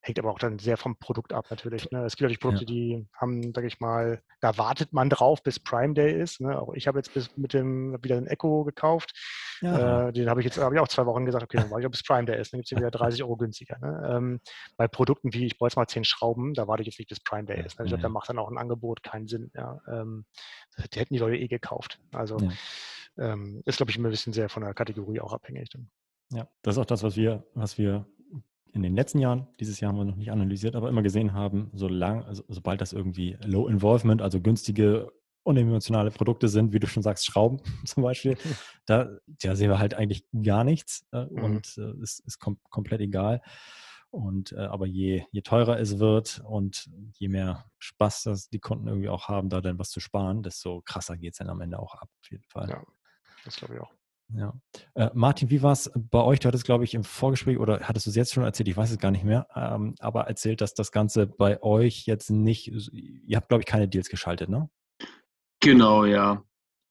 [0.00, 1.90] Hängt aber auch dann sehr vom Produkt ab natürlich.
[1.90, 2.04] Ne?
[2.04, 2.70] Es gibt natürlich Produkte, ja.
[2.70, 6.40] die haben, sage ich mal, da wartet man drauf, bis Prime Day ist.
[6.40, 6.58] Ne?
[6.58, 9.12] Auch ich habe jetzt bis mit dem wieder ein Echo gekauft.
[9.60, 10.08] Ja.
[10.08, 11.86] Äh, den habe ich jetzt habe ich auch zwei Wochen gesagt, okay, dann warte ich,
[11.86, 12.52] ob es Prime Day ist.
[12.52, 13.78] Dann gibt es wieder 30 Euro günstiger.
[13.78, 14.10] Ne?
[14.16, 14.40] Ähm,
[14.76, 17.20] bei Produkten wie, ich brauche jetzt mal zehn Schrauben, da warte ich jetzt nicht, bis
[17.20, 17.78] Prime Day ist.
[17.78, 17.84] Ne?
[17.84, 19.50] Ich glaube, da macht dann auch ein Angebot keinen Sinn.
[19.54, 19.80] Ja?
[19.88, 20.24] Ähm,
[20.92, 22.00] die hätten die Leute eh gekauft.
[22.12, 22.50] Also ja.
[23.32, 25.68] ähm, ist, glaube ich, immer ein bisschen sehr von der Kategorie auch abhängig.
[25.70, 25.90] Dann.
[26.32, 28.06] Ja, das ist auch das, was wir, was wir
[28.72, 31.70] in den letzten Jahren, dieses Jahr haben wir noch nicht analysiert, aber immer gesehen haben,
[31.74, 35.12] solang, also sobald das irgendwie Low Involvement, also günstige
[35.42, 38.36] unemotionale Produkte sind, wie du schon sagst, Schrauben zum Beispiel,
[38.86, 39.08] da
[39.42, 41.44] ja, sehen wir halt eigentlich gar nichts äh, mhm.
[41.44, 43.42] und äh, es ist kom komplett egal.
[44.10, 48.88] Und äh, aber je, je teurer es wird und je mehr Spaß das die Kunden
[48.88, 51.78] irgendwie auch haben, da dann was zu sparen, desto krasser geht es dann am Ende
[51.78, 52.68] auch ab, auf jeden Fall.
[52.68, 52.82] Ja,
[53.44, 53.92] das glaube ich auch.
[54.34, 54.54] Ja.
[54.94, 56.40] Äh, Martin, wie war es bei euch?
[56.40, 58.90] Du hattest, glaube ich, im Vorgespräch oder hattest du es jetzt schon erzählt, ich weiß
[58.90, 63.36] es gar nicht mehr, ähm, aber erzählt, dass das Ganze bei euch jetzt nicht, ihr
[63.36, 64.70] habt, glaube ich, keine Deals geschaltet, ne?
[65.60, 66.42] Genau, ja.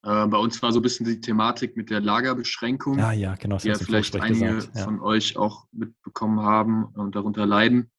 [0.03, 3.57] Äh, bei uns war so ein bisschen die Thematik mit der Lagerbeschränkung, ah, ja, genau,
[3.57, 4.83] die ja vielleicht einige ja.
[4.83, 7.91] von euch auch mitbekommen haben und darunter leiden.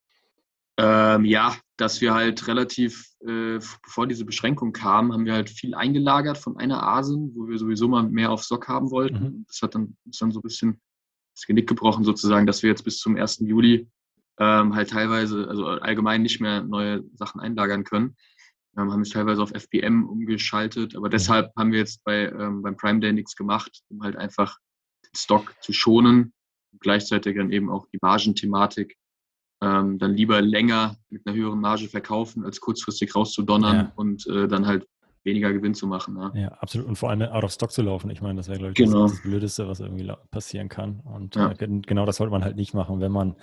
[0.78, 5.74] Ähm, ja, dass wir halt relativ, äh, bevor diese Beschränkung kam, haben wir halt viel
[5.74, 9.22] eingelagert von einer Asen, wo wir sowieso mal mehr auf Sock haben wollten.
[9.22, 9.44] Mhm.
[9.46, 10.80] Das hat dann, ist dann so ein bisschen
[11.34, 13.40] das Genick gebrochen sozusagen, dass wir jetzt bis zum 1.
[13.40, 13.90] Juli
[14.38, 18.16] ähm, halt teilweise, also allgemein nicht mehr neue Sachen einlagern können.
[18.76, 22.76] Ähm, haben es teilweise auf FBM umgeschaltet, aber deshalb haben wir jetzt bei, ähm, beim
[22.76, 24.58] Prime Day nichts gemacht, um halt einfach
[25.04, 26.32] den Stock zu schonen,
[26.78, 28.96] gleichzeitig dann eben auch die Margenthematik
[29.62, 33.92] ähm, dann lieber länger mit einer höheren Marge verkaufen, als kurzfristig rauszudonnern ja.
[33.96, 34.86] und äh, dann halt
[35.22, 36.16] weniger Gewinn zu machen.
[36.16, 36.32] Ja.
[36.34, 36.86] ja, absolut.
[36.86, 38.10] Und vor allem out of stock zu laufen.
[38.10, 39.02] Ich meine, das wäre, glaube ich, genau.
[39.02, 41.00] das, das, Blödeste, was irgendwie passieren kann.
[41.00, 41.50] Und ja.
[41.50, 43.36] äh, genau das sollte man halt nicht machen, wenn man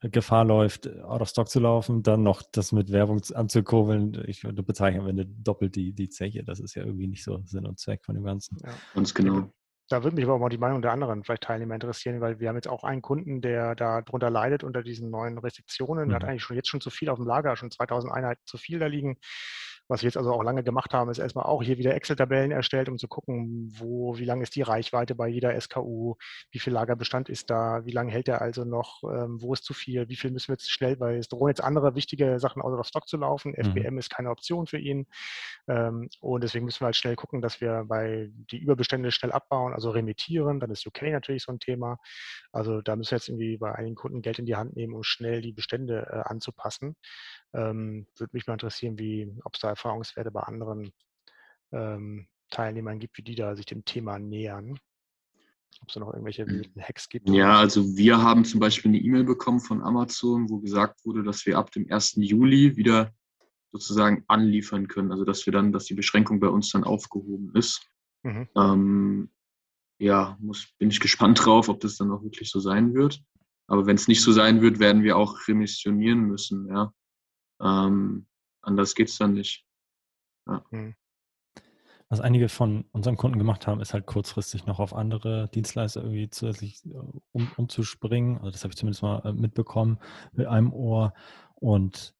[0.00, 4.24] Gefahr läuft, out of stock zu laufen, dann noch das mit Werbung anzukurbeln.
[4.26, 7.40] Ich würde bezeichnen, wenn du doppelt die, die Zeche, das ist ja irgendwie nicht so
[7.44, 8.58] Sinn und Zweck von dem Ganzen.
[8.62, 8.72] Ja.
[8.94, 9.50] Ganz genau.
[9.88, 12.48] Da würde mich aber auch mal die Meinung der anderen vielleicht Teilnehmer interessieren, weil wir
[12.48, 16.06] haben jetzt auch einen Kunden, der da drunter leidet unter diesen neuen Restriktionen.
[16.06, 16.08] Mhm.
[16.08, 16.28] Der hat mhm.
[16.30, 18.86] eigentlich schon jetzt schon zu viel auf dem Lager, schon 2000 Einheiten zu viel da
[18.86, 19.18] liegen.
[19.88, 22.88] Was wir jetzt also auch lange gemacht haben, ist erstmal auch hier wieder Excel-Tabellen erstellt,
[22.88, 26.14] um zu gucken, wo, wie lang ist die Reichweite bei jeder SKU,
[26.50, 29.74] wie viel Lagerbestand ist da, wie lange hält der also noch, ähm, wo ist zu
[29.74, 32.78] viel, wie viel müssen wir jetzt schnell, weil es drohen jetzt andere wichtige Sachen außer
[32.78, 33.54] auf Stock zu laufen.
[33.56, 33.64] Mhm.
[33.64, 35.06] FBM ist keine Option für ihn.
[35.68, 39.72] Ähm, und deswegen müssen wir halt schnell gucken, dass wir bei die Überbestände schnell abbauen,
[39.72, 40.60] also remittieren.
[40.60, 41.98] Dann ist UK natürlich so ein Thema.
[42.52, 45.02] Also da müssen wir jetzt irgendwie bei einigen Kunden Geld in die Hand nehmen, um
[45.02, 46.96] schnell die Bestände äh, anzupassen.
[47.56, 50.92] Ähm, Würde mich mal interessieren, wie, ob es da Erfahrungswerte bei anderen
[51.72, 54.78] ähm, Teilnehmern gibt, wie die da sich dem Thema nähern.
[55.80, 56.64] Ob es da noch irgendwelche hm.
[56.78, 57.28] Hacks gibt.
[57.30, 61.46] Ja, also wir haben zum Beispiel eine E-Mail bekommen von Amazon, wo gesagt wurde, dass
[61.46, 62.16] wir ab dem 1.
[62.16, 63.12] Juli wieder
[63.72, 65.10] sozusagen anliefern können.
[65.10, 67.86] Also dass wir dann, dass die Beschränkung bei uns dann aufgehoben ist.
[68.22, 68.48] Mhm.
[68.54, 69.30] Ähm,
[69.98, 73.22] ja, muss, bin ich gespannt drauf, ob das dann auch wirklich so sein wird.
[73.66, 76.92] Aber wenn es nicht so sein wird, werden wir auch remissionieren müssen, ja.
[77.60, 78.26] Ähm,
[78.62, 79.66] anders geht es dann nicht.
[80.46, 80.64] Ja.
[80.70, 80.94] Mhm.
[82.08, 86.30] Was einige von unseren Kunden gemacht haben, ist halt kurzfristig noch auf andere Dienstleister irgendwie
[86.30, 86.94] zusätzlich äh,
[87.32, 88.38] um, umzuspringen.
[88.38, 89.98] Also das habe ich zumindest mal äh, mitbekommen
[90.32, 91.14] mit einem Ohr.
[91.56, 92.14] Und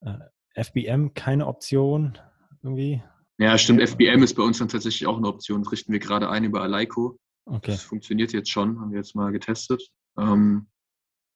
[0.00, 0.18] äh,
[0.54, 2.18] FBM keine Option
[2.62, 3.02] irgendwie.
[3.38, 3.82] Ja, stimmt.
[3.82, 5.62] FBM ist bei uns dann tatsächlich auch eine Option.
[5.62, 7.18] Das richten wir gerade ein über Aleiko.
[7.44, 7.72] Okay.
[7.72, 9.82] Das funktioniert jetzt schon, haben wir jetzt mal getestet.
[10.18, 10.68] Ähm,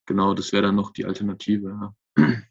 [0.07, 1.94] genau, das wäre dann noch die Alternative.
[2.16, 2.42] Ja.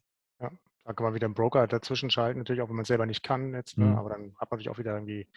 [0.90, 3.22] Da kann man wieder einen Broker dazwischen schalten, natürlich auch, wenn man es selber nicht
[3.22, 3.78] kann jetzt.
[3.78, 3.86] Ne?
[3.86, 3.96] Mhm.
[4.00, 5.28] Aber dann hat man natürlich auch wieder irgendwie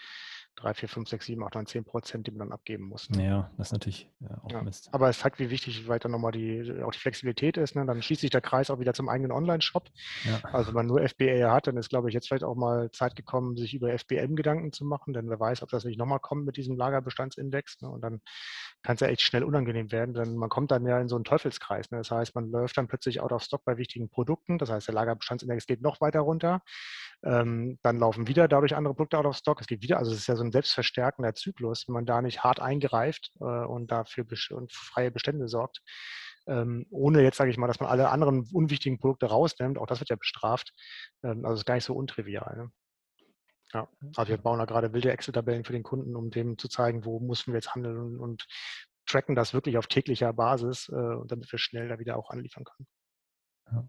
[0.56, 3.08] 3, 4, 5, 6, 7, 8, 9, 10 Prozent, die man dann abgeben muss.
[3.10, 3.26] Ne?
[3.26, 4.62] Ja, das ist natürlich ja, auch ja.
[4.62, 4.88] Mist.
[4.92, 7.74] Aber es zeigt, wie wichtig weiter nochmal die, auch die Flexibilität ist.
[7.74, 7.86] Ne?
[7.86, 9.88] Dann schließt sich der Kreis auch wieder zum eigenen Online-Shop.
[10.24, 10.40] Ja.
[10.52, 13.16] Also wenn man nur FBA hat, dann ist, glaube ich, jetzt vielleicht auch mal Zeit
[13.16, 16.44] gekommen, sich über FBM Gedanken zu machen, denn wer weiß, ob das nicht nochmal kommt
[16.44, 17.80] mit diesem Lagerbestandsindex.
[17.80, 17.88] Ne?
[17.88, 18.20] Und dann
[18.82, 21.24] kann es ja echt schnell unangenehm werden, denn man kommt dann ja in so einen
[21.24, 21.90] Teufelskreis.
[21.90, 21.98] Ne?
[21.98, 24.58] Das heißt, man läuft dann plötzlich out of stock bei wichtigen Produkten.
[24.58, 26.62] Das heißt, der Lagerbestandsindex geht noch weiter runter.
[27.24, 29.60] Ähm, dann laufen wieder dadurch andere Produkte out of stock.
[29.60, 32.42] Es geht wieder, also es ist ja so ein selbstverstärkender Zyklus, wenn man da nicht
[32.42, 35.82] hart eingreift äh, und dafür und freie Bestände sorgt.
[36.46, 40.00] Ähm, ohne jetzt, sage ich mal, dass man alle anderen unwichtigen Produkte rausnimmt, auch das
[40.00, 40.72] wird ja bestraft.
[41.22, 42.56] Ähm, also ist gar nicht so untrivial.
[42.56, 42.72] Ne?
[43.72, 47.04] Ja, also wir bauen da gerade wilde Excel-Tabellen für den Kunden, um dem zu zeigen,
[47.04, 48.46] wo müssen wir jetzt handeln und, und
[49.06, 52.88] tracken das wirklich auf täglicher Basis, äh, damit wir schnell da wieder auch anliefern können.
[53.70, 53.88] Ja.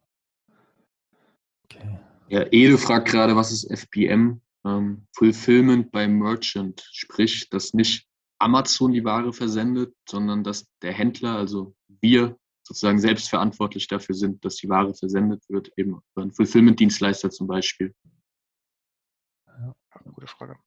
[1.66, 2.00] Okay.
[2.34, 4.42] Ja, Ede fragt gerade, was ist FBM?
[4.66, 8.08] Ähm, Fulfillment by Merchant, sprich, dass nicht
[8.40, 14.56] Amazon die Ware versendet, sondern dass der Händler, also wir sozusagen selbstverantwortlich dafür sind, dass
[14.56, 17.94] die Ware versendet wird, eben über einen Fulfillment-Dienstleister zum Beispiel.
[19.46, 19.76] Ja,
[20.12, 20.58] gute Frage.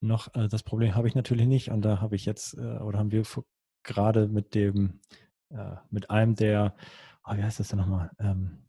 [0.00, 3.00] Noch äh, das Problem habe ich natürlich nicht und da habe ich jetzt äh, oder
[3.00, 3.24] haben wir
[3.82, 5.00] gerade mit dem
[5.54, 6.74] äh, mit einem der,
[7.24, 8.10] oh, wie heißt das denn nochmal?
[8.18, 8.64] Ähm,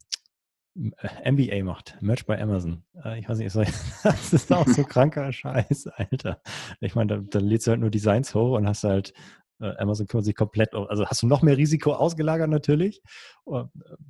[0.75, 2.83] MBA äh, macht, Merch bei Amazon.
[3.03, 3.55] Äh, ich weiß nicht,
[4.03, 6.41] das ist auch so kranker Scheiß, Alter.
[6.81, 9.13] Ich meine, da, da lädst du halt nur Designs hoch und hast halt,
[9.57, 13.01] Amazon kümmert sich komplett, also hast du noch mehr Risiko ausgelagert natürlich,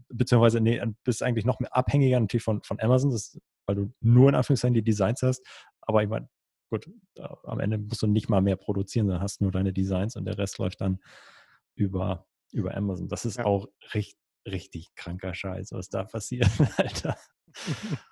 [0.10, 4.30] beziehungsweise nee, bist eigentlich noch mehr abhängiger natürlich von, von Amazon, das, weil du nur
[4.30, 5.46] in Anführungszeichen die Designs hast.
[5.82, 6.30] Aber ich meine,
[6.72, 6.90] gut,
[7.44, 10.40] am Ende musst du nicht mal mehr produzieren, sondern hast nur deine Designs und der
[10.40, 11.00] Rest läuft dann
[11.76, 12.26] über
[12.56, 13.08] über Amazon.
[13.08, 13.46] Das ist ja.
[13.46, 17.18] auch richtig, richtig kranker Scheiß, was da passiert, Alter.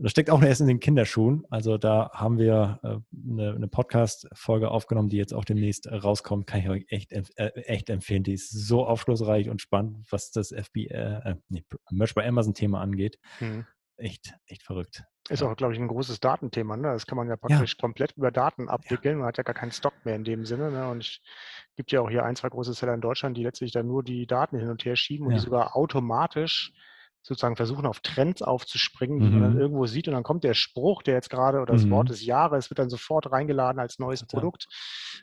[0.00, 1.46] Das steckt auch erst in den Kinderschuhen.
[1.48, 2.96] Also da haben wir äh,
[3.30, 6.48] eine, eine Podcast-Folge aufgenommen, die jetzt auch demnächst rauskommt.
[6.48, 7.22] Kann ich euch echt, äh,
[7.54, 8.24] echt empfehlen.
[8.24, 13.20] Die ist so aufschlussreich und spannend, was das FB, äh, nee, Merch bei Amazon-Thema angeht.
[13.38, 13.64] Mhm
[13.96, 15.04] echt, echt verrückt.
[15.30, 16.76] Ist auch, glaube ich, ein großes Datenthema.
[16.76, 16.92] Ne?
[16.92, 17.80] Das kann man ja praktisch ja.
[17.80, 19.18] komplett über Daten abwickeln.
[19.18, 20.70] Man hat ja gar keinen Stock mehr in dem Sinne.
[20.70, 20.86] Ne?
[20.88, 21.20] Und es
[21.76, 24.26] gibt ja auch hier ein, zwei große Seller in Deutschland, die letztlich dann nur die
[24.26, 25.38] Daten hin und her schieben und ja.
[25.38, 26.72] die sogar automatisch
[27.26, 29.60] sozusagen versuchen, auf Trends aufzuspringen, die man dann Mhm.
[29.60, 32.12] irgendwo sieht und dann kommt der Spruch, der jetzt gerade oder das Wort Mhm.
[32.12, 34.40] des Jahres wird dann sofort reingeladen als neues Total.
[34.40, 34.66] Produkt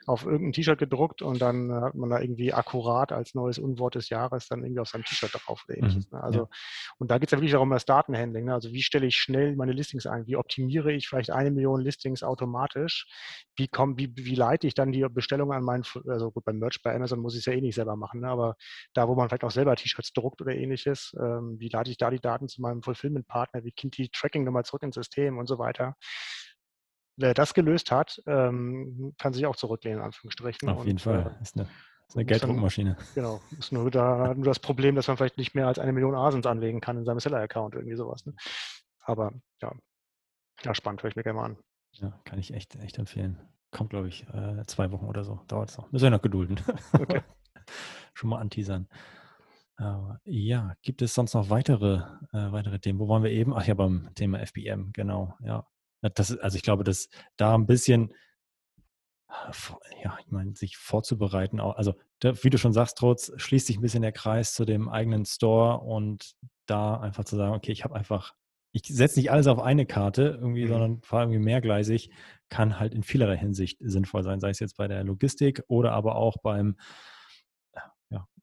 [0.08, 3.96] auf irgendein T-Shirt gedruckt und dann äh, hat man da irgendwie akkurat als neues Unwort
[3.96, 6.10] des Jahres dann irgendwie auf seinem T-Shirt drauf oder ähnliches.
[6.12, 6.18] Mhm.
[6.18, 6.24] Ne?
[6.32, 6.42] Ja.
[6.42, 6.50] Also,
[6.98, 8.46] und da geht es ja wirklich darum, das Datenhandling.
[8.46, 8.54] Ne?
[8.54, 10.26] Also wie stelle ich schnell meine Listings ein?
[10.28, 13.08] Wie optimiere ich vielleicht eine Million Listings automatisch?
[13.56, 16.82] Wie, komm, wie, wie leite ich dann die Bestellung an meinen, also gut, beim Merch
[16.82, 18.30] bei Amazon muss ich es ja eh nicht selber machen, ne?
[18.30, 18.56] aber
[18.94, 22.10] da, wo man vielleicht auch selber T-Shirts druckt oder ähnliches, ähm, wie leite ich da
[22.10, 23.64] die Daten zu meinem Fulfillment-Partner?
[23.64, 25.96] Wie kommt die Tracking nochmal zurück ins System und so weiter?
[27.18, 30.70] Wer das gelöst hat, ähm, kann sich auch zurücklehnen, in Anführungsstrichen.
[30.70, 31.36] Auf jeden und, Fall.
[31.40, 31.64] Äh, Ist eine,
[32.08, 32.98] ist eine dann- Gelddruckmaschine.
[33.16, 36.16] Genau, ist nur, da, nur das Problem, dass man vielleicht nicht mehr als eine Million
[36.16, 38.26] Asens anlegen kann in seinem Seller-Account, irgendwie sowas.
[38.26, 38.34] Ne?
[39.04, 39.74] Aber ja,
[40.64, 41.58] ja, spannend, höre ich mir gerne mal an.
[41.94, 43.38] Ja, kann ich echt, echt empfehlen.
[43.72, 45.42] Kommt, glaube ich, äh, zwei Wochen oder so.
[45.48, 45.92] Dauert es noch.
[45.92, 46.60] Müssen wir noch gedulden.
[46.94, 47.22] Okay.
[48.14, 48.88] Schon mal anteasern.
[49.82, 52.02] Aber ja, gibt es sonst noch weitere,
[52.34, 53.00] äh, weitere Themen?
[53.00, 53.54] Wo waren wir eben?
[53.56, 55.34] Ach ja, beim Thema FBM, genau.
[55.44, 55.66] Ja,
[56.02, 58.12] das, ist- also ich glaube, dass da ein bisschen,
[59.30, 63.78] äh, ja, ich meine, sich vorzubereiten, auch, also wie du schon sagst, Trotz, schließt sich
[63.78, 66.34] ein bisschen der Kreis zu dem eigenen Store und
[66.68, 68.36] da einfach zu sagen, okay, ich habe einfach,
[68.74, 70.70] ich setze nicht alles auf eine Karte irgendwie, Mhm.
[70.70, 72.12] sondern fahre irgendwie mehrgleisig,
[72.50, 76.16] kann halt in vielerlei Hinsicht sinnvoll sein, sei es jetzt bei der Logistik oder aber
[76.16, 76.76] auch beim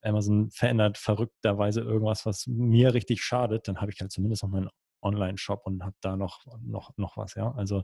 [0.03, 4.71] Amazon verändert verrückterweise irgendwas, was mir richtig schadet, dann habe ich halt zumindest noch meinen
[5.03, 7.53] Online-Shop und habe da noch, noch, noch was, ja.
[7.53, 7.83] Also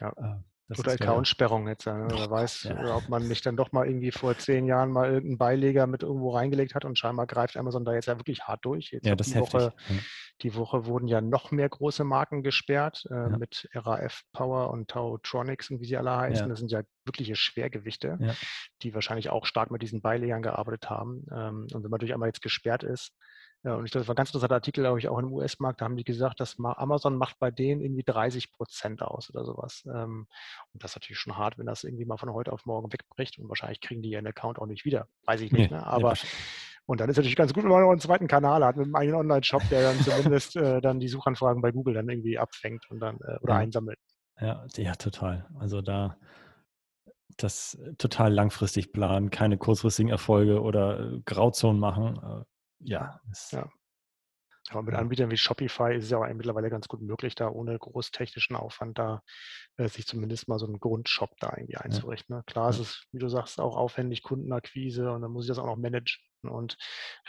[0.00, 0.14] Ja.
[0.16, 0.36] äh,
[0.74, 1.86] das Oder Accountsperrung jetzt.
[1.86, 2.06] Ne?
[2.10, 2.88] Wer weiß, ja.
[2.88, 6.02] äh, ob man nicht dann doch mal irgendwie vor zehn Jahren mal irgendeinen Beileger mit
[6.02, 8.90] irgendwo reingelegt hat und scheinbar greift Amazon da jetzt ja wirklich hart durch.
[8.90, 9.54] Jetzt ja, das die heftig.
[9.54, 9.94] Woche Ja.
[10.42, 13.28] Die Woche wurden ja noch mehr große Marken gesperrt äh, Ja.
[13.38, 16.48] mit RAF Power und Tautronics und wie sie alle heißen.
[16.48, 18.18] Das sind ja wirkliche Schwergewichte,
[18.82, 21.24] die wahrscheinlich auch stark mit diesen Beilegern gearbeitet haben.
[21.30, 23.12] Ähm, und wenn man natürlich einmal jetzt gesperrt ist,
[23.64, 25.80] ja, und ich glaube, das war ein ganz interessanter Artikel, glaube ich, auch im US-Markt,
[25.80, 29.44] da haben die gesagt, dass ma- Amazon macht bei denen irgendwie 30 Prozent aus oder
[29.44, 29.84] sowas.
[29.86, 30.28] Ähm,
[30.72, 33.38] und das ist natürlich schon hart, wenn das irgendwie mal von heute auf morgen wegbricht
[33.38, 35.08] und wahrscheinlich kriegen die ihren Account auch nicht wieder.
[35.24, 35.82] Weiß ich nicht, Nee, ne?
[35.82, 36.38] nee, aber wahrscheinlich-
[36.86, 38.94] und dann ist natürlich ganz gut, wenn man noch einen zweiten Kanal hat mit einem
[38.94, 43.00] eigenen Online-Shop, der dann zumindest äh, dann die Suchanfragen bei Google dann irgendwie abfängt und
[43.00, 43.60] dann äh, oder Ja.
[43.60, 43.98] einsammelt.
[44.38, 45.46] Ja, ja, total.
[45.58, 46.18] Also da
[47.38, 52.44] das äh, total langfristig planen, keine kurzfristigen Erfolge oder äh, Grauzonen machen.
[52.84, 53.20] Ja,
[53.52, 53.70] Ja.
[54.70, 54.94] Aber mit.
[54.94, 58.56] Anbietern wie Shopify ist es ja auch mittlerweile ganz gut möglich, da ohne groß technischen
[58.56, 59.22] Aufwand da
[59.76, 62.36] äh, sich zumindest mal so einen Grundshop da irgendwie einzurichten.
[62.36, 62.42] Ne?
[62.46, 65.66] Klar, es ist, wie du sagst, auch aufwendig Kundenakquise und dann muss ich das auch
[65.66, 66.78] noch managen und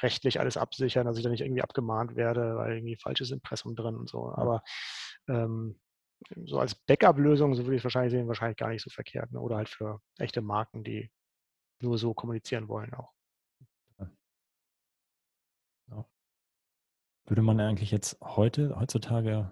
[0.01, 3.95] rechtlich alles absichern, dass ich da nicht irgendwie abgemahnt werde, weil irgendwie falsches Impressum drin
[3.95, 4.31] und so.
[4.33, 4.63] Aber
[5.27, 5.79] ähm,
[6.45, 9.31] so als Backup-Lösung, so würde ich es wahrscheinlich sehen, wahrscheinlich gar nicht so verkehrt.
[9.31, 9.41] Ne?
[9.41, 11.11] Oder halt für echte Marken, die
[11.81, 13.11] nur so kommunizieren wollen auch.
[17.27, 19.51] Würde man eigentlich jetzt heute, heutzutage,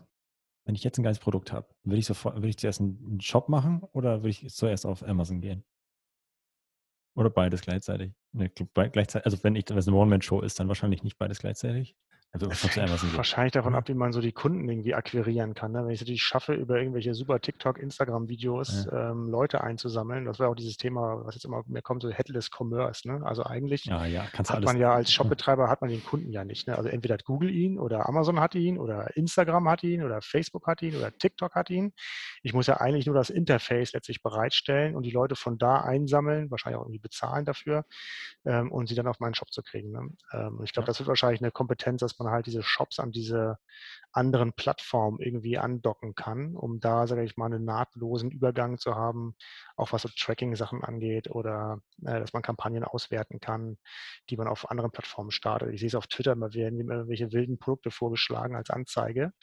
[0.65, 3.49] wenn ich jetzt ein geiles Produkt habe, würde ich sofort, würde ich zuerst einen Shop
[3.49, 5.65] machen oder würde ich zuerst auf Amazon gehen?
[7.15, 8.13] Oder beides gleichzeitig?
[8.31, 11.95] Ne, gleichzeitig, also wenn ich, wenn es eine One-Man-Show ist, dann wahrscheinlich nicht beides gleichzeitig.
[12.35, 13.79] Schon zu hängt wahrscheinlich davon oder?
[13.79, 15.71] ab, wie man so die Kunden irgendwie akquirieren kann.
[15.71, 15.83] Ne?
[15.85, 20.49] Wenn ich es natürlich schaffe, über irgendwelche super TikTok, Instagram-Videos ähm, Leute einzusammeln, das wäre
[20.49, 23.07] auch dieses Thema, was jetzt immer mehr kommt, so Headless Commerce.
[23.07, 23.23] Ne?
[23.23, 26.67] Also eigentlich Ja, ja, hat man ja als Shopbetreiber hat man den Kunden ja nicht.
[26.67, 26.75] Ne?
[26.75, 30.65] Also entweder hat Google ihn oder Amazon hat ihn oder Instagram hat ihn oder Facebook
[30.65, 31.93] hat ihn oder TikTok hat ihn.
[32.41, 36.49] Ich muss ja eigentlich nur das Interface letztlich bereitstellen und die Leute von da einsammeln,
[36.49, 37.85] wahrscheinlich auch irgendwie bezahlen dafür
[38.43, 39.91] ähm, und sie dann auf meinen Shop zu kriegen.
[39.91, 40.09] Ne?
[40.31, 40.87] Ähm, ich glaube, Ja.
[40.87, 43.57] das wird wahrscheinlich eine Kompetenz, dass man halt diese Shops an diese
[44.11, 49.35] anderen Plattformen irgendwie andocken kann, um da, sage ich mal, einen nahtlosen Übergang zu haben,
[49.75, 53.77] auch was so Tracking-Sachen angeht oder äh, dass man Kampagnen auswerten kann,
[54.29, 55.73] die man auf anderen Plattformen startet.
[55.73, 59.33] Ich sehe es auf Twitter, immer werden immer irgendwelche wilden Produkte vorgeschlagen als Anzeige.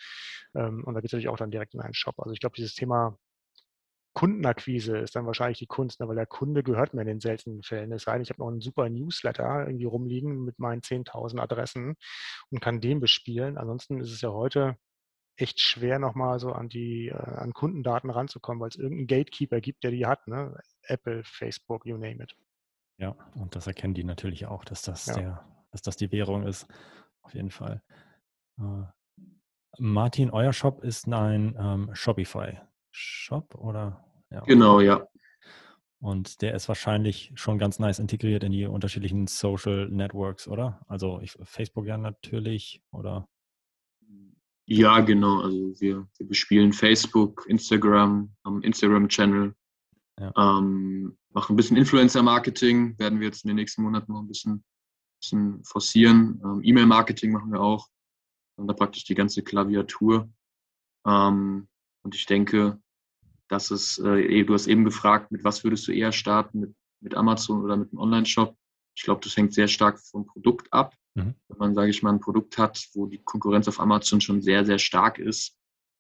[0.55, 2.19] Ähm, und da geht es natürlich auch dann direkt in einen Shop.
[2.21, 3.19] Also ich glaube, dieses Thema
[4.13, 6.09] Kundenakquise ist dann wahrscheinlich die Kunst, ne?
[6.09, 7.93] weil der Kunde gehört mir in den seltenen Fällen.
[7.93, 11.97] Es sei denn, ich habe noch einen super Newsletter irgendwie rumliegen mit meinen 10.000 Adressen
[12.51, 13.57] und kann den bespielen.
[13.57, 14.77] Ansonsten ist es ja heute
[15.37, 19.85] echt schwer, nochmal so an die äh, an Kundendaten ranzukommen, weil es irgendeinen Gatekeeper gibt,
[19.85, 20.27] der die hat.
[20.27, 20.59] Ne?
[20.83, 22.37] Apple, Facebook, you name it.
[22.99, 25.15] Ja, und das erkennen die natürlich auch, dass das Ja.
[25.15, 26.67] der, dass das die Währung ist.
[27.23, 27.83] Auf jeden Fall.
[28.59, 28.85] Äh,
[29.79, 31.95] Martin, euer Shop ist ein ähm,
[32.91, 34.05] Shopify-Shop oder?
[34.31, 34.41] Ja.
[34.45, 35.07] Genau, ja.
[36.01, 40.81] Und der ist wahrscheinlich schon ganz nice integriert in die unterschiedlichen Social Networks, oder?
[40.87, 43.29] Also ich, Facebook ja natürlich, oder?
[44.67, 45.43] Ja, genau.
[45.43, 49.55] Also wir, wir bespielen Facebook, Instagram, haben Instagram-Channel,
[50.19, 50.33] Ja.
[50.37, 54.65] ähm, machen ein bisschen Influencer-Marketing, werden wir jetzt in den nächsten Monaten noch ein bisschen,
[55.21, 56.41] bisschen forcieren.
[56.43, 57.89] Ähm, E-Mail-Marketing machen wir auch.
[58.57, 60.31] haben da praktisch die ganze Klaviatur.
[61.07, 61.69] Ähm,
[62.03, 62.81] und ich denke,
[63.49, 67.15] dass es, äh, du hast eben gefragt, mit was würdest du eher starten, mit, mit
[67.15, 68.57] Amazon oder mit einem Online-Shop?
[68.95, 70.95] Ich glaube, das hängt sehr stark vom Produkt ab.
[71.15, 71.35] Mhm.
[71.49, 74.65] Wenn man, sage ich mal, ein Produkt hat, wo die Konkurrenz auf Amazon schon sehr,
[74.65, 75.57] sehr stark ist,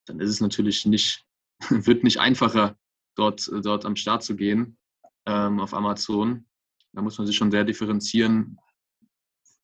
[0.06, 1.24] dann ist es natürlich nicht,
[1.68, 2.76] wird nicht einfacher,
[3.16, 4.78] dort, dort am Start zu gehen
[5.26, 6.46] ähm, auf Amazon.
[6.92, 8.58] Da muss man sich schon sehr differenzieren,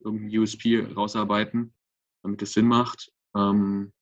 [0.01, 1.75] irgendein USP rausarbeiten,
[2.23, 3.13] damit es Sinn macht.
[3.37, 3.93] Ähm,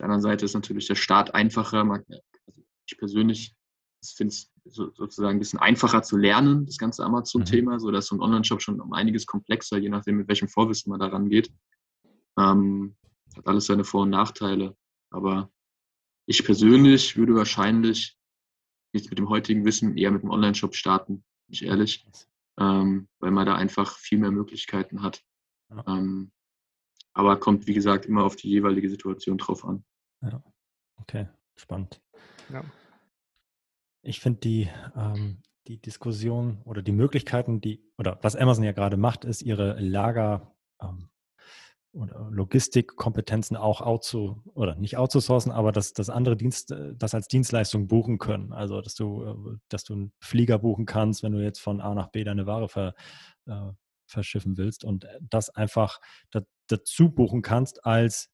[0.00, 1.84] der anderen Seite ist natürlich der Start einfacher.
[1.84, 3.54] Also ich persönlich
[4.02, 7.80] finde es sozusagen ein bisschen einfacher zu lernen, das ganze Amazon-Thema, mhm.
[7.80, 11.08] sodass so ein Online-Shop schon um einiges komplexer, je nachdem, mit welchem Vorwissen man da
[11.08, 11.52] rangeht.
[12.38, 12.96] Ähm,
[13.36, 14.74] hat alles seine Vor- und Nachteile.
[15.10, 15.50] Aber
[16.26, 18.16] ich persönlich würde wahrscheinlich
[18.94, 21.16] jetzt mit dem heutigen Wissen eher mit dem Online-Shop starten,
[21.46, 22.06] bin ich ehrlich,
[22.58, 25.22] ähm, weil man da einfach viel mehr Möglichkeiten hat.
[25.68, 25.84] Ja.
[25.86, 26.32] Ähm,
[27.12, 29.84] aber kommt, wie gesagt, immer auf die jeweilige Situation drauf an.
[30.22, 30.42] Ja,
[30.96, 32.00] okay, spannend.
[32.52, 32.64] Ja.
[34.02, 38.96] Ich finde die, ähm, die Diskussion oder die Möglichkeiten, die, oder was Amazon ja gerade
[38.96, 41.10] macht, ist ihre Lager ähm,
[41.92, 47.88] oder Logistikkompetenzen auch outzu oder nicht outzusourcen, aber dass, dass andere Dienst, das als Dienstleistung
[47.88, 48.52] buchen können.
[48.52, 51.94] Also dass du, äh, dass du einen Flieger buchen kannst, wenn du jetzt von A
[51.94, 52.94] nach B deine Ware ver,
[53.46, 53.72] äh,
[54.10, 56.00] verschiffen willst und das einfach
[56.30, 58.30] da, dazu buchen kannst als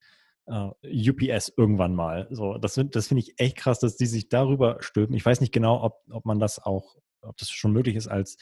[0.48, 2.28] Uh, äh, UPS irgendwann mal.
[2.30, 5.16] So, das, das finde ich echt krass, dass die sich darüber stülpen.
[5.16, 8.36] Ich weiß nicht genau, ob, ob man das auch, ob das schon möglich ist, als,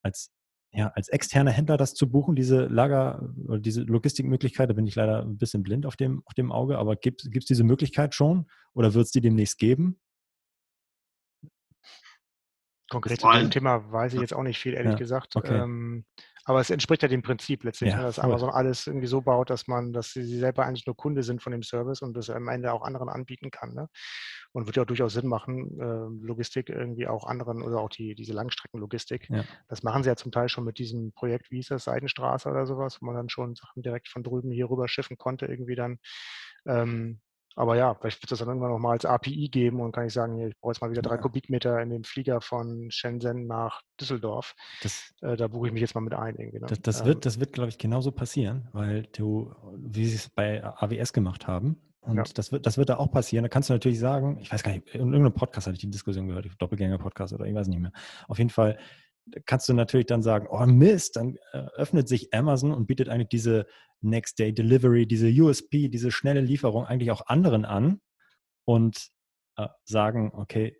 [0.00, 0.30] als
[0.70, 4.94] ja, als externer Händler das zu buchen, diese Lager oder diese Logistikmöglichkeit, da bin ich
[4.94, 8.46] leider ein bisschen blind auf dem, auf dem Auge, aber gibt es diese Möglichkeit schon
[8.74, 9.98] oder wird es die demnächst geben?
[12.90, 15.36] Konkret zu dem Thema weiß ich jetzt auch nicht viel, ehrlich ja, gesagt.
[15.36, 15.58] Okay.
[15.58, 16.06] Ähm,
[16.48, 19.50] aber es entspricht ja dem Prinzip letztlich, ja, ne, dass Amazon alles irgendwie so baut,
[19.50, 22.48] dass man, dass sie selber eigentlich nur Kunde sind von dem Service und das am
[22.48, 23.74] Ende auch anderen anbieten kann.
[23.74, 23.90] Ne?
[24.52, 28.14] Und wird ja auch durchaus Sinn machen, äh, Logistik irgendwie auch anderen oder auch die,
[28.14, 29.28] diese Langstreckenlogistik.
[29.28, 29.44] Ja.
[29.68, 32.64] Das machen sie ja zum Teil schon mit diesem Projekt, wie ist das, Seidenstraße oder
[32.64, 35.98] sowas, wo man dann schon Sachen direkt von drüben hier rüber schiffen konnte, irgendwie dann.
[36.66, 37.20] Ähm,
[37.58, 40.38] aber ja, vielleicht wird es dann irgendwann nochmal als API geben und kann ich sagen,
[40.46, 41.20] ich brauche jetzt mal wieder drei ja.
[41.20, 44.54] Kubikmeter in dem Flieger von Shenzhen nach Düsseldorf.
[44.82, 46.36] Das, äh, da buche ich mich jetzt mal mit ein.
[46.36, 46.66] Irgendwie, ne?
[46.68, 50.28] Das, das ähm, wird, das wird glaube ich, genauso passieren, weil du, wie sie es
[50.28, 52.22] bei AWS gemacht haben, und ja.
[52.22, 53.42] das, wird, das wird da auch passieren.
[53.42, 55.90] Da kannst du natürlich sagen, ich weiß gar nicht, in irgendeinem Podcast hatte ich die
[55.90, 57.92] Diskussion gehört, Doppelgänger-Podcast oder ich weiß nicht mehr.
[58.28, 58.78] Auf jeden Fall
[59.44, 63.28] kannst du natürlich dann sagen, oh Mist, dann äh, öffnet sich Amazon und bietet eigentlich
[63.28, 63.66] diese
[64.00, 68.00] Next Day Delivery, diese USP, diese schnelle Lieferung eigentlich auch anderen an
[68.64, 69.08] und
[69.56, 70.76] äh, sagen, okay,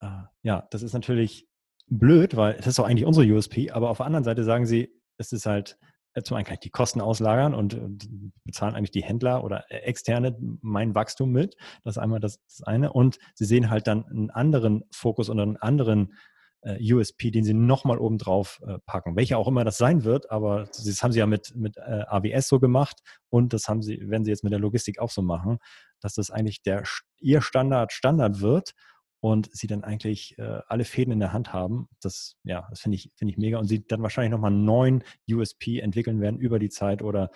[0.00, 1.46] äh, ja, das ist natürlich
[1.86, 4.92] blöd, weil das ist doch eigentlich unsere USP, aber auf der anderen Seite sagen sie,
[5.16, 5.78] es ist halt
[6.18, 8.08] äh, zum einen kann ich die Kosten auslagern und, und
[8.44, 11.56] bezahlen eigentlich die Händler oder äh, externe mein Wachstum mit.
[11.84, 12.92] Das ist einmal das, das eine.
[12.92, 16.14] Und sie sehen halt dann einen anderen Fokus und einen anderen
[16.62, 19.16] äh, USP, den sie nochmal oben drauf äh, packen.
[19.16, 22.48] Welcher auch immer das sein wird, aber das haben sie ja mit, mit äh, AWS
[22.48, 25.58] so gemacht und das haben sie, werden sie jetzt mit der Logistik auch so machen,
[26.00, 26.84] dass das eigentlich der
[27.20, 28.74] ihr Standard Standard wird
[29.20, 31.88] und sie dann eigentlich äh, alle Fäden in der Hand haben.
[32.00, 33.58] Das, ja, das finde ich, finde ich mega.
[33.58, 37.30] Und sie dann wahrscheinlich nochmal einen neuen USP entwickeln werden über die Zeit oder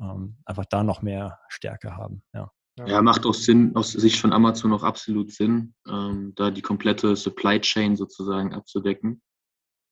[0.00, 2.22] ähm, einfach da noch mehr Stärke haben.
[2.32, 2.50] Ja.
[2.86, 7.16] Ja, macht auch Sinn, aus Sicht von Amazon auch absolut Sinn, ähm, da die komplette
[7.16, 9.22] Supply Chain sozusagen abzudecken.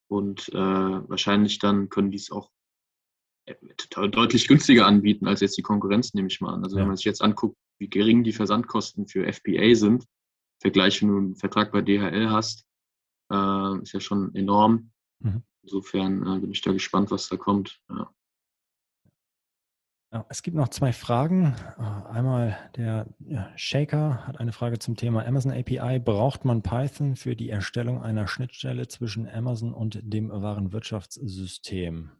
[0.08, 2.50] Und äh, wahrscheinlich dann können die es auch
[3.46, 3.54] äh,
[4.08, 6.62] deutlich günstiger anbieten als jetzt die Konkurrenz, nehme ich mal an.
[6.62, 6.82] Also ja.
[6.82, 10.04] wenn man sich jetzt anguckt, wie gering die Versandkosten für FBA sind,
[10.60, 12.64] Vergleich, wenn du einen Vertrag bei DHL hast,
[13.30, 14.90] äh, ist ja schon enorm.
[15.20, 15.42] Mhm.
[15.62, 17.80] Insofern äh, bin ich da gespannt, was da kommt.
[17.88, 18.10] Ja.
[20.28, 21.54] Es gibt noch zwei Fragen.
[21.78, 23.06] Äh, einmal der
[23.56, 25.98] Shaker hat eine Frage zum Thema Amazon API.
[25.98, 32.12] Braucht man Python für die Erstellung einer Schnittstelle zwischen Amazon und dem Warenwirtschaftssystem?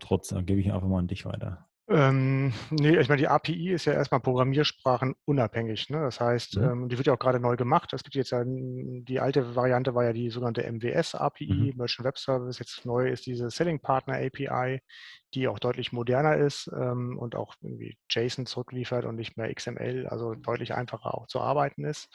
[0.00, 1.69] Trotzdem äh, gebe ich einfach mal an dich weiter.
[1.90, 5.90] Ähm, nee, ich meine, die API ist ja erstmal Programmiersprachen unabhängig.
[5.90, 6.00] Ne?
[6.00, 6.64] Das heißt, mhm.
[6.64, 7.92] ähm, die wird ja auch gerade neu gemacht.
[7.92, 11.76] Es gibt jetzt ja, die alte Variante war ja die sogenannte MWS-API, mhm.
[11.76, 12.60] Merchant Web Service.
[12.60, 14.80] Jetzt neu ist diese Selling Partner API,
[15.34, 20.06] die auch deutlich moderner ist ähm, und auch irgendwie JSON zurückliefert und nicht mehr XML,
[20.06, 22.08] also deutlich einfacher auch zu arbeiten ist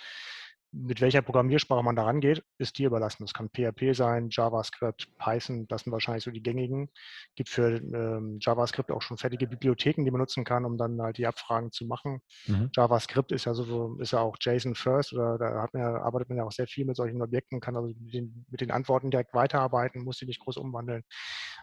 [0.77, 3.23] mit welcher Programmiersprache man da rangeht, ist dir überlassen.
[3.23, 6.89] Das kann PHP sein, JavaScript, Python, das sind wahrscheinlich so die gängigen.
[7.35, 11.18] Gibt für ähm, JavaScript auch schon fertige Bibliotheken, die man nutzen kann, um dann halt
[11.18, 12.19] die Abfragen zu machen.
[12.47, 12.69] Mhm.
[12.76, 16.38] JavaScript ist ja so, ist ja auch JSON First oder da man ja, arbeitet man
[16.38, 19.34] ja auch sehr viel mit solchen Objekten, kann also mit den, mit den Antworten direkt
[19.34, 21.03] weiterarbeiten, muss sie nicht groß umwandeln.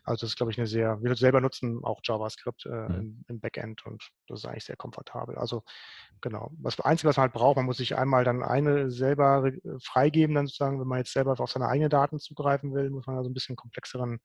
[0.05, 2.95] Also das ist, glaube ich, eine sehr, wir selber nutzen auch JavaScript äh, mhm.
[2.95, 5.37] im, im, Backend und das ist eigentlich sehr komfortabel.
[5.37, 5.63] Also
[6.21, 6.51] genau.
[6.59, 9.51] Das Einzige, was man halt braucht, man muss sich einmal dann eine selber
[9.83, 13.17] freigeben, dann sozusagen, wenn man jetzt selber auf seine eigenen Daten zugreifen will, muss man
[13.17, 14.21] also ein bisschen komplexeren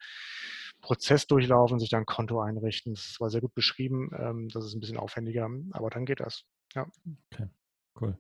[0.82, 2.94] Prozess durchlaufen, sich dann ein Konto einrichten.
[2.94, 4.12] Das war sehr gut beschrieben.
[4.18, 6.44] Ähm, das ist ein bisschen aufwendiger, aber dann geht das.
[6.76, 6.88] Ja.
[7.32, 7.50] Okay,
[8.02, 8.18] cool.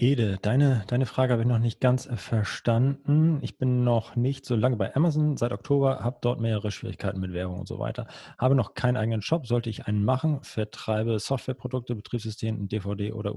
[0.00, 3.40] Ede, deine, deine Frage habe ich noch nicht ganz äh, verstanden.
[3.42, 7.32] Ich bin noch nicht so lange bei Amazon seit Oktober, habe dort mehrere Schwierigkeiten mit
[7.32, 8.06] Werbung und so weiter.
[8.38, 13.34] Habe noch keinen eigenen Shop, sollte ich einen machen, vertreibe Softwareprodukte, Betriebssystem DVD oder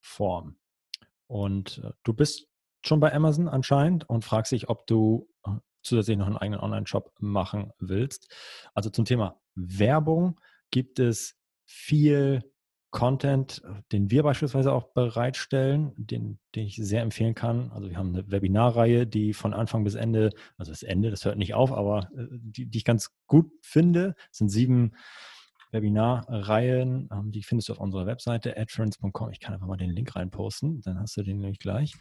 [0.00, 0.56] USB-Form.
[1.26, 2.48] Und äh, du bist
[2.84, 5.50] schon bei Amazon anscheinend und fragst dich, ob du äh,
[5.82, 8.32] zusätzlich noch einen eigenen Online-Shop machen willst.
[8.74, 10.40] Also zum Thema Werbung
[10.70, 11.36] gibt es
[11.66, 12.42] viel
[12.90, 13.62] Content,
[13.92, 17.70] den wir beispielsweise auch bereitstellen, den, den ich sehr empfehlen kann.
[17.70, 21.38] Also wir haben eine Webinarreihe, die von Anfang bis Ende, also das Ende, das hört
[21.38, 24.16] nicht auf, aber äh, die, die ich ganz gut finde.
[24.32, 24.92] Sind sieben
[25.72, 29.30] Webinarreihen, ähm, die findest du auf unserer Webseite adference.com.
[29.30, 31.94] Ich kann einfach mal den Link reinposten, dann hast du den nämlich gleich.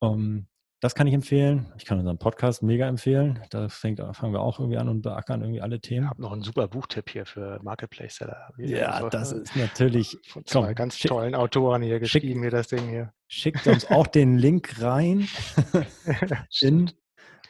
[0.00, 0.46] Um, ähm,
[0.82, 1.72] das kann ich empfehlen.
[1.78, 3.38] Ich kann unseren Podcast mega empfehlen.
[3.50, 6.06] Da fängt, fangen wir auch irgendwie an und beackern irgendwie alle Themen.
[6.06, 8.50] Ich habe noch einen super Buchtipp hier für Marketplace-Seller.
[8.58, 10.18] Ja, also, das ist natürlich.
[10.26, 13.12] Von zwei komm, ganz schick, tollen Autoren hier geschrieben, mir das Ding hier.
[13.28, 15.28] Schickt uns auch den Link rein.
[16.60, 16.90] in,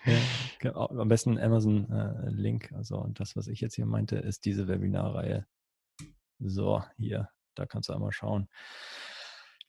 [0.04, 2.70] ja, am besten Amazon-Link.
[2.72, 5.46] Äh, also, und das, was ich jetzt hier meinte, ist diese Webinarreihe.
[6.38, 8.48] So, hier, da kannst du einmal schauen.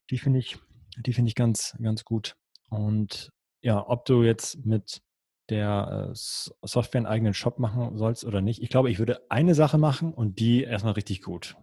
[0.09, 0.57] Die finde ich,
[0.97, 2.35] die finde ich ganz, ganz gut.
[2.69, 3.31] Und
[3.61, 5.01] ja, ob du jetzt mit
[5.49, 8.61] der äh, Software einen eigenen Shop machen sollst oder nicht.
[8.61, 11.55] Ich glaube, ich würde eine Sache machen und die erstmal richtig gut.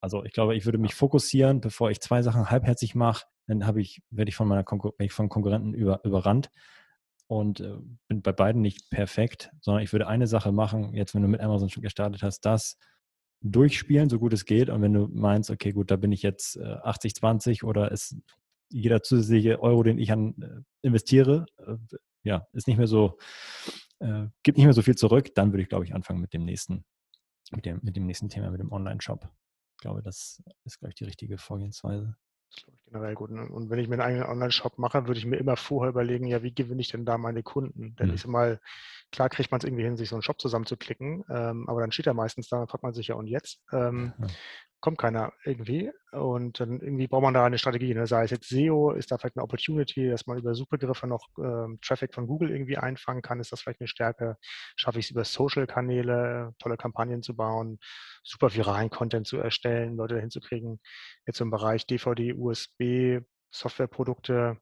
[0.00, 3.80] Also ich glaube, ich würde mich fokussieren, bevor ich zwei Sachen halbherzig mache, dann habe
[3.80, 6.50] ich, werde ich von meiner Konkur ich von Konkurrenten über, überrannt
[7.28, 7.76] und äh,
[8.08, 11.40] bin bei beiden nicht perfekt, sondern ich würde eine Sache machen, jetzt wenn du mit
[11.40, 12.76] Amazon schon gestartet hast, das
[13.42, 14.70] durchspielen, so gut es geht.
[14.70, 18.16] Und wenn du meinst, okay, gut, da bin ich jetzt äh, 80-20 oder ist
[18.70, 21.76] jeder zusätzliche Euro, den ich an äh, investiere, äh,
[22.24, 23.18] ja, ist nicht mehr so,
[24.00, 26.44] äh, gibt nicht mehr so viel zurück, dann würde ich, glaube ich, anfangen mit dem
[26.44, 26.84] nächsten,
[27.52, 29.28] mit dem, mit dem nächsten Thema, mit dem Online-Shop.
[29.76, 32.16] Ich glaube, das ist, glaube ich, die richtige Vorgehensweise.
[32.50, 33.30] Das glaube ich generell gut.
[33.30, 36.42] Und wenn ich mir einen eigenen Online-Shop mache, würde ich mir immer vorher überlegen, ja,
[36.42, 37.96] wie gewinne ich denn da meine Kunden?
[37.96, 38.14] Denn mhm.
[38.14, 38.60] ich sag mal,
[39.12, 42.06] klar kriegt man es irgendwie hin, sich so einen Shop zusammenzuklicken, ähm, aber dann steht
[42.06, 43.60] er meistens da, dann fragt man sich ja, und jetzt?
[43.72, 44.26] Ähm, ja
[44.86, 45.90] kommt keiner irgendwie.
[46.12, 47.92] Und dann irgendwie braucht man da eine Strategie.
[47.92, 48.06] Ne?
[48.06, 51.80] Sei es jetzt SEO, ist da vielleicht eine Opportunity, dass man über Suchbegriffe noch ähm,
[51.82, 53.40] Traffic von Google irgendwie einfangen kann.
[53.40, 54.36] Ist das vielleicht eine Stärke?
[54.76, 57.80] Schaffe ich es über Social-Kanäle, tolle Kampagnen zu bauen,
[58.22, 60.78] super viralen Content zu erstellen, Leute hinzukriegen.
[61.26, 64.58] Jetzt im Bereich DVD, USB, Softwareprodukte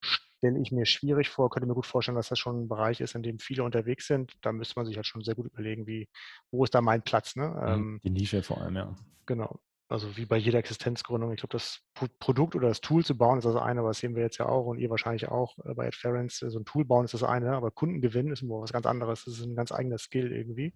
[0.00, 3.14] stelle ich mir schwierig vor, könnte mir gut vorstellen, dass das schon ein Bereich ist,
[3.14, 4.32] in dem viele unterwegs sind.
[4.40, 6.08] Da müsste man sich halt schon sehr gut überlegen, wie,
[6.50, 7.36] wo ist da mein Platz.
[7.36, 7.48] Ne?
[7.48, 8.96] Mhm, ähm, Die Nische vor allem, ja.
[9.26, 9.60] Genau.
[9.88, 11.30] Also wie bei jeder Existenzgründung.
[11.32, 11.80] Ich glaube, das
[12.18, 14.66] Produkt oder das Tool zu bauen ist das eine, was sehen wir jetzt ja auch
[14.66, 16.38] und ihr wahrscheinlich auch äh, bei Adference.
[16.38, 19.24] So ein Tool bauen ist das eine, aber Kundengewinn ist was ganz anderes.
[19.24, 20.74] Das ist ein ganz eigener Skill irgendwie.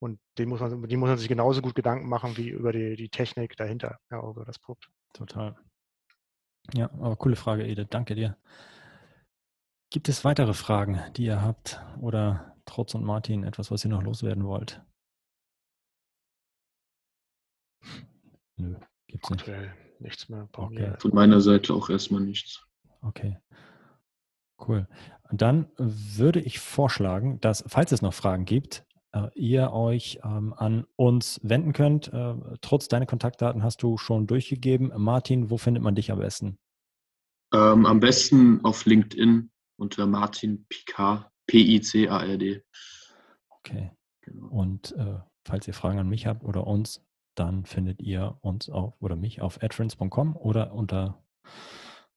[0.00, 2.96] Und den muss man, die muss man sich genauso gut Gedanken machen wie über die,
[2.96, 4.90] die Technik dahinter, ja, über das Produkt.
[5.12, 5.56] Total.
[6.74, 7.88] Ja, aber coole Frage, Edith.
[7.90, 8.36] Danke dir.
[9.90, 14.02] Gibt es weitere Fragen, die ihr habt oder Trotz und Martin etwas, was ihr noch
[14.02, 14.82] loswerden wollt?
[18.60, 18.74] Nö,
[19.06, 19.46] gibt es nicht.
[20.00, 20.48] nichts mehr.
[20.52, 20.94] Okay.
[20.98, 22.64] Von meiner Seite auch erstmal nichts.
[23.02, 23.38] Okay.
[24.66, 24.86] Cool.
[25.30, 30.52] Und dann würde ich vorschlagen, dass, falls es noch Fragen gibt, äh, ihr euch ähm,
[30.56, 32.12] an uns wenden könnt.
[32.12, 34.92] Äh, trotz deiner Kontaktdaten hast du schon durchgegeben.
[34.96, 36.58] Martin, wo findet man dich am besten?
[37.52, 42.62] Ähm, am besten auf LinkedIn unter Martin Picard, P-I-C-A-R-D.
[43.48, 43.90] Okay.
[44.20, 44.48] Genau.
[44.48, 47.02] Und äh, falls ihr Fragen an mich habt oder uns,
[47.40, 51.24] dann findet ihr uns auf oder mich auf adference.com oder unter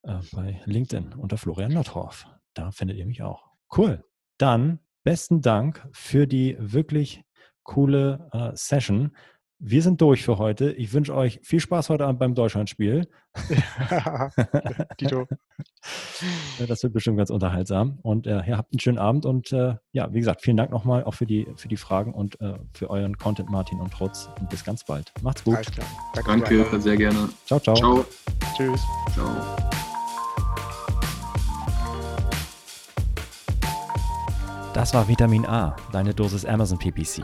[0.04, 2.28] äh, bei LinkedIn unter Florian Nordhoff.
[2.54, 3.50] Da findet ihr mich auch.
[3.76, 4.04] Cool.
[4.38, 7.24] Dann besten Dank für die wirklich
[7.64, 9.16] coole äh, Session.
[9.59, 10.71] Wir sind durch für heute.
[10.73, 13.07] Ich wünsche euch viel Spaß heute Abend beim Deutschlandspiel.
[13.89, 14.30] Ja,
[14.97, 15.27] Tito.
[16.67, 17.99] das wird bestimmt ganz unterhaltsam.
[18.01, 21.03] Und äh, ja, habt einen schönen Abend und äh, ja, wie gesagt, vielen Dank nochmal
[21.03, 24.30] auch für die, für die Fragen und äh, für euren Content, Martin und Trotz.
[24.39, 25.11] Und bis ganz bald.
[25.21, 25.57] Macht's gut.
[26.13, 27.30] Danke, Danke sehr gerne.
[27.45, 27.75] Ciao, ciao.
[27.75, 28.05] Ciao.
[28.55, 28.81] Tschüss.
[29.13, 29.63] Ciao.
[34.73, 37.23] Das war Vitamin A, deine Dosis Amazon PPC.